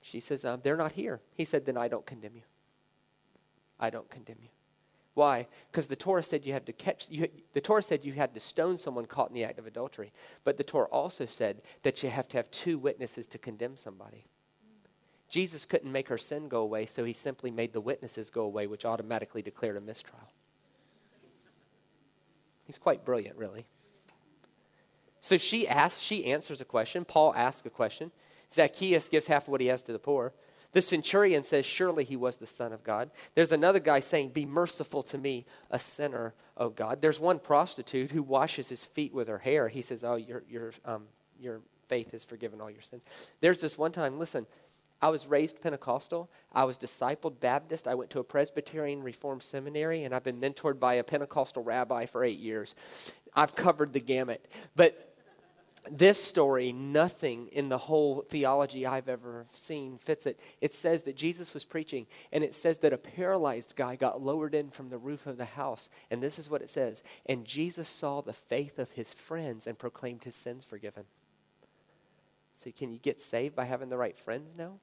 She 0.01 0.21
says, 0.21 0.45
um, 0.45 0.61
They're 0.63 0.77
not 0.77 0.93
here. 0.93 1.21
He 1.35 1.45
said, 1.45 1.67
Then 1.67 1.77
I 1.77 1.89
don't 1.89 2.07
condemn 2.07 2.37
you. 2.37 2.43
I 3.79 3.91
don't 3.91 4.09
condemn 4.11 4.39
you. 4.41 4.49
Why? 5.15 5.47
Because 5.71 5.87
the 5.87 5.97
Torah 5.97 6.23
said 6.23 6.47
you 6.47 6.53
had 6.53 6.67
to 6.67 6.73
catch, 6.73 7.09
you, 7.11 7.29
the 7.53 7.61
Torah 7.61 7.83
said 7.83 8.05
you 8.05 8.15
had 8.15 8.33
to 8.35 8.41
stone 8.41 8.79
someone 8.79 9.05
caught 9.05 9.29
in 9.29 9.35
the 9.35 9.45
act 9.45 9.59
of 9.59 9.67
adultery. 9.67 10.13
But 10.45 10.57
the 10.57 10.65
Torah 10.65 10.87
also 10.87 11.27
said 11.27 11.61
that 11.83 12.03
you 12.03 12.09
have 12.09 12.29
to 12.29 12.39
have 12.39 12.51
two 12.51 12.79
witnesses 12.79 13.27
to 13.29 13.39
condemn 13.39 13.77
somebody. 13.77 14.25
Jesus 15.29 15.67
couldn't 15.67 15.93
make 15.93 16.09
her 16.09 16.19
sin 16.19 16.49
go 16.49 16.61
away, 16.61 16.87
so 16.87 17.05
he 17.05 17.13
simply 17.13 17.51
made 17.51 17.73
the 17.73 17.81
witnesses 17.81 18.31
go 18.31 18.43
away, 18.43 18.67
which 18.67 18.85
automatically 18.85 19.43
declared 19.43 19.77
a 19.77 19.81
mistrial. 19.81 20.29
He's 22.65 22.79
quite 22.79 23.05
brilliant, 23.05 23.37
really. 23.37 23.67
So 25.21 25.37
she 25.39 25.69
asks, 25.69 26.01
she 26.01 26.27
answers 26.27 26.61
a 26.61 26.65
question. 26.65 27.05
Paul 27.05 27.35
asks 27.35 27.67
a 27.67 27.71
question. 27.71 28.13
Zacchaeus 28.53 29.09
gives 29.09 29.27
half 29.27 29.45
of 29.45 29.49
what 29.49 29.61
he 29.61 29.69
has 29.69 29.83
to 29.83 29.93
the 29.93 29.99
poor. 29.99 30.33
The 30.73 30.83
centurion 30.83 31.45
says, 31.45 31.67
Surely 31.67 32.05
he 32.05 32.17
was 32.17 32.37
the 32.37 32.47
Son 32.47 32.73
of 32.73 32.83
God. 32.83 33.11
There's 33.35 33.53
another 33.53 33.79
guy 33.79 34.01
saying, 34.01 34.31
Be 34.31 34.47
merciful 34.47 35.03
to 35.05 35.19
me, 35.19 35.45
a 35.71 35.79
sinner, 35.79 36.35
O 36.57 36.71
God. 36.71 37.01
There's 37.01 37.21
one 37.21 37.39
prostitute 37.39 38.11
who 38.11 38.23
washes 38.23 38.69
his 38.69 38.85
feet 38.85 39.13
with 39.13 39.29
her 39.29 39.39
hair. 39.39 39.69
He 39.69 39.83
says, 39.83 40.03
Oh, 40.03 40.17
your, 40.17 40.43
your, 40.49 40.73
um, 40.85 41.05
your 41.39 41.61
faith 41.89 42.13
has 42.13 42.25
forgiven 42.25 42.61
all 42.61 42.71
your 42.71 42.83
sins. 42.83 43.05
There's 43.41 43.61
this 43.61 43.77
one 43.77 43.93
time, 43.93 44.19
listen, 44.19 44.47
I 45.03 45.09
was 45.09 45.27
raised 45.27 45.61
Pentecostal. 45.61 46.31
I 46.53 46.65
was 46.65 46.79
discipled 46.79 47.41
Baptist. 47.41 47.89
I 47.89 47.95
went 47.95 48.11
to 48.11 48.21
a 48.21 48.25
Presbyterian 48.25 49.03
Reformed 49.03 49.43
seminary, 49.43 50.05
and 50.05 50.15
I've 50.15 50.23
been 50.23 50.41
mentored 50.41 50.79
by 50.79 50.95
a 50.95 51.05
Pentecostal 51.05 51.65
rabbi 51.65 52.07
for 52.07 52.25
eight 52.25 52.39
years. 52.39 52.77
I've 53.35 53.57
covered 53.57 53.93
the 53.93 54.01
gamut. 54.01 54.47
But 54.77 55.12
this 55.91 56.23
story, 56.23 56.73
nothing 56.73 57.49
in 57.49 57.69
the 57.69 57.79
whole 57.79 58.23
theology 58.29 58.87
I've 58.87 59.09
ever 59.09 59.47
seen 59.53 59.99
fits 59.99 60.27
it. 60.27 60.39
It 60.61 60.75
says 60.75 61.03
that 61.03 61.17
Jesus 61.17 61.53
was 61.53 61.65
preaching, 61.65 62.07
and 62.31 62.45
it 62.45 62.55
says 62.55 62.79
that 62.79 62.93
a 62.93 62.99
paralyzed 62.99 63.75
guy 63.75 63.97
got 63.97 64.23
lowered 64.23 64.55
in 64.55 64.71
from 64.71 64.91
the 64.91 64.99
roof 64.99 65.27
of 65.27 65.39
the 65.39 65.45
house. 65.45 65.89
And 66.11 66.23
this 66.23 66.39
is 66.39 66.49
what 66.49 66.63
it 66.63 66.71
says 66.71 67.03
And 67.27 67.45
Jesus 67.45 67.89
saw 67.89 68.21
the 68.21 68.33
faith 68.33 68.79
of 68.79 68.93
his 68.93 69.13
friends 69.13 69.67
and 69.67 69.79
proclaimed 69.79 70.25
his 70.25 70.37
sins 70.37 70.65
forgiven. 70.65 71.05
So, 72.55 72.71
can 72.71 72.93
you 72.93 72.99
get 72.99 73.21
saved 73.21 73.57
by 73.57 73.65
having 73.65 73.89
the 73.89 73.97
right 73.97 74.17
friends 74.17 74.51
now? 74.57 74.75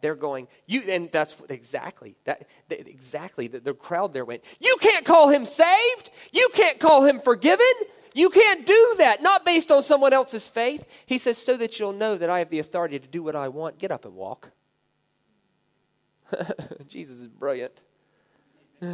They're 0.00 0.14
going, 0.14 0.46
you, 0.66 0.82
and 0.88 1.10
that's 1.10 1.34
exactly 1.48 2.16
that. 2.24 2.46
Exactly, 2.70 3.48
the, 3.48 3.60
the 3.60 3.74
crowd 3.74 4.12
there 4.12 4.24
went. 4.24 4.44
You 4.60 4.76
can't 4.80 5.04
call 5.04 5.28
him 5.30 5.44
saved. 5.44 6.10
You 6.32 6.48
can't 6.52 6.78
call 6.78 7.04
him 7.04 7.20
forgiven. 7.20 7.66
You 8.16 8.30
can't 8.30 8.64
do 8.64 8.94
that, 8.96 9.22
not 9.22 9.44
based 9.44 9.70
on 9.70 9.82
someone 9.82 10.14
else's 10.14 10.48
faith. 10.48 10.86
He 11.04 11.18
says, 11.18 11.36
so 11.36 11.54
that 11.58 11.78
you'll 11.78 11.92
know 11.92 12.16
that 12.16 12.30
I 12.30 12.38
have 12.38 12.48
the 12.48 12.60
authority 12.60 12.98
to 12.98 13.06
do 13.06 13.22
what 13.22 13.36
I 13.36 13.48
want. 13.48 13.78
Get 13.78 13.90
up 13.90 14.06
and 14.06 14.14
walk. 14.14 14.48
Jesus 16.88 17.20
is 17.20 17.26
brilliant. 17.26 17.82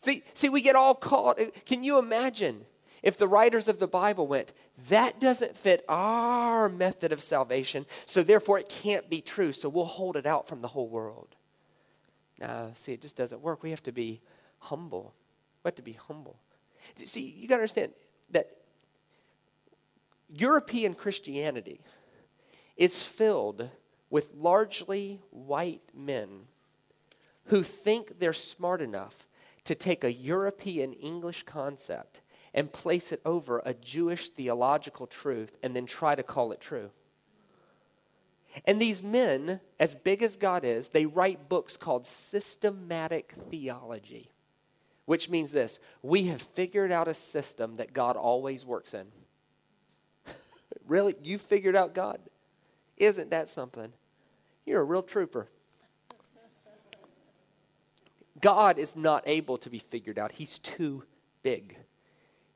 see, 0.00 0.22
see, 0.34 0.50
we 0.50 0.60
get 0.60 0.76
all 0.76 0.94
caught. 0.94 1.40
Can 1.64 1.82
you 1.82 1.98
imagine 1.98 2.66
if 3.02 3.16
the 3.16 3.26
writers 3.26 3.68
of 3.68 3.78
the 3.78 3.88
Bible 3.88 4.26
went, 4.26 4.52
that 4.90 5.18
doesn't 5.18 5.56
fit 5.56 5.82
our 5.88 6.68
method 6.68 7.10
of 7.10 7.22
salvation, 7.22 7.86
so 8.04 8.22
therefore 8.22 8.58
it 8.58 8.68
can't 8.68 9.08
be 9.08 9.22
true, 9.22 9.50
so 9.50 9.70
we'll 9.70 9.86
hold 9.86 10.18
it 10.18 10.26
out 10.26 10.46
from 10.46 10.60
the 10.60 10.68
whole 10.68 10.88
world? 10.88 11.36
No, 12.38 12.72
see, 12.74 12.92
it 12.92 13.00
just 13.00 13.16
doesn't 13.16 13.40
work. 13.40 13.62
We 13.62 13.70
have 13.70 13.82
to 13.84 13.92
be 13.92 14.20
humble. 14.58 15.14
We 15.64 15.68
have 15.68 15.76
to 15.76 15.82
be 15.82 15.92
humble. 15.94 16.36
See, 17.04 17.34
you 17.38 17.48
got 17.48 17.56
to 17.56 17.62
understand 17.62 17.92
that 18.30 18.50
European 20.28 20.94
Christianity 20.94 21.80
is 22.76 23.02
filled 23.02 23.68
with 24.10 24.34
largely 24.34 25.20
white 25.30 25.82
men 25.94 26.46
who 27.46 27.62
think 27.62 28.18
they're 28.18 28.32
smart 28.32 28.80
enough 28.80 29.28
to 29.64 29.74
take 29.74 30.04
a 30.04 30.12
European 30.12 30.92
English 30.94 31.44
concept 31.44 32.20
and 32.54 32.72
place 32.72 33.12
it 33.12 33.20
over 33.24 33.62
a 33.64 33.74
Jewish 33.74 34.28
theological 34.30 35.06
truth 35.06 35.56
and 35.62 35.74
then 35.74 35.86
try 35.86 36.14
to 36.14 36.22
call 36.22 36.52
it 36.52 36.60
true. 36.60 36.90
And 38.66 38.80
these 38.80 39.02
men, 39.02 39.60
as 39.80 39.94
big 39.94 40.22
as 40.22 40.36
God 40.36 40.64
is, 40.64 40.88
they 40.88 41.06
write 41.06 41.48
books 41.48 41.76
called 41.76 42.06
systematic 42.06 43.34
theology 43.50 44.31
which 45.06 45.28
means 45.28 45.52
this 45.52 45.78
we 46.02 46.24
have 46.24 46.42
figured 46.42 46.92
out 46.92 47.08
a 47.08 47.14
system 47.14 47.76
that 47.76 47.92
God 47.92 48.16
always 48.16 48.64
works 48.64 48.94
in. 48.94 49.06
really? 50.86 51.16
You 51.22 51.38
figured 51.38 51.76
out 51.76 51.94
God? 51.94 52.20
Isn't 52.96 53.30
that 53.30 53.48
something? 53.48 53.92
You're 54.64 54.80
a 54.80 54.84
real 54.84 55.02
trooper. 55.02 55.48
God 58.40 58.78
is 58.78 58.96
not 58.96 59.22
able 59.26 59.56
to 59.58 59.70
be 59.70 59.78
figured 59.78 60.18
out, 60.18 60.32
He's 60.32 60.58
too 60.58 61.04
big. 61.42 61.76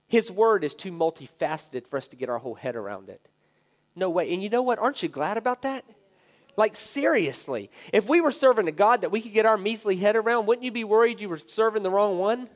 His 0.08 0.30
word 0.30 0.62
is 0.62 0.74
too 0.74 0.92
multifaceted 0.92 1.86
for 1.88 1.96
us 1.96 2.08
to 2.08 2.16
get 2.16 2.28
our 2.28 2.38
whole 2.38 2.54
head 2.54 2.76
around 2.76 3.08
it. 3.08 3.28
No 3.96 4.10
way. 4.10 4.32
And 4.32 4.42
you 4.42 4.48
know 4.48 4.62
what? 4.62 4.78
Aren't 4.78 5.02
you 5.02 5.08
glad 5.08 5.36
about 5.36 5.62
that? 5.62 5.84
Like, 6.56 6.74
seriously, 6.74 7.70
if 7.92 8.08
we 8.08 8.20
were 8.20 8.32
serving 8.32 8.66
a 8.66 8.72
God 8.72 9.02
that 9.02 9.10
we 9.10 9.20
could 9.20 9.32
get 9.32 9.44
our 9.44 9.58
measly 9.58 9.96
head 9.96 10.16
around, 10.16 10.46
wouldn't 10.46 10.64
you 10.64 10.72
be 10.72 10.84
worried 10.84 11.20
you 11.20 11.28
were 11.28 11.38
serving 11.38 11.82
the 11.82 11.90
wrong 11.90 12.18
one? 12.18 12.48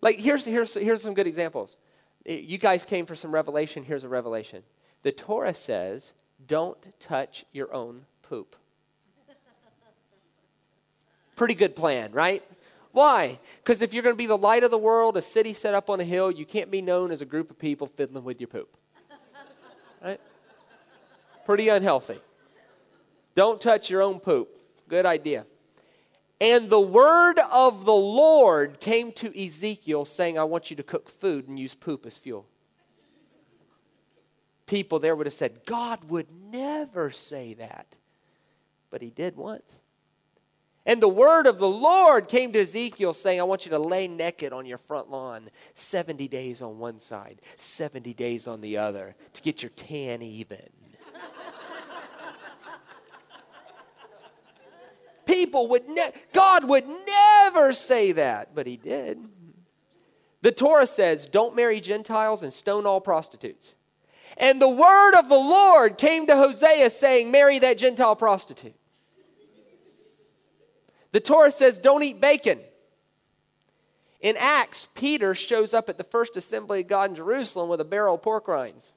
Like, 0.00 0.18
here's, 0.18 0.44
here's, 0.44 0.74
here's 0.74 1.02
some 1.02 1.14
good 1.14 1.26
examples. 1.26 1.76
You 2.24 2.58
guys 2.58 2.86
came 2.86 3.04
for 3.04 3.14
some 3.14 3.32
revelation. 3.32 3.84
Here's 3.84 4.04
a 4.04 4.08
revelation. 4.08 4.62
The 5.02 5.12
Torah 5.12 5.54
says, 5.54 6.12
don't 6.46 6.78
touch 6.98 7.44
your 7.52 7.72
own 7.74 8.06
poop. 8.22 8.56
Pretty 11.36 11.54
good 11.54 11.76
plan, 11.76 12.12
right? 12.12 12.42
Why? 12.92 13.38
Because 13.62 13.82
if 13.82 13.92
you're 13.92 14.02
going 14.02 14.14
to 14.14 14.18
be 14.18 14.26
the 14.26 14.38
light 14.38 14.64
of 14.64 14.70
the 14.70 14.78
world, 14.78 15.18
a 15.18 15.22
city 15.22 15.52
set 15.52 15.74
up 15.74 15.90
on 15.90 16.00
a 16.00 16.04
hill, 16.04 16.30
you 16.30 16.46
can't 16.46 16.70
be 16.70 16.80
known 16.80 17.10
as 17.10 17.20
a 17.20 17.26
group 17.26 17.50
of 17.50 17.58
people 17.58 17.86
fiddling 17.86 18.24
with 18.24 18.40
your 18.40 18.48
poop. 18.48 18.74
Right? 20.02 20.20
Pretty 21.44 21.68
unhealthy. 21.68 22.18
Don't 23.36 23.60
touch 23.60 23.90
your 23.90 24.02
own 24.02 24.18
poop. 24.18 24.48
Good 24.88 25.06
idea. 25.06 25.44
And 26.40 26.68
the 26.68 26.80
word 26.80 27.38
of 27.38 27.84
the 27.84 27.94
Lord 27.94 28.80
came 28.80 29.12
to 29.12 29.44
Ezekiel 29.44 30.04
saying, 30.04 30.38
I 30.38 30.44
want 30.44 30.70
you 30.70 30.76
to 30.76 30.82
cook 30.82 31.08
food 31.08 31.46
and 31.46 31.58
use 31.58 31.74
poop 31.74 32.04
as 32.06 32.16
fuel. 32.16 32.46
people 34.66 34.98
there 34.98 35.14
would 35.14 35.26
have 35.26 35.34
said, 35.34 35.64
God 35.64 36.04
would 36.10 36.26
never 36.50 37.10
say 37.10 37.54
that. 37.54 37.86
But 38.90 39.02
he 39.02 39.10
did 39.10 39.36
once. 39.36 39.78
And 40.86 41.02
the 41.02 41.08
word 41.08 41.46
of 41.46 41.58
the 41.58 41.68
Lord 41.68 42.28
came 42.28 42.52
to 42.52 42.60
Ezekiel 42.60 43.12
saying, 43.12 43.40
I 43.40 43.44
want 43.44 43.66
you 43.66 43.70
to 43.70 43.78
lay 43.78 44.08
naked 44.08 44.52
on 44.52 44.66
your 44.66 44.78
front 44.78 45.10
lawn 45.10 45.50
70 45.74 46.28
days 46.28 46.62
on 46.62 46.78
one 46.78 47.00
side, 47.00 47.42
70 47.56 48.14
days 48.14 48.46
on 48.46 48.60
the 48.60 48.78
other 48.78 49.14
to 49.34 49.42
get 49.42 49.62
your 49.62 49.70
tan 49.70 50.22
even. 50.22 50.68
People 55.56 55.68
would 55.68 55.84
God 56.34 56.68
would 56.68 56.84
never 56.86 57.72
say 57.72 58.12
that, 58.12 58.54
but 58.54 58.66
he 58.66 58.76
did. 58.76 59.18
The 60.42 60.52
Torah 60.52 60.86
says, 60.86 61.24
don't 61.24 61.56
marry 61.56 61.80
Gentiles 61.80 62.42
and 62.42 62.52
stone 62.52 62.84
all 62.84 63.00
prostitutes. 63.00 63.74
And 64.36 64.60
the 64.60 64.68
word 64.68 65.14
of 65.14 65.30
the 65.30 65.34
Lord 65.34 65.96
came 65.96 66.26
to 66.26 66.36
Hosea 66.36 66.90
saying, 66.90 67.30
marry 67.30 67.58
that 67.60 67.78
Gentile 67.78 68.14
prostitute. 68.16 68.74
The 71.12 71.20
Torah 71.20 71.50
says, 71.50 71.78
don't 71.78 72.02
eat 72.02 72.20
bacon. 72.20 72.60
In 74.20 74.36
Acts, 74.38 74.88
Peter 74.94 75.34
shows 75.34 75.72
up 75.72 75.88
at 75.88 75.96
the 75.96 76.04
first 76.04 76.36
assembly 76.36 76.80
of 76.80 76.88
God 76.88 77.08
in 77.08 77.16
Jerusalem 77.16 77.70
with 77.70 77.80
a 77.80 77.84
barrel 77.84 78.16
of 78.16 78.22
pork 78.22 78.46
rinds. 78.46 78.92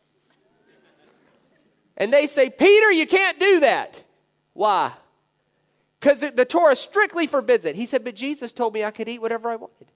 And 1.95 2.12
they 2.12 2.28
say, 2.28 2.49
Peter, 2.49 2.91
you 2.91 3.07
can't 3.07 3.39
do 3.39 3.62
that. 3.62 4.03
Why? 4.51 4.91
Because 5.99 6.21
the 6.21 6.45
Torah 6.45 6.75
strictly 6.75 7.27
forbids 7.27 7.65
it. 7.65 7.75
He 7.75 7.85
said, 7.85 8.03
But 8.03 8.15
Jesus 8.15 8.53
told 8.53 8.73
me 8.73 8.83
I 8.83 8.91
could 8.91 9.09
eat 9.09 9.21
whatever 9.21 9.49
I 9.49 9.57
wanted. 9.57 9.91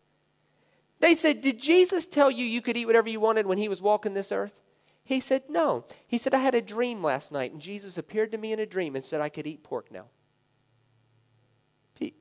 They 1.00 1.16
said, 1.16 1.42
Did 1.42 1.60
Jesus 1.60 2.08
tell 2.08 2.30
you 2.30 2.46
you 2.46 2.62
could 2.62 2.76
eat 2.76 2.86
whatever 2.86 3.10
you 3.10 3.20
wanted 3.20 3.46
when 3.46 3.58
he 3.58 3.70
was 3.70 3.82
walking 3.82 4.14
this 4.14 4.32
earth? 4.32 4.60
He 5.06 5.22
said, 5.22 5.44
No. 5.50 5.86
He 6.08 6.18
said, 6.18 6.34
I 6.34 6.40
had 6.40 6.56
a 6.56 6.62
dream 6.62 7.02
last 7.02 7.32
night, 7.32 7.54
and 7.54 7.62
Jesus 7.62 7.98
appeared 7.98 8.32
to 8.34 8.38
me 8.38 8.52
in 8.52 8.60
a 8.60 8.66
dream 8.66 8.96
and 8.96 9.04
said 9.04 9.22
I 9.22 9.30
could 9.30 9.48
eat 9.48 9.64
pork 9.64 9.92
now. 9.92 10.06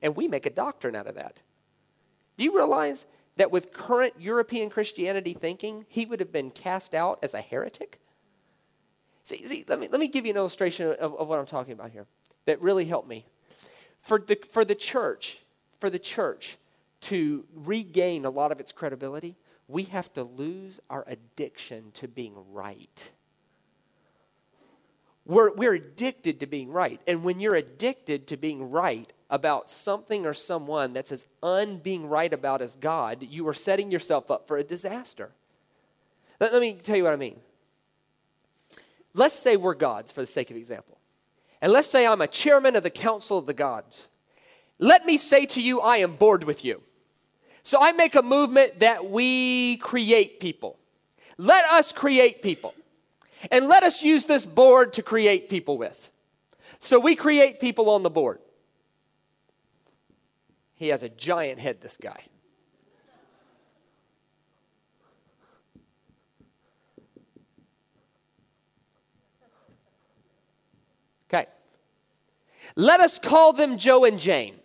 And 0.00 0.14
we 0.14 0.28
make 0.28 0.46
a 0.46 0.50
doctrine 0.50 0.94
out 0.94 1.08
of 1.08 1.16
that. 1.16 1.38
Do 2.36 2.44
you 2.44 2.54
realize 2.54 3.06
that 3.36 3.50
with 3.50 3.72
current 3.72 4.14
European 4.18 4.70
Christianity 4.70 5.32
thinking, 5.32 5.86
he 5.88 6.06
would 6.06 6.20
have 6.20 6.30
been 6.30 6.50
cast 6.50 6.94
out 6.94 7.18
as 7.22 7.34
a 7.34 7.40
heretic? 7.40 7.98
See, 9.24 9.44
see 9.44 9.64
let, 9.66 9.80
me, 9.80 9.88
let 9.90 9.98
me 9.98 10.06
give 10.06 10.24
you 10.24 10.30
an 10.30 10.36
illustration 10.36 10.94
of, 11.00 11.14
of 11.14 11.26
what 11.26 11.40
I'm 11.40 11.46
talking 11.46 11.72
about 11.72 11.90
here 11.90 12.06
that 12.44 12.60
really 12.60 12.84
helped 12.84 13.08
me 13.08 13.26
for 14.03 14.18
the, 14.18 14.36
for 14.50 14.64
the 14.64 14.74
church, 14.74 15.38
for 15.80 15.88
the 15.88 15.98
church 15.98 16.59
to 17.03 17.44
regain 17.55 18.24
a 18.24 18.30
lot 18.30 18.53
of 18.53 18.61
its 18.61 18.72
credibility, 18.72 19.36
we 19.68 19.84
have 19.84 20.12
to 20.12 20.22
lose 20.22 20.80
our 20.90 21.05
addiction 21.07 21.92
to 21.94 22.09
being 22.09 22.34
right. 22.53 23.11
We're, 25.24 25.53
we're 25.55 25.74
addicted 25.74 26.40
to 26.40 26.46
being 26.46 26.70
right. 26.70 27.00
And 27.07 27.22
when 27.22 27.38
you're 27.38 27.55
addicted 27.55 28.26
to 28.28 28.36
being 28.36 28.70
right 28.70 29.11
about 29.30 29.70
something 29.70 30.26
or 30.26 30.34
someone 30.34 30.92
that's 30.92 31.12
as 31.12 31.26
unbeing 31.42 32.09
right 32.09 32.32
about 32.32 32.61
as 32.61 32.74
God, 32.76 33.22
you 33.22 33.46
are 33.48 33.55
setting 33.55 33.90
yourself 33.90 34.30
up 34.30 34.48
for 34.48 34.59
a 34.59 34.64
disaster. 34.64 35.30
Let, 36.40 36.53
let 36.53 36.61
me 36.61 36.74
tell 36.74 36.96
you 36.96 37.05
what 37.05 37.12
I 37.12 37.16
mean. 37.16 37.38
Let's 39.14 39.38
say 39.38 39.57
we're 39.57 39.74
gods 39.74 40.11
for 40.11 40.22
the 40.22 40.26
sake 40.26 40.50
of 40.50 40.57
example. 40.57 40.98
And 41.62 41.72
let's 41.72 41.88
say 41.88 42.06
I'm 42.06 42.20
a 42.20 42.26
chairman 42.26 42.74
of 42.74 42.82
the 42.82 42.90
Council 42.90 43.38
of 43.38 43.46
the 43.46 43.54
Gods. 43.54 44.08
Let 44.80 45.06
me 45.06 45.16
say 45.16 45.46
to 45.46 45.62
you, 45.62 45.80
I 45.80 45.98
am 45.98 46.16
bored 46.16 46.42
with 46.42 46.64
you. 46.64 46.82
So 47.62 47.78
I 47.80 47.92
make 47.92 48.16
a 48.16 48.22
movement 48.22 48.80
that 48.80 49.08
we 49.08 49.76
create 49.76 50.40
people. 50.40 50.76
Let 51.38 51.64
us 51.66 51.92
create 51.92 52.42
people. 52.42 52.74
And 53.52 53.68
let 53.68 53.84
us 53.84 54.02
use 54.02 54.24
this 54.24 54.44
board 54.44 54.92
to 54.94 55.02
create 55.02 55.48
people 55.48 55.78
with. 55.78 56.10
So 56.80 56.98
we 56.98 57.14
create 57.14 57.60
people 57.60 57.90
on 57.90 58.02
the 58.02 58.10
board. 58.10 58.40
He 60.74 60.88
has 60.88 61.04
a 61.04 61.08
giant 61.08 61.60
head, 61.60 61.80
this 61.80 61.96
guy. 61.96 62.24
Okay. 71.32 71.46
Let 72.76 73.00
us 73.00 73.18
call 73.18 73.52
them 73.52 73.76
Joe 73.76 74.04
and 74.04 74.18
Jane. 74.18 74.56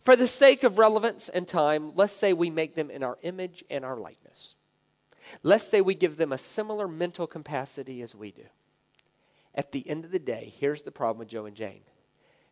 For 0.00 0.16
the 0.16 0.28
sake 0.28 0.62
of 0.64 0.78
relevance 0.78 1.28
and 1.28 1.46
time, 1.46 1.92
let's 1.94 2.12
say 2.12 2.32
we 2.32 2.50
make 2.50 2.74
them 2.74 2.90
in 2.90 3.02
our 3.02 3.18
image 3.22 3.64
and 3.70 3.84
our 3.84 3.96
likeness. 3.96 4.54
Let's 5.42 5.64
say 5.64 5.80
we 5.80 5.94
give 5.94 6.16
them 6.16 6.32
a 6.32 6.38
similar 6.38 6.88
mental 6.88 7.26
capacity 7.26 8.02
as 8.02 8.14
we 8.14 8.32
do. 8.32 8.44
At 9.54 9.72
the 9.72 9.88
end 9.88 10.04
of 10.04 10.10
the 10.10 10.18
day, 10.18 10.54
here's 10.58 10.82
the 10.82 10.90
problem 10.90 11.18
with 11.18 11.28
Joe 11.28 11.46
and 11.46 11.56
Jane 11.56 11.82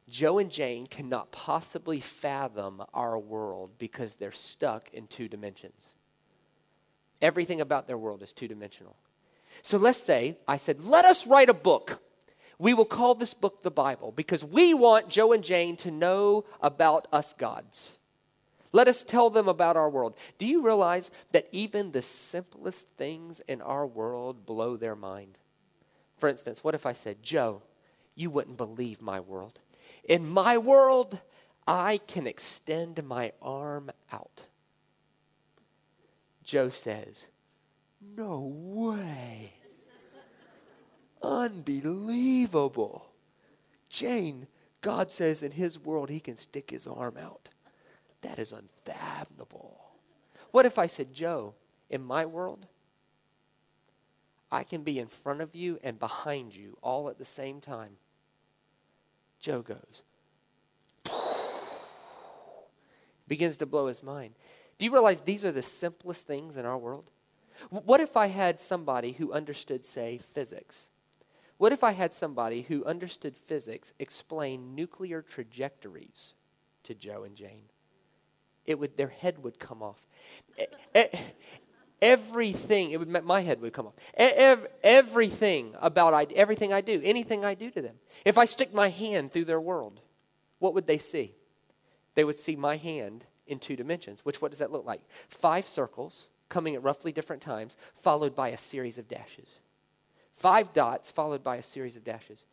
Joe 0.08 0.38
and 0.38 0.50
Jane 0.50 0.86
cannot 0.86 1.32
possibly 1.32 2.00
fathom 2.00 2.82
our 2.94 3.18
world 3.18 3.72
because 3.78 4.14
they're 4.14 4.32
stuck 4.32 4.92
in 4.92 5.08
two 5.08 5.28
dimensions. 5.28 5.94
Everything 7.20 7.60
about 7.60 7.86
their 7.86 7.98
world 7.98 8.22
is 8.22 8.32
two 8.32 8.46
dimensional. 8.46 8.96
So 9.62 9.78
let's 9.78 10.00
say 10.00 10.38
I 10.46 10.58
said, 10.58 10.84
let 10.84 11.04
us 11.04 11.26
write 11.26 11.48
a 11.48 11.54
book. 11.54 12.00
We 12.58 12.74
will 12.74 12.86
call 12.86 13.14
this 13.14 13.34
book 13.34 13.62
the 13.62 13.70
Bible 13.70 14.12
because 14.12 14.42
we 14.42 14.72
want 14.72 15.08
Joe 15.08 15.32
and 15.32 15.44
Jane 15.44 15.76
to 15.78 15.90
know 15.90 16.44
about 16.60 17.06
us 17.12 17.34
gods. 17.34 17.92
Let 18.72 18.88
us 18.88 19.02
tell 19.02 19.30
them 19.30 19.48
about 19.48 19.76
our 19.76 19.88
world. 19.88 20.14
Do 20.38 20.46
you 20.46 20.62
realize 20.62 21.10
that 21.32 21.48
even 21.52 21.92
the 21.92 22.02
simplest 22.02 22.88
things 22.96 23.40
in 23.48 23.60
our 23.60 23.86
world 23.86 24.44
blow 24.46 24.76
their 24.76 24.96
mind? 24.96 25.38
For 26.18 26.28
instance, 26.28 26.64
what 26.64 26.74
if 26.74 26.86
I 26.86 26.92
said, 26.92 27.22
Joe, 27.22 27.62
you 28.14 28.30
wouldn't 28.30 28.56
believe 28.56 29.00
my 29.00 29.20
world. 29.20 29.58
In 30.04 30.26
my 30.26 30.58
world, 30.58 31.18
I 31.66 31.98
can 32.06 32.26
extend 32.26 33.04
my 33.04 33.32
arm 33.42 33.90
out. 34.12 34.42
Joe 36.42 36.70
says, 36.70 37.24
No 38.00 38.52
way. 38.54 39.52
Unbelievable. 41.22 43.06
Jane, 43.88 44.46
God 44.80 45.10
says 45.10 45.42
in 45.42 45.52
his 45.52 45.78
world 45.78 46.10
he 46.10 46.20
can 46.20 46.36
stick 46.36 46.70
his 46.70 46.86
arm 46.86 47.16
out. 47.16 47.48
That 48.22 48.38
is 48.38 48.52
unfathomable. 48.52 49.80
What 50.50 50.66
if 50.66 50.78
I 50.78 50.86
said, 50.86 51.12
Joe, 51.12 51.54
in 51.90 52.02
my 52.02 52.26
world, 52.26 52.66
I 54.50 54.64
can 54.64 54.82
be 54.82 54.98
in 54.98 55.08
front 55.08 55.40
of 55.40 55.54
you 55.54 55.78
and 55.82 55.98
behind 55.98 56.54
you 56.54 56.76
all 56.82 57.08
at 57.08 57.18
the 57.18 57.24
same 57.24 57.60
time? 57.60 57.96
Joe 59.38 59.62
goes, 59.62 60.02
begins 63.28 63.56
to 63.58 63.66
blow 63.66 63.86
his 63.86 64.02
mind. 64.02 64.34
Do 64.78 64.84
you 64.84 64.92
realize 64.92 65.20
these 65.20 65.44
are 65.44 65.52
the 65.52 65.62
simplest 65.62 66.26
things 66.26 66.56
in 66.56 66.66
our 66.66 66.78
world? 66.78 67.10
What 67.70 68.00
if 68.00 68.16
I 68.16 68.26
had 68.26 68.60
somebody 68.60 69.12
who 69.12 69.32
understood, 69.32 69.84
say, 69.84 70.20
physics? 70.34 70.86
What 71.58 71.72
if 71.72 71.82
I 71.82 71.92
had 71.92 72.12
somebody 72.12 72.62
who 72.62 72.84
understood 72.84 73.36
physics 73.46 73.92
explain 73.98 74.74
nuclear 74.74 75.22
trajectories 75.22 76.34
to 76.84 76.94
Joe 76.94 77.24
and 77.24 77.34
Jane? 77.34 77.64
It 78.66 78.78
would, 78.78 78.96
their 78.96 79.08
head 79.08 79.42
would 79.42 79.58
come 79.58 79.82
off. 79.82 80.00
Everything, 82.02 82.90
it 82.90 82.98
would, 82.98 83.08
my 83.08 83.40
head 83.40 83.62
would 83.62 83.72
come 83.72 83.86
off. 83.86 83.94
Everything 84.14 85.74
about 85.80 86.12
I, 86.12 86.26
everything 86.34 86.72
I 86.72 86.82
do, 86.82 87.00
anything 87.02 87.44
I 87.44 87.54
do 87.54 87.70
to 87.70 87.80
them. 87.80 87.96
If 88.24 88.36
I 88.36 88.44
stick 88.44 88.74
my 88.74 88.88
hand 88.88 89.32
through 89.32 89.46
their 89.46 89.60
world, 89.60 90.00
what 90.58 90.74
would 90.74 90.86
they 90.86 90.98
see? 90.98 91.34
They 92.14 92.24
would 92.24 92.38
see 92.38 92.56
my 92.56 92.76
hand 92.76 93.24
in 93.46 93.58
two 93.60 93.76
dimensions. 93.76 94.24
Which, 94.24 94.42
what 94.42 94.50
does 94.50 94.58
that 94.58 94.72
look 94.72 94.84
like? 94.84 95.00
Five 95.28 95.66
circles 95.66 96.26
coming 96.48 96.74
at 96.74 96.82
roughly 96.82 97.12
different 97.12 97.42
times, 97.42 97.76
followed 98.02 98.34
by 98.34 98.48
a 98.48 98.58
series 98.58 98.98
of 98.98 99.08
dashes. 99.08 99.48
Five 100.36 100.72
dots 100.72 101.10
followed 101.10 101.42
by 101.42 101.56
a 101.56 101.62
series 101.62 101.96
of 101.96 102.04
dashes. 102.04 102.44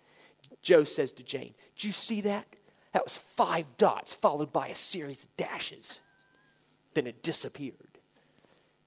Joe 0.61 0.83
says 0.83 1.11
to 1.13 1.23
Jane, 1.23 1.53
Did 1.75 1.83
you 1.85 1.91
see 1.91 2.21
that? 2.21 2.47
That 2.93 3.03
was 3.03 3.17
five 3.17 3.65
dots 3.77 4.13
followed 4.13 4.53
by 4.53 4.67
a 4.67 4.75
series 4.75 5.23
of 5.23 5.35
dashes. 5.35 6.01
Then 6.93 7.07
it 7.07 7.23
disappeared. 7.23 7.99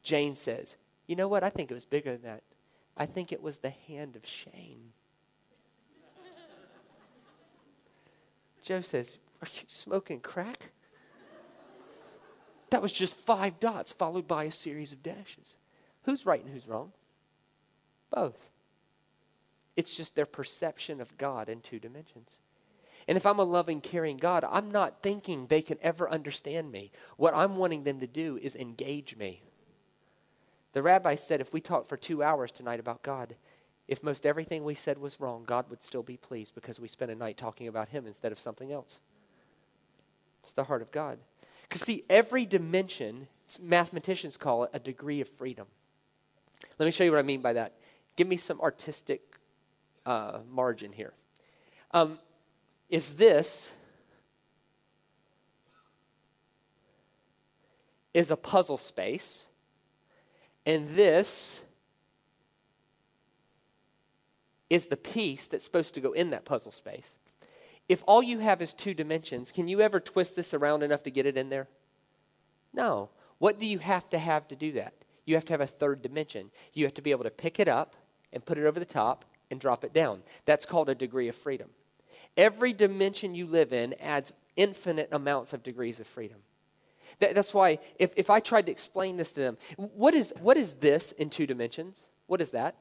Jane 0.02 0.36
says, 0.36 0.76
You 1.06 1.16
know 1.16 1.28
what? 1.28 1.42
I 1.42 1.50
think 1.50 1.70
it 1.70 1.74
was 1.74 1.84
bigger 1.84 2.12
than 2.12 2.22
that. 2.22 2.42
I 2.96 3.06
think 3.06 3.32
it 3.32 3.42
was 3.42 3.58
the 3.58 3.70
hand 3.70 4.16
of 4.16 4.24
Shane. 4.24 4.92
Joe 8.62 8.80
says, 8.80 9.18
Are 9.42 9.48
you 9.54 9.62
smoking 9.68 10.20
crack? 10.20 10.70
That 12.70 12.82
was 12.82 12.92
just 12.92 13.16
five 13.16 13.60
dots 13.60 13.92
followed 13.92 14.26
by 14.26 14.44
a 14.44 14.52
series 14.52 14.92
of 14.92 15.02
dashes. 15.02 15.56
Who's 16.04 16.26
right 16.26 16.42
and 16.42 16.52
who's 16.52 16.66
wrong? 16.66 16.92
Both. 18.10 18.50
It's 19.76 19.94
just 19.94 20.14
their 20.14 20.26
perception 20.26 21.00
of 21.00 21.16
God 21.18 21.48
in 21.48 21.60
two 21.60 21.78
dimensions. 21.78 22.36
And 23.08 23.16
if 23.16 23.26
I'm 23.26 23.38
a 23.38 23.44
loving, 23.44 23.80
caring 23.80 24.16
God, 24.16 24.44
I'm 24.50 24.70
not 24.70 25.02
thinking 25.02 25.46
they 25.46 25.62
can 25.62 25.78
ever 25.80 26.10
understand 26.10 26.72
me. 26.72 26.90
What 27.16 27.34
I'm 27.36 27.56
wanting 27.56 27.84
them 27.84 28.00
to 28.00 28.06
do 28.06 28.38
is 28.42 28.56
engage 28.56 29.16
me. 29.16 29.42
The 30.72 30.82
rabbi 30.82 31.14
said 31.14 31.40
if 31.40 31.52
we 31.52 31.60
talked 31.60 31.88
for 31.88 31.96
two 31.96 32.22
hours 32.22 32.50
tonight 32.50 32.80
about 32.80 33.02
God, 33.02 33.36
if 33.86 34.02
most 34.02 34.26
everything 34.26 34.64
we 34.64 34.74
said 34.74 34.98
was 34.98 35.20
wrong, 35.20 35.44
God 35.46 35.70
would 35.70 35.82
still 35.82 36.02
be 36.02 36.16
pleased 36.16 36.54
because 36.54 36.80
we 36.80 36.88
spent 36.88 37.12
a 37.12 37.14
night 37.14 37.36
talking 37.36 37.68
about 37.68 37.88
Him 37.88 38.06
instead 38.06 38.32
of 38.32 38.40
something 38.40 38.72
else. 38.72 38.98
It's 40.42 40.52
the 40.52 40.64
heart 40.64 40.82
of 40.82 40.90
God. 40.90 41.18
Because, 41.62 41.82
see, 41.82 42.04
every 42.10 42.46
dimension, 42.46 43.28
mathematicians 43.60 44.36
call 44.36 44.64
it 44.64 44.70
a 44.72 44.78
degree 44.78 45.20
of 45.20 45.28
freedom. 45.28 45.66
Let 46.78 46.86
me 46.86 46.92
show 46.92 47.04
you 47.04 47.12
what 47.12 47.20
I 47.20 47.22
mean 47.22 47.40
by 47.40 47.52
that. 47.54 47.74
Give 48.16 48.26
me 48.26 48.36
some 48.36 48.60
artistic 48.60 49.35
uh, 50.06 50.38
margin 50.50 50.92
here. 50.92 51.12
Um, 51.90 52.18
if 52.88 53.16
this 53.16 53.70
is 58.14 58.30
a 58.30 58.36
puzzle 58.36 58.78
space, 58.78 59.42
and 60.64 60.88
this 60.90 61.60
is 64.70 64.86
the 64.86 64.96
piece 64.96 65.46
that's 65.46 65.64
supposed 65.64 65.94
to 65.94 66.00
go 66.00 66.12
in 66.12 66.30
that 66.30 66.44
puzzle 66.44 66.72
space. 66.72 67.14
If 67.88 68.02
all 68.06 68.22
you 68.22 68.38
have 68.38 68.62
is 68.62 68.74
two 68.74 68.94
dimensions, 68.94 69.52
can 69.52 69.68
you 69.68 69.80
ever 69.80 70.00
twist 70.00 70.34
this 70.34 70.54
around 70.54 70.82
enough 70.82 71.02
to 71.04 71.10
get 71.10 71.26
it 71.26 71.36
in 71.36 71.50
there? 71.50 71.68
No. 72.72 73.10
What 73.38 73.60
do 73.60 73.66
you 73.66 73.78
have 73.78 74.08
to 74.10 74.18
have 74.18 74.48
to 74.48 74.56
do 74.56 74.72
that? 74.72 74.94
You 75.24 75.34
have 75.34 75.44
to 75.46 75.52
have 75.52 75.60
a 75.60 75.66
third 75.66 76.02
dimension. 76.02 76.50
You 76.72 76.84
have 76.84 76.94
to 76.94 77.02
be 77.02 77.10
able 77.10 77.24
to 77.24 77.30
pick 77.30 77.60
it 77.60 77.68
up 77.68 77.94
and 78.32 78.44
put 78.44 78.58
it 78.58 78.66
over 78.66 78.80
the 78.80 78.86
top 78.86 79.24
and 79.50 79.60
drop 79.60 79.84
it 79.84 79.92
down. 79.92 80.22
That's 80.44 80.66
called 80.66 80.88
a 80.88 80.94
degree 80.94 81.28
of 81.28 81.36
freedom. 81.36 81.70
Every 82.36 82.72
dimension 82.72 83.34
you 83.34 83.46
live 83.46 83.72
in 83.72 83.94
adds 84.00 84.32
infinite 84.56 85.08
amounts 85.12 85.52
of 85.52 85.62
degrees 85.62 86.00
of 86.00 86.06
freedom. 86.06 86.38
That, 87.20 87.34
that's 87.34 87.54
why 87.54 87.78
if, 87.98 88.12
if 88.16 88.30
I 88.30 88.40
tried 88.40 88.66
to 88.66 88.72
explain 88.72 89.16
this 89.16 89.32
to 89.32 89.40
them, 89.40 89.58
what 89.76 90.14
is, 90.14 90.32
what 90.40 90.56
is 90.56 90.74
this 90.74 91.12
in 91.12 91.30
two 91.30 91.46
dimensions? 91.46 92.06
What 92.26 92.40
is 92.40 92.50
that? 92.50 92.76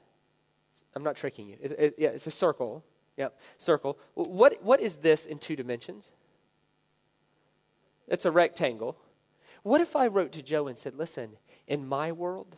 I'm 0.95 1.03
not 1.03 1.16
tricking 1.16 1.47
you. 1.47 1.57
It, 1.61 1.72
it, 1.72 1.95
yeah, 1.97 2.09
it's 2.09 2.28
a 2.28 2.32
circle. 2.32 2.84
Yep, 3.18 3.39
circle. 3.57 3.97
What, 4.16 4.61
what 4.61 4.82
is 4.82 4.95
this 4.95 5.26
in 5.26 5.39
two 5.39 5.55
dimensions? 5.55 6.11
It's 8.07 8.26
a 8.26 8.32
rectangle. 8.32 8.97
What 9.63 9.82
if 9.82 9.95
I 9.95 10.07
wrote 10.07 10.34
to 10.34 10.41
Joe 10.41 10.68
and 10.68 10.78
said, 10.78 10.95
listen, 10.95 11.32
in 11.68 11.88
my 11.88 12.11
world, 12.11 12.57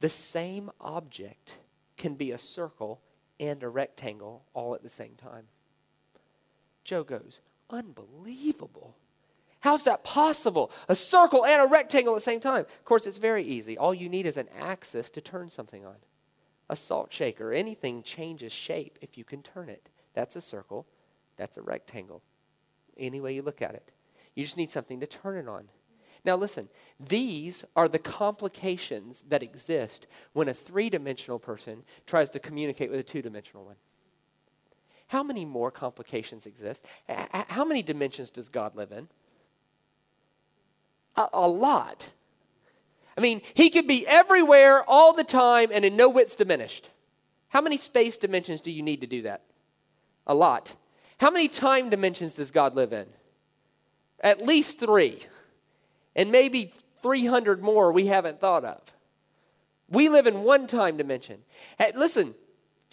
the 0.00 0.08
same 0.08 0.70
object 0.80 1.54
can 1.96 2.14
be 2.14 2.32
a 2.32 2.38
circle 2.38 3.00
and 3.40 3.62
a 3.62 3.68
rectangle 3.68 4.44
all 4.54 4.74
at 4.74 4.82
the 4.82 4.88
same 4.88 5.14
time? 5.14 5.44
Joe 6.84 7.04
goes, 7.04 7.40
unbelievable. 7.70 8.96
How's 9.60 9.84
that 9.84 10.04
possible? 10.04 10.70
A 10.88 10.94
circle 10.94 11.44
and 11.44 11.60
a 11.60 11.66
rectangle 11.66 12.14
at 12.14 12.18
the 12.18 12.22
same 12.22 12.40
time. 12.40 12.60
Of 12.60 12.84
course, 12.84 13.06
it's 13.06 13.18
very 13.18 13.44
easy. 13.44 13.76
All 13.76 13.92
you 13.92 14.08
need 14.08 14.26
is 14.26 14.36
an 14.36 14.48
axis 14.58 15.10
to 15.10 15.20
turn 15.20 15.50
something 15.50 15.84
on 15.84 15.96
a 16.70 16.76
salt 16.76 17.12
shaker. 17.12 17.52
Anything 17.52 18.02
changes 18.02 18.52
shape 18.52 18.98
if 19.00 19.16
you 19.16 19.24
can 19.24 19.42
turn 19.42 19.68
it. 19.68 19.88
That's 20.14 20.36
a 20.36 20.40
circle, 20.40 20.86
that's 21.36 21.56
a 21.56 21.62
rectangle. 21.62 22.22
Any 22.96 23.20
way 23.20 23.34
you 23.34 23.42
look 23.42 23.62
at 23.62 23.74
it. 23.74 23.90
You 24.34 24.44
just 24.44 24.56
need 24.56 24.70
something 24.70 25.00
to 25.00 25.06
turn 25.06 25.38
it 25.38 25.48
on. 25.48 25.68
Now, 26.24 26.36
listen, 26.36 26.68
these 26.98 27.64
are 27.76 27.88
the 27.88 27.98
complications 27.98 29.24
that 29.28 29.42
exist 29.42 30.06
when 30.32 30.48
a 30.48 30.54
three 30.54 30.90
dimensional 30.90 31.38
person 31.38 31.84
tries 32.06 32.30
to 32.30 32.38
communicate 32.38 32.90
with 32.90 33.00
a 33.00 33.04
two 33.04 33.22
dimensional 33.22 33.64
one. 33.64 33.76
How 35.08 35.22
many 35.22 35.44
more 35.44 35.70
complications 35.70 36.44
exist? 36.44 36.84
How 37.08 37.64
many 37.64 37.82
dimensions 37.82 38.30
does 38.30 38.48
God 38.48 38.76
live 38.76 38.92
in? 38.92 39.08
A, 41.16 41.28
a 41.32 41.48
lot. 41.48 42.10
I 43.16 43.20
mean, 43.20 43.40
he 43.54 43.70
could 43.70 43.86
be 43.86 44.06
everywhere 44.06 44.84
all 44.86 45.12
the 45.12 45.24
time 45.24 45.70
and 45.72 45.84
in 45.84 45.96
no 45.96 46.08
wits 46.08 46.36
diminished. 46.36 46.90
How 47.48 47.60
many 47.62 47.78
space 47.78 48.18
dimensions 48.18 48.60
do 48.60 48.70
you 48.70 48.82
need 48.82 49.00
to 49.00 49.06
do 49.06 49.22
that? 49.22 49.42
A 50.26 50.34
lot. 50.34 50.74
How 51.18 51.30
many 51.30 51.48
time 51.48 51.88
dimensions 51.88 52.34
does 52.34 52.50
God 52.50 52.76
live 52.76 52.92
in? 52.92 53.06
At 54.20 54.44
least 54.44 54.78
three. 54.78 55.20
And 56.18 56.32
maybe 56.32 56.72
300 57.00 57.62
more 57.62 57.92
we 57.92 58.06
haven't 58.06 58.40
thought 58.40 58.64
of. 58.64 58.82
We 59.88 60.08
live 60.08 60.26
in 60.26 60.42
one 60.42 60.66
time 60.66 60.96
dimension. 60.96 61.38
Hey, 61.78 61.92
listen, 61.94 62.34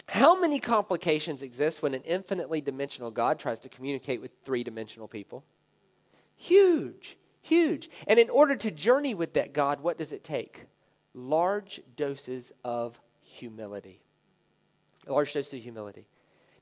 how 0.08 0.40
many 0.40 0.60
complications 0.60 1.42
exist 1.42 1.82
when 1.82 1.92
an 1.92 2.02
infinitely 2.02 2.60
dimensional 2.60 3.10
God 3.10 3.40
tries 3.40 3.58
to 3.60 3.68
communicate 3.68 4.22
with 4.22 4.30
three 4.44 4.62
dimensional 4.62 5.08
people? 5.08 5.44
Huge. 6.36 7.18
Huge. 7.42 7.90
And 8.06 8.20
in 8.20 8.30
order 8.30 8.54
to 8.54 8.70
journey 8.70 9.14
with 9.14 9.34
that 9.34 9.52
God, 9.52 9.80
what 9.80 9.98
does 9.98 10.12
it 10.12 10.22
take? 10.22 10.66
Large 11.12 11.80
doses 11.96 12.52
of 12.64 13.00
humility. 13.22 14.02
Large 15.08 15.32
doses 15.32 15.54
of 15.54 15.62
humility. 15.62 16.06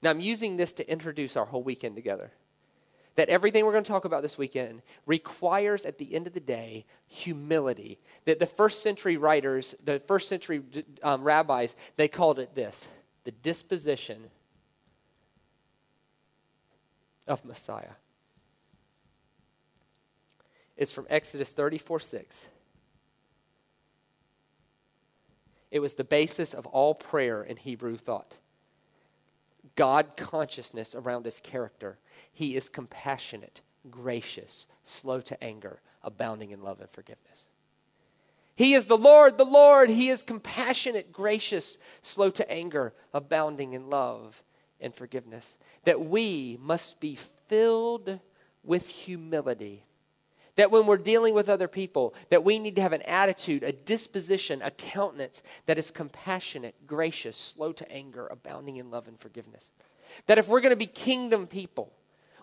Now, 0.01 0.11
I'm 0.11 0.21
using 0.21 0.57
this 0.57 0.73
to 0.75 0.91
introduce 0.91 1.37
our 1.37 1.45
whole 1.45 1.63
weekend 1.63 1.95
together. 1.95 2.33
That 3.17 3.29
everything 3.29 3.65
we're 3.65 3.73
going 3.73 3.85
to 3.85 3.91
talk 3.91 4.05
about 4.05 4.23
this 4.23 4.37
weekend 4.37 4.83
requires, 5.07 5.85
at 5.85 5.99
the 5.99 6.15
end 6.15 6.27
of 6.27 6.35
the 6.35 6.41
day, 6.41 6.85
humility. 7.07 7.99
That 8.25 8.41
the 8.41 8.47
first 8.47 8.83
century 8.83 9.17
writers, 9.17 9.75
the 9.85 10.01
first 10.01 10.29
century 10.29 10.63
um, 11.03 11.23
rabbis, 11.23 11.77
they 11.97 12.09
called 12.09 12.39
it 12.39 12.55
this 12.55 12.89
the 13.25 13.31
disposition 13.31 14.31
of 17.27 17.45
Messiah. 17.45 17.93
It's 20.77 20.93
from 20.93 21.07
Exodus 21.09 21.53
34 21.53 22.01
6. 22.01 22.47
It 25.71 25.81
was 25.81 25.95
the 25.95 26.05
basis 26.05 26.55
of 26.55 26.67
all 26.67 26.95
prayer 26.95 27.43
in 27.43 27.57
Hebrew 27.57 27.97
thought. 27.97 28.37
God 29.77 30.17
consciousness 30.17 30.95
around 30.95 31.25
his 31.25 31.41
character. 31.41 31.99
He 32.33 32.57
is 32.57 32.69
compassionate, 32.69 33.61
gracious, 33.91 34.67
slow 34.85 35.21
to 35.23 35.43
anger, 35.43 35.81
abounding 36.03 36.51
in 36.51 36.63
love 36.63 36.81
and 36.81 36.91
forgiveness. 36.91 37.51
He 38.57 38.75
is 38.75 38.87
the 38.87 38.97
Lord, 38.97 39.37
the 39.37 39.45
Lord. 39.45 39.91
He 39.91 40.11
is 40.11 40.23
compassionate, 40.23 41.13
gracious, 41.13 41.77
slow 42.03 42.31
to 42.31 42.51
anger, 42.51 42.95
abounding 43.13 43.73
in 43.73 43.91
love 43.91 44.43
and 44.81 44.95
forgiveness. 44.95 45.59
That 45.85 46.01
we 46.01 46.59
must 46.61 47.01
be 47.01 47.19
filled 47.49 48.21
with 48.63 48.87
humility 48.87 49.87
that 50.57 50.71
when 50.71 50.87
we're 50.87 50.97
dealing 50.97 51.35
with 51.35 51.49
other 51.49 51.69
people, 51.69 52.15
that 52.31 52.45
we 52.45 52.59
need 52.59 52.77
to 52.77 52.83
have 52.83 52.93
an 52.93 53.03
attitude, 53.03 53.63
a 53.63 53.73
disposition, 53.73 54.63
a 54.63 54.71
countenance 54.71 55.43
that 55.67 55.79
is 55.79 55.91
compassionate, 55.91 56.75
gracious, 56.87 57.37
slow 57.37 57.73
to 57.73 57.91
anger, 57.91 58.27
abounding 58.31 58.77
in 58.77 58.91
love 58.91 59.09
and 59.09 59.19
forgiveness. 59.19 59.71
That 60.27 60.39
if 60.39 60.49
we're 60.49 60.61
going 60.61 60.71
to 60.71 60.77
be 60.77 60.87
kingdom 60.87 61.47
people, 61.47 61.93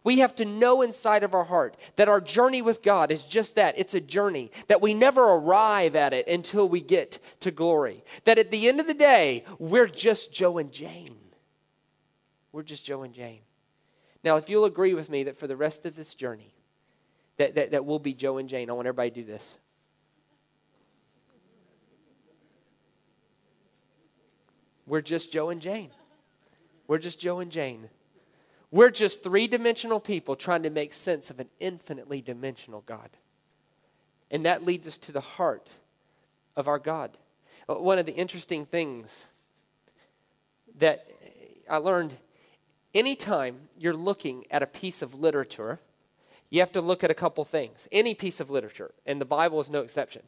we 0.04 0.20
have 0.20 0.36
to 0.38 0.46
know 0.46 0.82
inside 0.82 1.24
of 1.24 1.36
our 1.36 1.44
heart 1.44 1.78
that 1.96 2.10
our 2.10 2.20
journey 2.20 2.62
with 2.62 2.82
God 2.82 3.12
is 3.12 3.24
just 3.24 3.56
that. 3.56 3.78
It's 3.78 3.94
a 3.94 4.02
journey, 4.02 4.52
that 4.68 4.82
we 4.82 4.94
never 4.94 5.24
arrive 5.24 5.96
at 5.96 6.14
it 6.14 6.28
until 6.28 6.68
we 6.68 6.82
get 6.82 7.20
to 7.42 7.52
glory. 7.52 8.04
That 8.26 8.40
at 8.40 8.52
the 8.52 8.68
end 8.68 8.80
of 8.80 8.88
the 8.88 8.94
day, 8.94 9.46
we're 9.60 9.88
just 9.88 10.34
Joe 10.34 10.58
and 10.58 10.72
Jane. 10.72 11.18
We're 12.52 12.64
just 12.64 12.84
Joe 12.84 13.04
and 13.04 13.14
Jane. 13.14 13.42
Now, 14.24 14.38
if 14.38 14.50
you'll 14.50 14.66
agree 14.66 14.94
with 14.94 15.10
me 15.10 15.24
that 15.24 15.38
for 15.38 15.48
the 15.48 15.56
rest 15.56 15.86
of 15.86 15.96
this 15.96 16.14
journey, 16.14 16.54
that, 17.42 17.56
that, 17.56 17.72
that 17.72 17.86
will 17.86 17.98
be 17.98 18.14
Joe 18.14 18.38
and 18.38 18.48
Jane. 18.48 18.70
I 18.70 18.74
want 18.74 18.88
everybody 18.88 19.10
to 19.10 19.16
do 19.22 19.26
this. 19.26 19.58
We're 24.86 25.02
just 25.02 25.32
Joe 25.32 25.50
and 25.50 25.60
Jane. 25.60 25.90
We're 26.88 27.00
just 27.00 27.20
Joe 27.20 27.40
and 27.40 27.52
Jane. 27.52 27.90
We're 28.70 28.92
just 28.92 29.24
three 29.24 29.48
dimensional 29.48 30.00
people 30.00 30.36
trying 30.36 30.62
to 30.64 30.70
make 30.70 30.94
sense 30.94 31.32
of 31.32 31.40
an 31.40 31.50
infinitely 31.60 32.22
dimensional 32.22 32.84
God. 32.86 33.10
And 34.30 34.46
that 34.46 34.64
leads 34.64 34.88
us 34.88 35.00
to 35.00 35.12
the 35.12 35.20
heart 35.20 35.68
of 36.56 36.68
our 36.68 36.80
God. 36.80 37.18
Uh, 37.68 37.76
one 37.76 37.98
of 37.98 38.06
the 38.06 38.14
interesting 38.14 38.68
things 38.68 39.26
that 40.78 41.08
I 41.68 41.78
learned 41.78 42.16
anytime 42.94 43.56
you're 43.80 43.96
looking 43.96 44.46
at 44.52 44.62
a 44.62 44.68
piece 44.68 45.02
of 45.02 45.16
literature, 45.16 45.80
you 46.52 46.60
have 46.60 46.72
to 46.74 46.82
look 46.82 47.04
at 47.04 47.10
a 47.10 47.16
couple 47.16 47.44
things. 47.44 47.88
Any 47.92 48.14
piece 48.14 48.40
of 48.40 48.52
literature, 48.52 48.92
and 49.08 49.20
the 49.20 49.26
Bible 49.26 49.60
is 49.60 49.72
no 49.72 49.82
exception. 49.82 50.22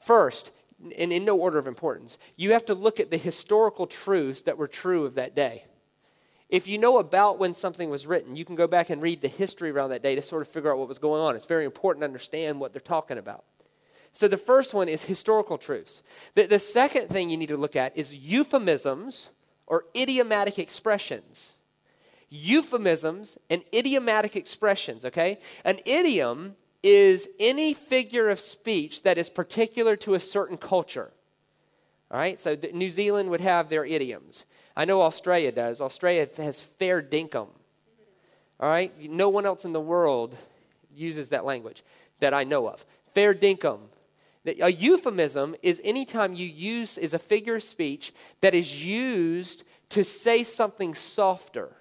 First, 0.00 0.52
and 0.96 1.12
in 1.12 1.24
no 1.24 1.36
order 1.36 1.58
of 1.58 1.66
importance, 1.66 2.16
you 2.36 2.52
have 2.52 2.64
to 2.66 2.74
look 2.74 3.00
at 3.00 3.10
the 3.10 3.16
historical 3.18 3.86
truths 3.86 4.42
that 4.42 4.56
were 4.56 4.68
true 4.68 5.04
of 5.04 5.16
that 5.16 5.34
day. 5.34 5.64
If 6.48 6.68
you 6.68 6.78
know 6.78 6.98
about 6.98 7.40
when 7.40 7.54
something 7.54 7.90
was 7.90 8.06
written, 8.06 8.36
you 8.36 8.44
can 8.44 8.54
go 8.54 8.68
back 8.68 8.90
and 8.90 9.02
read 9.02 9.20
the 9.20 9.28
history 9.28 9.70
around 9.70 9.90
that 9.90 10.02
day 10.02 10.14
to 10.14 10.22
sort 10.22 10.42
of 10.42 10.48
figure 10.48 10.70
out 10.70 10.78
what 10.78 10.88
was 10.88 11.00
going 11.00 11.20
on. 11.20 11.34
It's 11.34 11.44
very 11.44 11.64
important 11.64 12.02
to 12.02 12.06
understand 12.06 12.60
what 12.60 12.72
they're 12.72 12.80
talking 12.80 13.18
about. 13.18 13.44
So 14.12 14.28
the 14.28 14.36
first 14.36 14.72
one 14.72 14.88
is 14.88 15.02
historical 15.02 15.58
truths. 15.58 16.02
The, 16.34 16.46
the 16.46 16.60
second 16.60 17.08
thing 17.08 17.28
you 17.28 17.36
need 17.36 17.48
to 17.48 17.56
look 17.56 17.74
at 17.74 17.96
is 17.98 18.14
euphemisms 18.14 19.28
or 19.66 19.86
idiomatic 19.96 20.60
expressions 20.60 21.52
euphemisms 22.28 23.38
and 23.50 23.62
idiomatic 23.72 24.36
expressions, 24.36 25.04
okay? 25.04 25.38
An 25.64 25.80
idiom 25.84 26.56
is 26.82 27.28
any 27.38 27.74
figure 27.74 28.28
of 28.28 28.40
speech 28.40 29.02
that 29.02 29.18
is 29.18 29.30
particular 29.30 29.96
to 29.96 30.14
a 30.14 30.20
certain 30.20 30.56
culture. 30.56 31.10
All 32.10 32.18
right, 32.18 32.38
so 32.38 32.56
New 32.72 32.90
Zealand 32.90 33.30
would 33.30 33.40
have 33.40 33.68
their 33.68 33.84
idioms. 33.84 34.44
I 34.76 34.84
know 34.84 35.02
Australia 35.02 35.50
does. 35.50 35.80
Australia 35.80 36.28
has 36.36 36.60
fair 36.60 37.02
dinkum. 37.02 37.48
All 38.60 38.68
right, 38.68 38.92
no 39.10 39.28
one 39.28 39.46
else 39.46 39.64
in 39.64 39.72
the 39.72 39.80
world 39.80 40.36
uses 40.94 41.30
that 41.30 41.44
language 41.44 41.82
that 42.20 42.32
I 42.32 42.44
know 42.44 42.68
of. 42.68 42.84
Fair 43.14 43.34
dinkum. 43.34 43.80
A 44.46 44.70
euphemism 44.70 45.56
is 45.62 45.80
anytime 45.82 46.34
you 46.34 46.46
use 46.46 46.96
is 46.98 47.14
a 47.14 47.18
figure 47.18 47.56
of 47.56 47.64
speech 47.64 48.14
that 48.40 48.54
is 48.54 48.84
used 48.84 49.64
to 49.88 50.04
say 50.04 50.44
something 50.44 50.94
softer. 50.94 51.76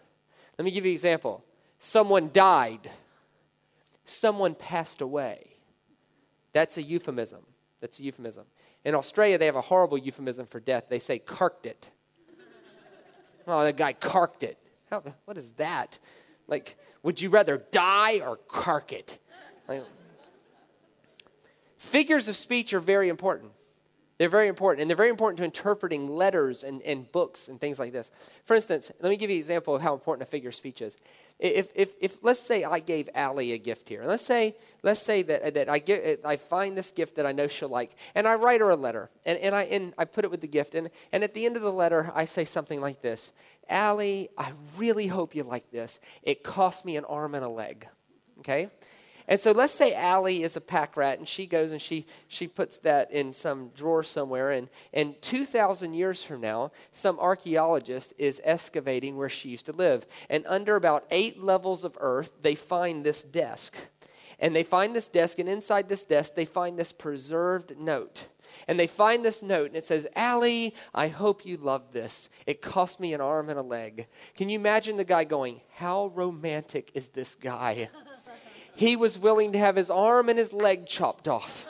Let 0.57 0.65
me 0.65 0.71
give 0.71 0.85
you 0.85 0.91
an 0.91 0.95
example. 0.95 1.43
Someone 1.79 2.29
died. 2.31 2.89
Someone 4.05 4.55
passed 4.55 5.01
away. 5.01 5.47
That's 6.53 6.77
a 6.77 6.81
euphemism. 6.81 7.45
That's 7.81 7.99
a 7.99 8.03
euphemism. 8.03 8.45
In 8.85 8.95
Australia, 8.95 9.37
they 9.37 9.47
have 9.47 9.55
a 9.55 9.61
horrible 9.61 9.97
euphemism 9.97 10.45
for 10.45 10.59
death. 10.59 10.85
They 10.89 10.99
say 10.99 11.19
carked 11.19 11.65
it. 11.65 11.89
oh, 13.47 13.63
that 13.63 13.75
guy 13.75 13.93
carked 13.93 14.43
it. 14.43 14.57
How, 14.89 15.03
what 15.25 15.37
is 15.37 15.51
that? 15.53 15.97
Like, 16.47 16.77
would 17.03 17.19
you 17.19 17.29
rather 17.29 17.57
die 17.71 18.19
or 18.19 18.37
cark 18.47 18.93
it? 18.93 19.17
Like, 19.67 19.83
figures 21.77 22.27
of 22.27 22.37
speech 22.37 22.73
are 22.73 22.79
very 22.79 23.09
important. 23.09 23.51
They're 24.17 24.29
very 24.29 24.47
important, 24.47 24.81
and 24.81 24.89
they're 24.89 24.95
very 24.95 25.09
important 25.09 25.37
to 25.39 25.43
interpreting 25.43 26.07
letters 26.07 26.63
and, 26.63 26.81
and 26.83 27.11
books 27.11 27.49
and 27.49 27.59
things 27.59 27.79
like 27.79 27.91
this. 27.91 28.11
For 28.45 28.55
instance, 28.55 28.89
let 29.01 29.09
me 29.09 29.17
give 29.17 29.29
you 29.29 29.35
an 29.35 29.39
example 29.39 29.75
of 29.75 29.81
how 29.81 29.93
important 29.93 30.25
a 30.27 30.31
figure 30.31 30.49
of 30.49 30.55
speech 30.55 30.81
is. 30.81 30.95
If, 31.37 31.67
if, 31.75 31.89
if 31.99 32.17
let's 32.23 32.39
say 32.39 32.63
I 32.63 32.79
gave 32.79 33.09
Allie 33.13 33.51
a 33.51 33.57
gift 33.57 33.89
here, 33.89 33.99
and 33.99 34.09
let's 34.09 34.23
say, 34.23 34.55
let's 34.83 35.01
say 35.01 35.21
that, 35.23 35.53
that 35.55 35.67
I, 35.67 35.79
get, 35.79 36.21
I 36.23 36.37
find 36.37 36.77
this 36.77 36.91
gift 36.91 37.17
that 37.17 37.25
I 37.25 37.33
know 37.33 37.49
she'll 37.49 37.67
like, 37.67 37.97
and 38.15 38.25
I 38.25 38.35
write 38.35 38.61
her 38.61 38.69
a 38.69 38.75
letter, 38.77 39.09
and, 39.25 39.37
and, 39.39 39.53
I, 39.53 39.63
and 39.63 39.93
I 39.97 40.05
put 40.05 40.23
it 40.23 40.31
with 40.31 40.39
the 40.39 40.47
gift, 40.47 40.75
and, 40.75 40.89
and 41.11 41.21
at 41.21 41.33
the 41.33 41.45
end 41.45 41.57
of 41.57 41.61
the 41.61 41.73
letter, 41.73 42.09
I 42.15 42.23
say 42.23 42.45
something 42.45 42.79
like 42.79 43.01
this 43.01 43.33
Allie, 43.67 44.29
I 44.37 44.53
really 44.77 45.07
hope 45.07 45.35
you 45.35 45.43
like 45.43 45.69
this. 45.71 45.99
It 46.23 46.41
cost 46.41 46.85
me 46.85 46.95
an 46.95 47.03
arm 47.03 47.35
and 47.35 47.43
a 47.43 47.49
leg. 47.49 47.85
Okay? 48.39 48.69
And 49.27 49.39
so 49.39 49.51
let's 49.51 49.73
say 49.73 49.93
Allie 49.93 50.43
is 50.43 50.55
a 50.55 50.61
pack 50.61 50.95
rat 50.95 51.17
and 51.17 51.27
she 51.27 51.47
goes 51.47 51.71
and 51.71 51.81
she, 51.81 52.05
she 52.27 52.47
puts 52.47 52.77
that 52.79 53.11
in 53.11 53.33
some 53.33 53.69
drawer 53.69 54.03
somewhere. 54.03 54.51
And, 54.51 54.69
and 54.93 55.19
2,000 55.21 55.93
years 55.93 56.23
from 56.23 56.41
now, 56.41 56.71
some 56.91 57.19
archaeologist 57.19 58.13
is 58.17 58.39
excavating 58.43 59.17
where 59.17 59.29
she 59.29 59.49
used 59.49 59.65
to 59.65 59.71
live. 59.71 60.05
And 60.29 60.45
under 60.47 60.75
about 60.75 61.05
eight 61.09 61.41
levels 61.41 61.83
of 61.83 61.97
earth, 61.99 62.31
they 62.41 62.55
find 62.55 63.03
this 63.03 63.23
desk. 63.23 63.75
And 64.39 64.55
they 64.55 64.63
find 64.63 64.95
this 64.95 65.07
desk, 65.07 65.39
and 65.39 65.47
inside 65.47 65.87
this 65.87 66.03
desk, 66.03 66.35
they 66.35 66.45
find 66.45 66.77
this 66.77 66.91
preserved 66.91 67.77
note. 67.79 68.25
And 68.67 68.79
they 68.79 68.87
find 68.87 69.23
this 69.23 69.41
note, 69.41 69.67
and 69.67 69.75
it 69.75 69.85
says, 69.85 70.07
Allie, 70.15 70.75
I 70.93 71.07
hope 71.07 71.45
you 71.45 71.57
love 71.57 71.93
this. 71.93 72.29
It 72.45 72.61
cost 72.61 72.99
me 72.99 73.13
an 73.13 73.21
arm 73.21 73.49
and 73.49 73.59
a 73.59 73.63
leg. 73.63 74.07
Can 74.35 74.49
you 74.49 74.59
imagine 74.59 74.97
the 74.97 75.03
guy 75.03 75.23
going, 75.23 75.61
How 75.75 76.07
romantic 76.07 76.91
is 76.93 77.09
this 77.09 77.35
guy? 77.35 77.89
he 78.75 78.95
was 78.95 79.17
willing 79.17 79.53
to 79.53 79.57
have 79.57 79.75
his 79.75 79.89
arm 79.89 80.29
and 80.29 80.37
his 80.37 80.53
leg 80.53 80.87
chopped 80.87 81.27
off 81.27 81.67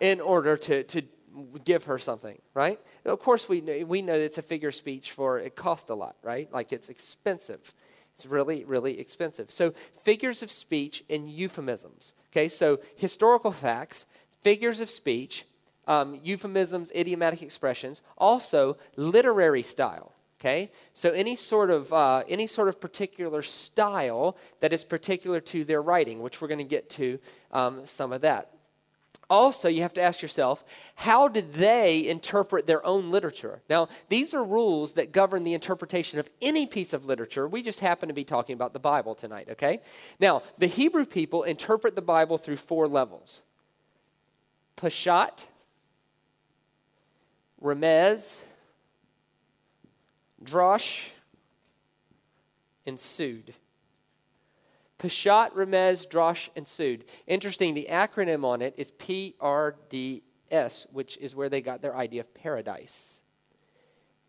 in 0.00 0.20
order 0.20 0.56
to, 0.56 0.82
to 0.84 1.02
give 1.64 1.84
her 1.84 1.98
something, 1.98 2.40
right? 2.52 2.80
of 3.04 3.18
course, 3.20 3.48
we 3.48 3.60
know, 3.60 3.84
we 3.84 4.02
know 4.02 4.14
it's 4.14 4.38
a 4.38 4.42
figure 4.42 4.72
speech 4.72 5.12
for 5.12 5.38
it 5.38 5.56
costs 5.56 5.90
a 5.90 5.94
lot, 5.94 6.16
right? 6.22 6.52
Like 6.52 6.72
it's 6.72 6.88
expensive. 6.88 7.74
It's 8.14 8.26
really, 8.26 8.64
really 8.64 9.00
expensive. 9.00 9.50
So, 9.50 9.74
figures 10.04 10.42
of 10.42 10.50
speech 10.52 11.02
and 11.10 11.28
euphemisms. 11.28 12.12
Okay, 12.30 12.48
so 12.48 12.78
historical 12.94 13.50
facts, 13.50 14.06
figures 14.42 14.80
of 14.80 14.88
speech, 14.88 15.46
um, 15.88 16.20
euphemisms, 16.22 16.90
idiomatic 16.94 17.42
expressions, 17.42 18.02
also 18.16 18.76
literary 18.96 19.62
style. 19.62 20.13
Okay, 20.44 20.70
so 20.92 21.10
any 21.12 21.36
sort 21.36 21.70
of 21.70 21.90
uh, 21.90 22.22
any 22.28 22.46
sort 22.46 22.68
of 22.68 22.78
particular 22.78 23.40
style 23.40 24.36
that 24.60 24.74
is 24.74 24.84
particular 24.84 25.40
to 25.40 25.64
their 25.64 25.80
writing, 25.80 26.20
which 26.20 26.42
we're 26.42 26.48
going 26.48 26.58
to 26.58 26.64
get 26.64 26.90
to 26.90 27.18
um, 27.50 27.86
some 27.86 28.12
of 28.12 28.20
that. 28.20 28.50
Also, 29.30 29.70
you 29.70 29.80
have 29.80 29.94
to 29.94 30.02
ask 30.02 30.20
yourself, 30.20 30.62
how 30.96 31.28
did 31.28 31.54
they 31.54 32.06
interpret 32.06 32.66
their 32.66 32.84
own 32.84 33.10
literature? 33.10 33.62
Now, 33.70 33.88
these 34.10 34.34
are 34.34 34.44
rules 34.44 34.92
that 34.92 35.12
govern 35.12 35.44
the 35.44 35.54
interpretation 35.54 36.18
of 36.18 36.28
any 36.42 36.66
piece 36.66 36.92
of 36.92 37.06
literature. 37.06 37.48
We 37.48 37.62
just 37.62 37.80
happen 37.80 38.08
to 38.08 38.14
be 38.14 38.24
talking 38.24 38.52
about 38.52 38.74
the 38.74 38.78
Bible 38.78 39.14
tonight, 39.14 39.48
okay? 39.52 39.80
Now, 40.20 40.42
the 40.58 40.66
Hebrew 40.66 41.06
people 41.06 41.44
interpret 41.44 41.96
the 41.96 42.02
Bible 42.02 42.36
through 42.36 42.56
four 42.56 42.86
levels 42.86 43.40
Peshat, 44.76 45.46
Remez, 47.62 48.40
Drosh, 50.44 51.08
and 52.86 52.98
Sod. 53.00 53.54
Peshat, 54.98 55.52
Remez, 55.52 56.08
Drosh, 56.08 56.48
and 56.54 56.68
Sod. 56.68 57.04
Interesting, 57.26 57.74
the 57.74 57.88
acronym 57.90 58.44
on 58.44 58.62
it 58.62 58.74
is 58.76 58.92
PRDS, 58.92 60.22
which 60.92 61.16
is 61.18 61.34
where 61.34 61.48
they 61.48 61.60
got 61.60 61.82
their 61.82 61.96
idea 61.96 62.20
of 62.20 62.32
paradise. 62.34 63.22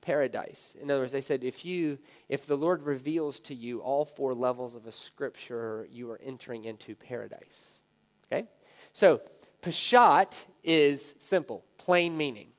Paradise. 0.01 0.75
In 0.81 0.89
other 0.89 1.01
words, 1.01 1.11
they 1.11 1.21
said 1.21 1.43
if 1.43 1.65
you, 1.65 1.97
if 2.29 2.45
the 2.45 2.57
Lord 2.57 2.83
reveals 2.83 3.39
to 3.41 3.55
you 3.55 3.79
all 3.79 4.05
four 4.05 4.33
levels 4.33 4.75
of 4.75 4.85
a 4.85 4.91
scripture, 4.91 5.87
you 5.91 6.09
are 6.11 6.19
entering 6.23 6.65
into 6.65 6.95
paradise. 6.95 7.81
Okay? 8.25 8.47
So, 8.93 9.21
Peshat 9.61 10.33
is 10.63 11.15
simple, 11.19 11.65
plain 11.77 12.15
meaning 12.15 12.49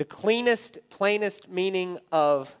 the 0.00 0.04
cleanest, 0.06 0.78
plainest 0.88 1.50
meaning 1.50 1.98
of, 2.10 2.56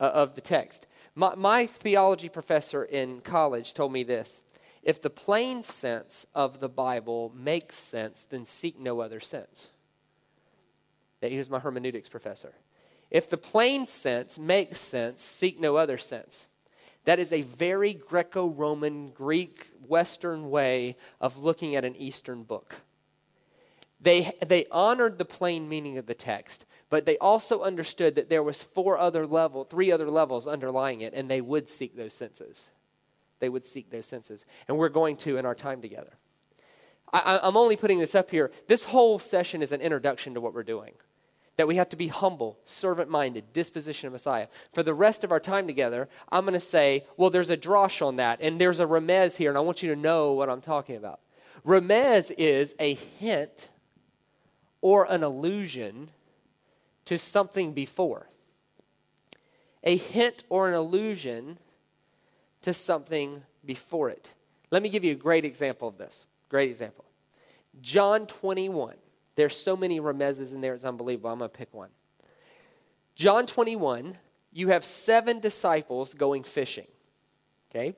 uh, 0.00 0.10
of 0.12 0.34
the 0.34 0.40
text. 0.40 0.88
My, 1.14 1.36
my 1.36 1.66
theology 1.68 2.28
professor 2.28 2.82
in 2.82 3.20
college 3.20 3.74
told 3.74 3.92
me 3.92 4.02
this 4.02 4.42
if 4.82 5.00
the 5.00 5.08
plain 5.08 5.62
sense 5.62 6.26
of 6.34 6.58
the 6.58 6.68
Bible 6.68 7.30
makes 7.32 7.76
sense, 7.76 8.26
then 8.28 8.44
seek 8.44 8.76
no 8.76 8.98
other 8.98 9.20
sense. 9.20 9.68
He 11.20 11.38
was 11.38 11.48
my 11.48 11.60
hermeneutics 11.60 12.08
professor. 12.08 12.54
If 13.08 13.30
the 13.30 13.38
plain 13.38 13.86
sense 13.86 14.36
makes 14.36 14.80
sense, 14.80 15.22
seek 15.22 15.60
no 15.60 15.76
other 15.76 15.96
sense. 15.96 16.46
That 17.04 17.20
is 17.20 17.32
a 17.32 17.42
very 17.42 17.94
Greco 17.94 18.48
Roman, 18.48 19.10
Greek, 19.10 19.68
Western 19.86 20.50
way 20.50 20.96
of 21.20 21.38
looking 21.38 21.76
at 21.76 21.84
an 21.84 21.94
Eastern 21.94 22.42
book. 22.42 22.74
They, 24.04 24.36
they 24.46 24.66
honored 24.70 25.16
the 25.16 25.24
plain 25.24 25.66
meaning 25.66 25.96
of 25.96 26.04
the 26.04 26.14
text, 26.14 26.66
but 26.90 27.06
they 27.06 27.16
also 27.16 27.62
understood 27.62 28.16
that 28.16 28.28
there 28.28 28.42
was 28.42 28.62
four 28.62 28.98
other 28.98 29.26
level, 29.26 29.64
three 29.64 29.90
other 29.90 30.10
levels 30.10 30.46
underlying 30.46 31.00
it, 31.00 31.14
and 31.14 31.30
they 31.30 31.40
would 31.40 31.70
seek 31.70 31.96
those 31.96 32.12
senses. 32.12 32.64
They 33.40 33.48
would 33.48 33.64
seek 33.64 33.88
those 33.90 34.04
senses. 34.04 34.44
And 34.68 34.76
we're 34.76 34.90
going 34.90 35.16
to 35.18 35.38
in 35.38 35.46
our 35.46 35.54
time 35.54 35.80
together. 35.80 36.12
I, 37.14 37.40
I'm 37.42 37.56
only 37.56 37.76
putting 37.76 37.98
this 37.98 38.14
up 38.14 38.30
here. 38.30 38.52
This 38.68 38.84
whole 38.84 39.18
session 39.18 39.62
is 39.62 39.72
an 39.72 39.80
introduction 39.80 40.34
to 40.34 40.40
what 40.40 40.52
we're 40.52 40.64
doing. 40.64 40.92
That 41.56 41.66
we 41.66 41.76
have 41.76 41.88
to 41.88 41.96
be 41.96 42.08
humble, 42.08 42.58
servant 42.66 43.08
minded, 43.08 43.54
disposition 43.54 44.06
of 44.06 44.12
Messiah. 44.12 44.48
For 44.74 44.82
the 44.82 44.92
rest 44.92 45.24
of 45.24 45.32
our 45.32 45.40
time 45.40 45.66
together, 45.66 46.10
I'm 46.30 46.44
going 46.44 46.52
to 46.52 46.60
say, 46.60 47.06
well, 47.16 47.30
there's 47.30 47.48
a 47.48 47.56
drosh 47.56 48.06
on 48.06 48.16
that, 48.16 48.40
and 48.42 48.60
there's 48.60 48.80
a 48.80 48.86
remez 48.86 49.36
here, 49.36 49.48
and 49.48 49.56
I 49.56 49.62
want 49.62 49.82
you 49.82 49.94
to 49.94 49.98
know 49.98 50.32
what 50.32 50.50
I'm 50.50 50.60
talking 50.60 50.96
about. 50.96 51.20
Remez 51.64 52.30
is 52.36 52.74
a 52.78 52.94
hint 52.94 53.70
or 54.84 55.10
an 55.10 55.22
allusion 55.22 56.10
to 57.06 57.16
something 57.16 57.72
before. 57.72 58.28
A 59.82 59.96
hint 59.96 60.44
or 60.50 60.68
an 60.68 60.74
allusion 60.74 61.58
to 62.60 62.74
something 62.74 63.42
before 63.64 64.10
it. 64.10 64.30
Let 64.70 64.82
me 64.82 64.90
give 64.90 65.02
you 65.02 65.12
a 65.12 65.16
great 65.16 65.46
example 65.46 65.88
of 65.88 65.96
this. 65.96 66.26
Great 66.50 66.68
example. 66.68 67.06
John 67.80 68.26
21. 68.26 68.96
There's 69.36 69.56
so 69.56 69.74
many 69.74 70.00
remezes 70.00 70.52
in 70.52 70.60
there, 70.60 70.74
it's 70.74 70.84
unbelievable. 70.84 71.30
I'm 71.30 71.38
going 71.38 71.50
to 71.50 71.56
pick 71.56 71.72
one. 71.72 71.88
John 73.14 73.46
21, 73.46 74.18
you 74.52 74.68
have 74.68 74.84
seven 74.84 75.40
disciples 75.40 76.12
going 76.12 76.44
fishing. 76.44 76.88
Okay? 77.70 77.96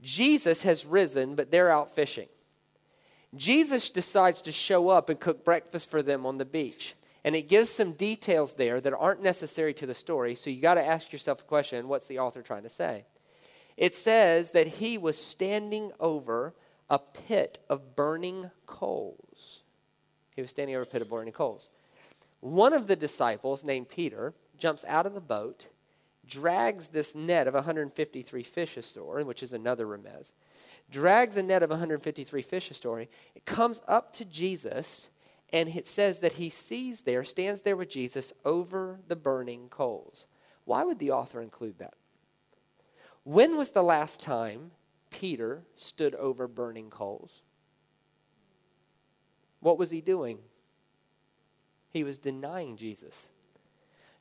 Jesus 0.00 0.62
has 0.62 0.86
risen, 0.86 1.34
but 1.34 1.50
they're 1.50 1.72
out 1.72 1.96
fishing. 1.96 2.28
Jesus 3.34 3.90
decides 3.90 4.42
to 4.42 4.52
show 4.52 4.88
up 4.88 5.08
and 5.08 5.20
cook 5.20 5.44
breakfast 5.44 5.90
for 5.90 6.02
them 6.02 6.26
on 6.26 6.38
the 6.38 6.44
beach. 6.44 6.94
And 7.24 7.36
it 7.36 7.48
gives 7.48 7.70
some 7.70 7.92
details 7.92 8.54
there 8.54 8.80
that 8.80 8.94
aren't 8.94 9.22
necessary 9.22 9.74
to 9.74 9.86
the 9.86 9.94
story, 9.94 10.34
so 10.34 10.50
you 10.50 10.60
got 10.60 10.74
to 10.74 10.84
ask 10.84 11.12
yourself 11.12 11.40
a 11.40 11.44
question 11.44 11.88
what's 11.88 12.06
the 12.06 12.18
author 12.18 12.42
trying 12.42 12.62
to 12.62 12.68
say? 12.68 13.04
It 13.76 13.94
says 13.94 14.50
that 14.52 14.66
he 14.66 14.98
was 14.98 15.18
standing 15.18 15.92
over 16.00 16.54
a 16.88 16.98
pit 16.98 17.58
of 17.68 17.94
burning 17.94 18.50
coals. 18.66 19.60
He 20.34 20.42
was 20.42 20.50
standing 20.50 20.74
over 20.74 20.82
a 20.82 20.86
pit 20.86 21.02
of 21.02 21.10
burning 21.10 21.32
coals. 21.32 21.68
One 22.40 22.72
of 22.72 22.86
the 22.86 22.96
disciples, 22.96 23.64
named 23.64 23.88
Peter, 23.90 24.34
jumps 24.58 24.84
out 24.88 25.06
of 25.06 25.14
the 25.14 25.20
boat, 25.20 25.66
drags 26.26 26.88
this 26.88 27.14
net 27.14 27.46
of 27.46 27.54
153 27.54 28.42
fish 28.42 28.76
ashore, 28.76 29.22
which 29.24 29.42
is 29.42 29.52
another 29.52 29.86
remez, 29.86 30.32
drags 30.90 31.36
a 31.36 31.42
net 31.42 31.62
of 31.62 31.70
153 31.70 32.42
fish 32.42 32.70
a 32.70 32.74
story. 32.74 33.08
It 33.34 33.44
comes 33.44 33.80
up 33.86 34.12
to 34.14 34.24
Jesus 34.24 35.08
And 35.52 35.68
it 35.68 35.86
says 35.86 36.20
that 36.20 36.34
he 36.34 36.48
sees 36.48 37.02
there, 37.02 37.24
stands 37.24 37.62
there 37.62 37.76
with 37.76 37.88
Jesus 37.88 38.32
over 38.44 39.00
the 39.08 39.16
burning 39.16 39.68
coals. 39.68 40.26
Why 40.64 40.84
would 40.84 40.98
the 40.98 41.10
author 41.10 41.40
include 41.40 41.78
that? 41.78 41.94
When 43.24 43.56
was 43.56 43.70
the 43.70 43.82
last 43.82 44.20
time 44.20 44.70
Peter 45.10 45.62
stood 45.76 46.14
over 46.14 46.46
burning 46.46 46.88
coals? 46.88 47.42
What 49.58 49.78
was 49.78 49.90
he 49.90 50.00
doing? 50.00 50.38
He 51.90 52.04
was 52.04 52.16
denying 52.16 52.76
Jesus. 52.76 53.30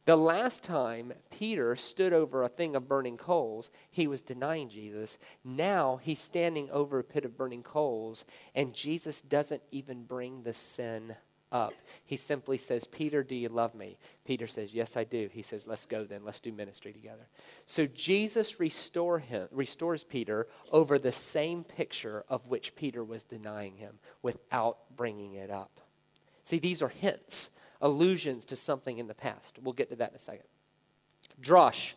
The 0.06 0.16
last 0.16 0.64
time 0.64 1.14
Peter 1.30 1.76
stood 1.76 2.14
over 2.14 2.44
a 2.44 2.50
thing 2.50 2.76
of 2.76 2.88
burning 2.88 3.18
coals, 3.18 3.70
he 3.92 4.08
was 4.08 4.22
denying 4.22 4.70
Jesus. 4.70 5.18
Now 5.44 6.00
he's 6.02 6.20
standing 6.20 6.70
over 6.72 7.00
a 7.00 7.04
pit 7.04 7.26
of 7.26 7.38
burning 7.38 7.64
coals, 7.64 8.26
and 8.56 8.74
Jesus 8.74 9.22
doesn't 9.22 9.62
even 9.72 10.04
bring 10.04 10.44
the 10.44 10.54
sin 10.54 11.16
up. 11.52 11.74
He 12.06 12.18
simply 12.18 12.58
says, 12.58 12.86
Peter, 12.86 13.24
do 13.24 13.36
you 13.36 13.50
love 13.50 13.76
me? 13.76 13.98
Peter 14.26 14.48
says, 14.48 14.74
Yes, 14.74 14.98
I 14.98 15.04
do. 15.04 15.30
He 15.32 15.42
says, 15.42 15.66
Let's 15.66 15.86
go 15.86 16.04
then. 16.04 16.24
Let's 16.24 16.40
do 16.40 16.52
ministry 16.52 16.94
together. 16.94 17.28
So 17.66 17.86
Jesus 17.88 18.60
restore 18.60 19.20
him, 19.20 19.48
restores 19.52 20.04
Peter 20.04 20.48
over 20.72 21.00
the 21.00 21.12
same 21.12 21.64
picture 21.64 22.24
of 22.30 22.48
which 22.48 22.76
Peter 22.76 23.04
was 23.04 23.24
denying 23.24 23.76
him 23.76 24.00
without 24.22 24.78
bringing 24.96 25.34
it 25.34 25.50
up. 25.50 25.80
See, 26.44 26.60
these 26.60 26.82
are 26.82 26.90
hints 26.90 27.50
allusions 27.82 28.46
to 28.46 28.56
something 28.56 28.98
in 28.98 29.08
the 29.08 29.14
past. 29.14 29.58
We'll 29.62 29.74
get 29.74 29.90
to 29.90 29.96
that 29.98 30.10
in 30.12 30.16
a 30.16 30.20
second. 30.20 30.46
Drosh 31.42 31.94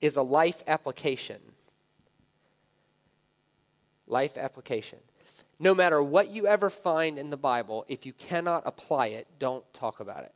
is 0.00 0.16
a 0.16 0.22
life 0.22 0.62
application. 0.66 1.40
Life 4.06 4.36
application. 4.36 4.98
No 5.58 5.74
matter 5.74 6.02
what 6.02 6.28
you 6.28 6.46
ever 6.46 6.68
find 6.68 7.18
in 7.18 7.30
the 7.30 7.36
Bible, 7.36 7.84
if 7.88 8.04
you 8.04 8.12
cannot 8.12 8.62
apply 8.66 9.08
it, 9.08 9.26
don't 9.38 9.64
talk 9.72 10.00
about 10.00 10.24
it. 10.24 10.32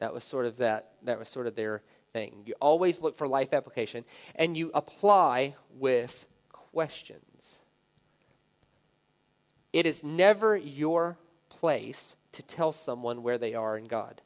That 0.00 0.12
was 0.12 0.24
sort 0.24 0.46
of 0.46 0.58
that 0.58 0.92
that 1.02 1.18
was 1.18 1.28
sort 1.28 1.46
of 1.46 1.54
their 1.54 1.82
thing. 2.12 2.42
You 2.44 2.54
always 2.60 3.00
look 3.00 3.16
for 3.16 3.26
life 3.26 3.52
application 3.52 4.04
and 4.34 4.56
you 4.56 4.70
apply 4.74 5.54
with 5.74 6.26
questions. 6.52 7.58
It 9.72 9.86
is 9.86 10.02
never 10.02 10.56
your 10.56 11.18
place 11.48 12.14
to 12.38 12.42
tell 12.44 12.70
someone 12.70 13.24
where 13.24 13.36
they 13.36 13.54
are 13.54 13.76
in 13.76 13.86
God. 13.86 14.22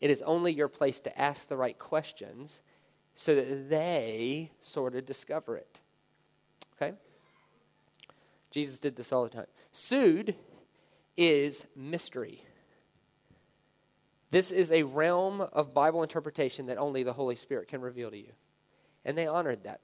It 0.00 0.10
is 0.10 0.20
only 0.22 0.52
your 0.52 0.66
place 0.66 0.98
to 0.98 1.16
ask 1.16 1.46
the 1.46 1.56
right 1.56 1.78
questions 1.78 2.60
so 3.14 3.36
that 3.36 3.70
they 3.70 4.50
sort 4.62 4.96
of 4.96 5.06
discover 5.06 5.56
it. 5.58 5.78
Okay? 6.74 6.96
Jesus 8.50 8.80
did 8.80 8.96
this 8.96 9.12
all 9.12 9.22
the 9.22 9.30
time. 9.30 9.46
Sod 9.70 10.34
is 11.16 11.66
mystery. 11.76 12.44
This 14.32 14.50
is 14.50 14.72
a 14.72 14.82
realm 14.82 15.40
of 15.40 15.72
Bible 15.72 16.02
interpretation 16.02 16.66
that 16.66 16.78
only 16.78 17.04
the 17.04 17.12
Holy 17.12 17.36
Spirit 17.36 17.68
can 17.68 17.80
reveal 17.80 18.10
to 18.10 18.18
you. 18.18 18.32
And 19.04 19.16
they 19.16 19.28
honored 19.28 19.62
that. 19.62 19.78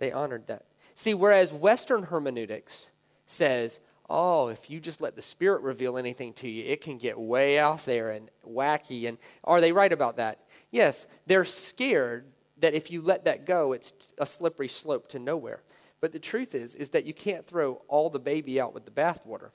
They 0.00 0.10
honored 0.10 0.48
that. 0.48 0.64
See, 0.96 1.14
whereas 1.14 1.52
Western 1.52 2.02
hermeneutics 2.02 2.90
says, 3.26 3.78
oh, 4.10 4.48
if 4.48 4.68
you 4.68 4.80
just 4.80 5.00
let 5.00 5.14
the 5.14 5.22
Spirit 5.22 5.62
reveal 5.62 5.96
anything 5.96 6.32
to 6.34 6.48
you, 6.48 6.64
it 6.64 6.80
can 6.80 6.98
get 6.98 7.18
way 7.18 7.58
out 7.58 7.84
there 7.84 8.10
and 8.10 8.28
wacky. 8.46 9.08
And 9.08 9.16
are 9.44 9.60
they 9.60 9.72
right 9.72 9.92
about 9.92 10.16
that? 10.16 10.40
Yes, 10.72 11.06
they're 11.26 11.44
scared 11.44 12.24
that 12.58 12.74
if 12.74 12.90
you 12.90 13.00
let 13.00 13.24
that 13.24 13.46
go, 13.46 13.72
it's 13.72 13.92
a 14.18 14.26
slippery 14.26 14.68
slope 14.68 15.08
to 15.08 15.18
nowhere. 15.18 15.62
But 16.00 16.12
the 16.12 16.18
truth 16.18 16.54
is, 16.54 16.74
is 16.74 16.90
that 16.90 17.04
you 17.06 17.14
can't 17.14 17.46
throw 17.46 17.80
all 17.88 18.10
the 18.10 18.18
baby 18.18 18.60
out 18.60 18.74
with 18.74 18.84
the 18.84 18.90
bathwater. 18.90 19.50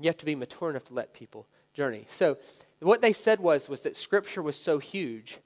You 0.00 0.08
have 0.08 0.18
to 0.18 0.26
be 0.26 0.34
mature 0.34 0.70
enough 0.70 0.86
to 0.86 0.94
let 0.94 1.14
people 1.14 1.46
journey. 1.72 2.06
So 2.10 2.38
what 2.80 3.02
they 3.02 3.12
said 3.12 3.40
was, 3.40 3.68
was 3.68 3.82
that 3.82 3.96
Scripture 3.96 4.42
was 4.42 4.56
so 4.56 4.78
huge 4.78 5.38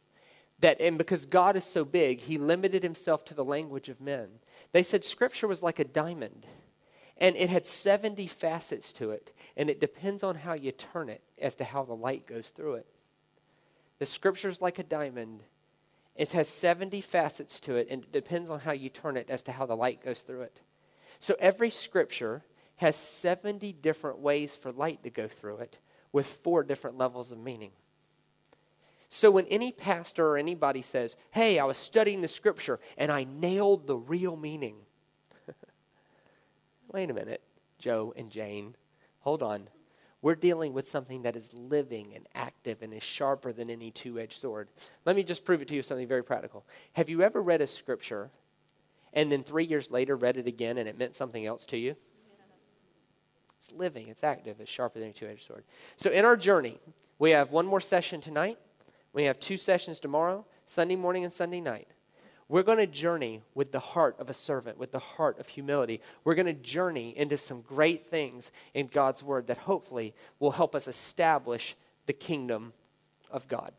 that, 0.60 0.80
and 0.80 0.96
because 0.96 1.26
God 1.26 1.56
is 1.56 1.64
so 1.64 1.84
big, 1.84 2.20
He 2.20 2.38
limited 2.38 2.82
Himself 2.82 3.24
to 3.26 3.34
the 3.34 3.44
language 3.44 3.88
of 3.88 4.00
men. 4.00 4.28
They 4.72 4.82
said 4.82 5.04
Scripture 5.04 5.48
was 5.48 5.62
like 5.62 5.78
a 5.78 5.84
diamond 5.84 6.46
and 7.18 7.36
it 7.36 7.48
had 7.48 7.66
70 7.66 8.26
facets 8.26 8.92
to 8.94 9.10
it, 9.10 9.32
and 9.56 9.70
it 9.70 9.80
depends 9.80 10.22
on 10.22 10.34
how 10.34 10.54
you 10.54 10.72
turn 10.72 11.08
it 11.08 11.22
as 11.40 11.54
to 11.56 11.64
how 11.64 11.84
the 11.84 11.94
light 11.94 12.26
goes 12.26 12.50
through 12.50 12.74
it. 12.74 12.86
The 13.98 14.06
scripture's 14.06 14.60
like 14.60 14.78
a 14.78 14.82
diamond. 14.82 15.42
It 16.16 16.32
has 16.32 16.48
70 16.48 17.00
facets 17.00 17.60
to 17.60 17.76
it, 17.76 17.88
and 17.90 18.02
it 18.02 18.12
depends 18.12 18.50
on 18.50 18.60
how 18.60 18.72
you 18.72 18.88
turn 18.88 19.16
it 19.16 19.30
as 19.30 19.42
to 19.44 19.52
how 19.52 19.66
the 19.66 19.76
light 19.76 20.04
goes 20.04 20.22
through 20.22 20.42
it. 20.42 20.60
So 21.18 21.36
every 21.38 21.70
scripture 21.70 22.42
has 22.76 22.96
70 22.96 23.72
different 23.74 24.18
ways 24.18 24.56
for 24.56 24.72
light 24.72 25.02
to 25.04 25.10
go 25.10 25.28
through 25.28 25.58
it 25.58 25.78
with 26.12 26.26
four 26.26 26.62
different 26.62 26.98
levels 26.98 27.30
of 27.30 27.38
meaning. 27.38 27.70
So 29.08 29.30
when 29.30 29.46
any 29.46 29.70
pastor 29.70 30.26
or 30.26 30.36
anybody 30.36 30.82
says, 30.82 31.14
Hey, 31.30 31.60
I 31.60 31.64
was 31.64 31.76
studying 31.76 32.20
the 32.20 32.28
scripture 32.28 32.80
and 32.98 33.12
I 33.12 33.24
nailed 33.24 33.86
the 33.86 33.96
real 33.96 34.36
meaning, 34.36 34.74
wait 36.94 37.10
a 37.10 37.14
minute, 37.14 37.42
Joe 37.80 38.14
and 38.16 38.30
Jane, 38.30 38.76
hold 39.18 39.42
on. 39.42 39.68
We're 40.22 40.36
dealing 40.36 40.72
with 40.72 40.86
something 40.86 41.22
that 41.22 41.34
is 41.34 41.52
living 41.52 42.12
and 42.14 42.26
active 42.36 42.82
and 42.82 42.94
is 42.94 43.02
sharper 43.02 43.52
than 43.52 43.68
any 43.68 43.90
two 43.90 44.20
edged 44.20 44.38
sword. 44.38 44.68
Let 45.04 45.16
me 45.16 45.24
just 45.24 45.44
prove 45.44 45.60
it 45.60 45.68
to 45.68 45.74
you 45.74 45.82
something 45.82 46.06
very 46.06 46.22
practical. 46.22 46.64
Have 46.92 47.10
you 47.10 47.22
ever 47.22 47.42
read 47.42 47.60
a 47.60 47.66
scripture 47.66 48.30
and 49.12 49.30
then 49.30 49.42
three 49.42 49.64
years 49.64 49.90
later 49.90 50.16
read 50.16 50.36
it 50.36 50.46
again 50.46 50.78
and 50.78 50.88
it 50.88 50.96
meant 50.96 51.16
something 51.16 51.44
else 51.44 51.66
to 51.66 51.76
you? 51.76 51.96
It's 53.58 53.72
living, 53.72 54.06
it's 54.06 54.22
active, 54.22 54.60
it's 54.60 54.70
sharper 54.70 55.00
than 55.00 55.08
a 55.08 55.12
two 55.12 55.26
edged 55.26 55.46
sword. 55.46 55.64
So, 55.96 56.10
in 56.10 56.24
our 56.24 56.36
journey, 56.36 56.78
we 57.18 57.32
have 57.32 57.50
one 57.50 57.66
more 57.66 57.80
session 57.80 58.20
tonight, 58.20 58.58
we 59.12 59.24
have 59.24 59.40
two 59.40 59.56
sessions 59.56 59.98
tomorrow, 59.98 60.46
Sunday 60.66 60.96
morning 60.96 61.24
and 61.24 61.32
Sunday 61.32 61.60
night. 61.60 61.88
We're 62.48 62.62
going 62.62 62.78
to 62.78 62.86
journey 62.86 63.42
with 63.54 63.72
the 63.72 63.80
heart 63.80 64.16
of 64.18 64.28
a 64.28 64.34
servant, 64.34 64.78
with 64.78 64.92
the 64.92 64.98
heart 64.98 65.38
of 65.38 65.48
humility. 65.48 66.00
We're 66.24 66.34
going 66.34 66.46
to 66.46 66.52
journey 66.52 67.16
into 67.16 67.38
some 67.38 67.62
great 67.62 68.10
things 68.10 68.52
in 68.74 68.88
God's 68.88 69.22
word 69.22 69.46
that 69.46 69.58
hopefully 69.58 70.14
will 70.38 70.50
help 70.50 70.74
us 70.74 70.86
establish 70.86 71.74
the 72.06 72.12
kingdom 72.12 72.74
of 73.30 73.48
God. 73.48 73.72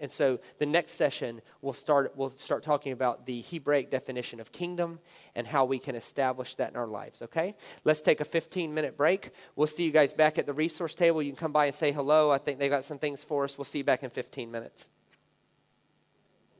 And 0.00 0.10
so 0.10 0.40
the 0.58 0.64
next 0.64 0.92
session 0.92 1.42
we'll 1.60 1.74
start 1.74 2.14
we'll 2.16 2.30
start 2.30 2.62
talking 2.62 2.92
about 2.92 3.26
the 3.26 3.42
Hebraic 3.42 3.90
definition 3.90 4.40
of 4.40 4.50
kingdom 4.50 4.98
and 5.34 5.46
how 5.46 5.66
we 5.66 5.78
can 5.78 5.94
establish 5.94 6.54
that 6.54 6.70
in 6.70 6.76
our 6.76 6.86
lives, 6.86 7.20
okay? 7.20 7.54
Let's 7.84 8.00
take 8.00 8.20
a 8.22 8.24
15 8.24 8.72
minute 8.72 8.96
break. 8.96 9.30
We'll 9.56 9.66
see 9.66 9.84
you 9.84 9.90
guys 9.90 10.14
back 10.14 10.38
at 10.38 10.46
the 10.46 10.54
resource 10.54 10.94
table. 10.94 11.22
You 11.22 11.32
can 11.32 11.38
come 11.38 11.52
by 11.52 11.66
and 11.66 11.74
say 11.74 11.92
hello. 11.92 12.30
I 12.30 12.38
think 12.38 12.58
they 12.58 12.70
got 12.70 12.84
some 12.84 12.98
things 12.98 13.22
for 13.22 13.44
us. 13.44 13.58
We'll 13.58 13.66
see 13.66 13.78
you 13.78 13.84
back 13.84 14.02
in 14.02 14.08
15 14.08 14.50
minutes. 14.50 14.88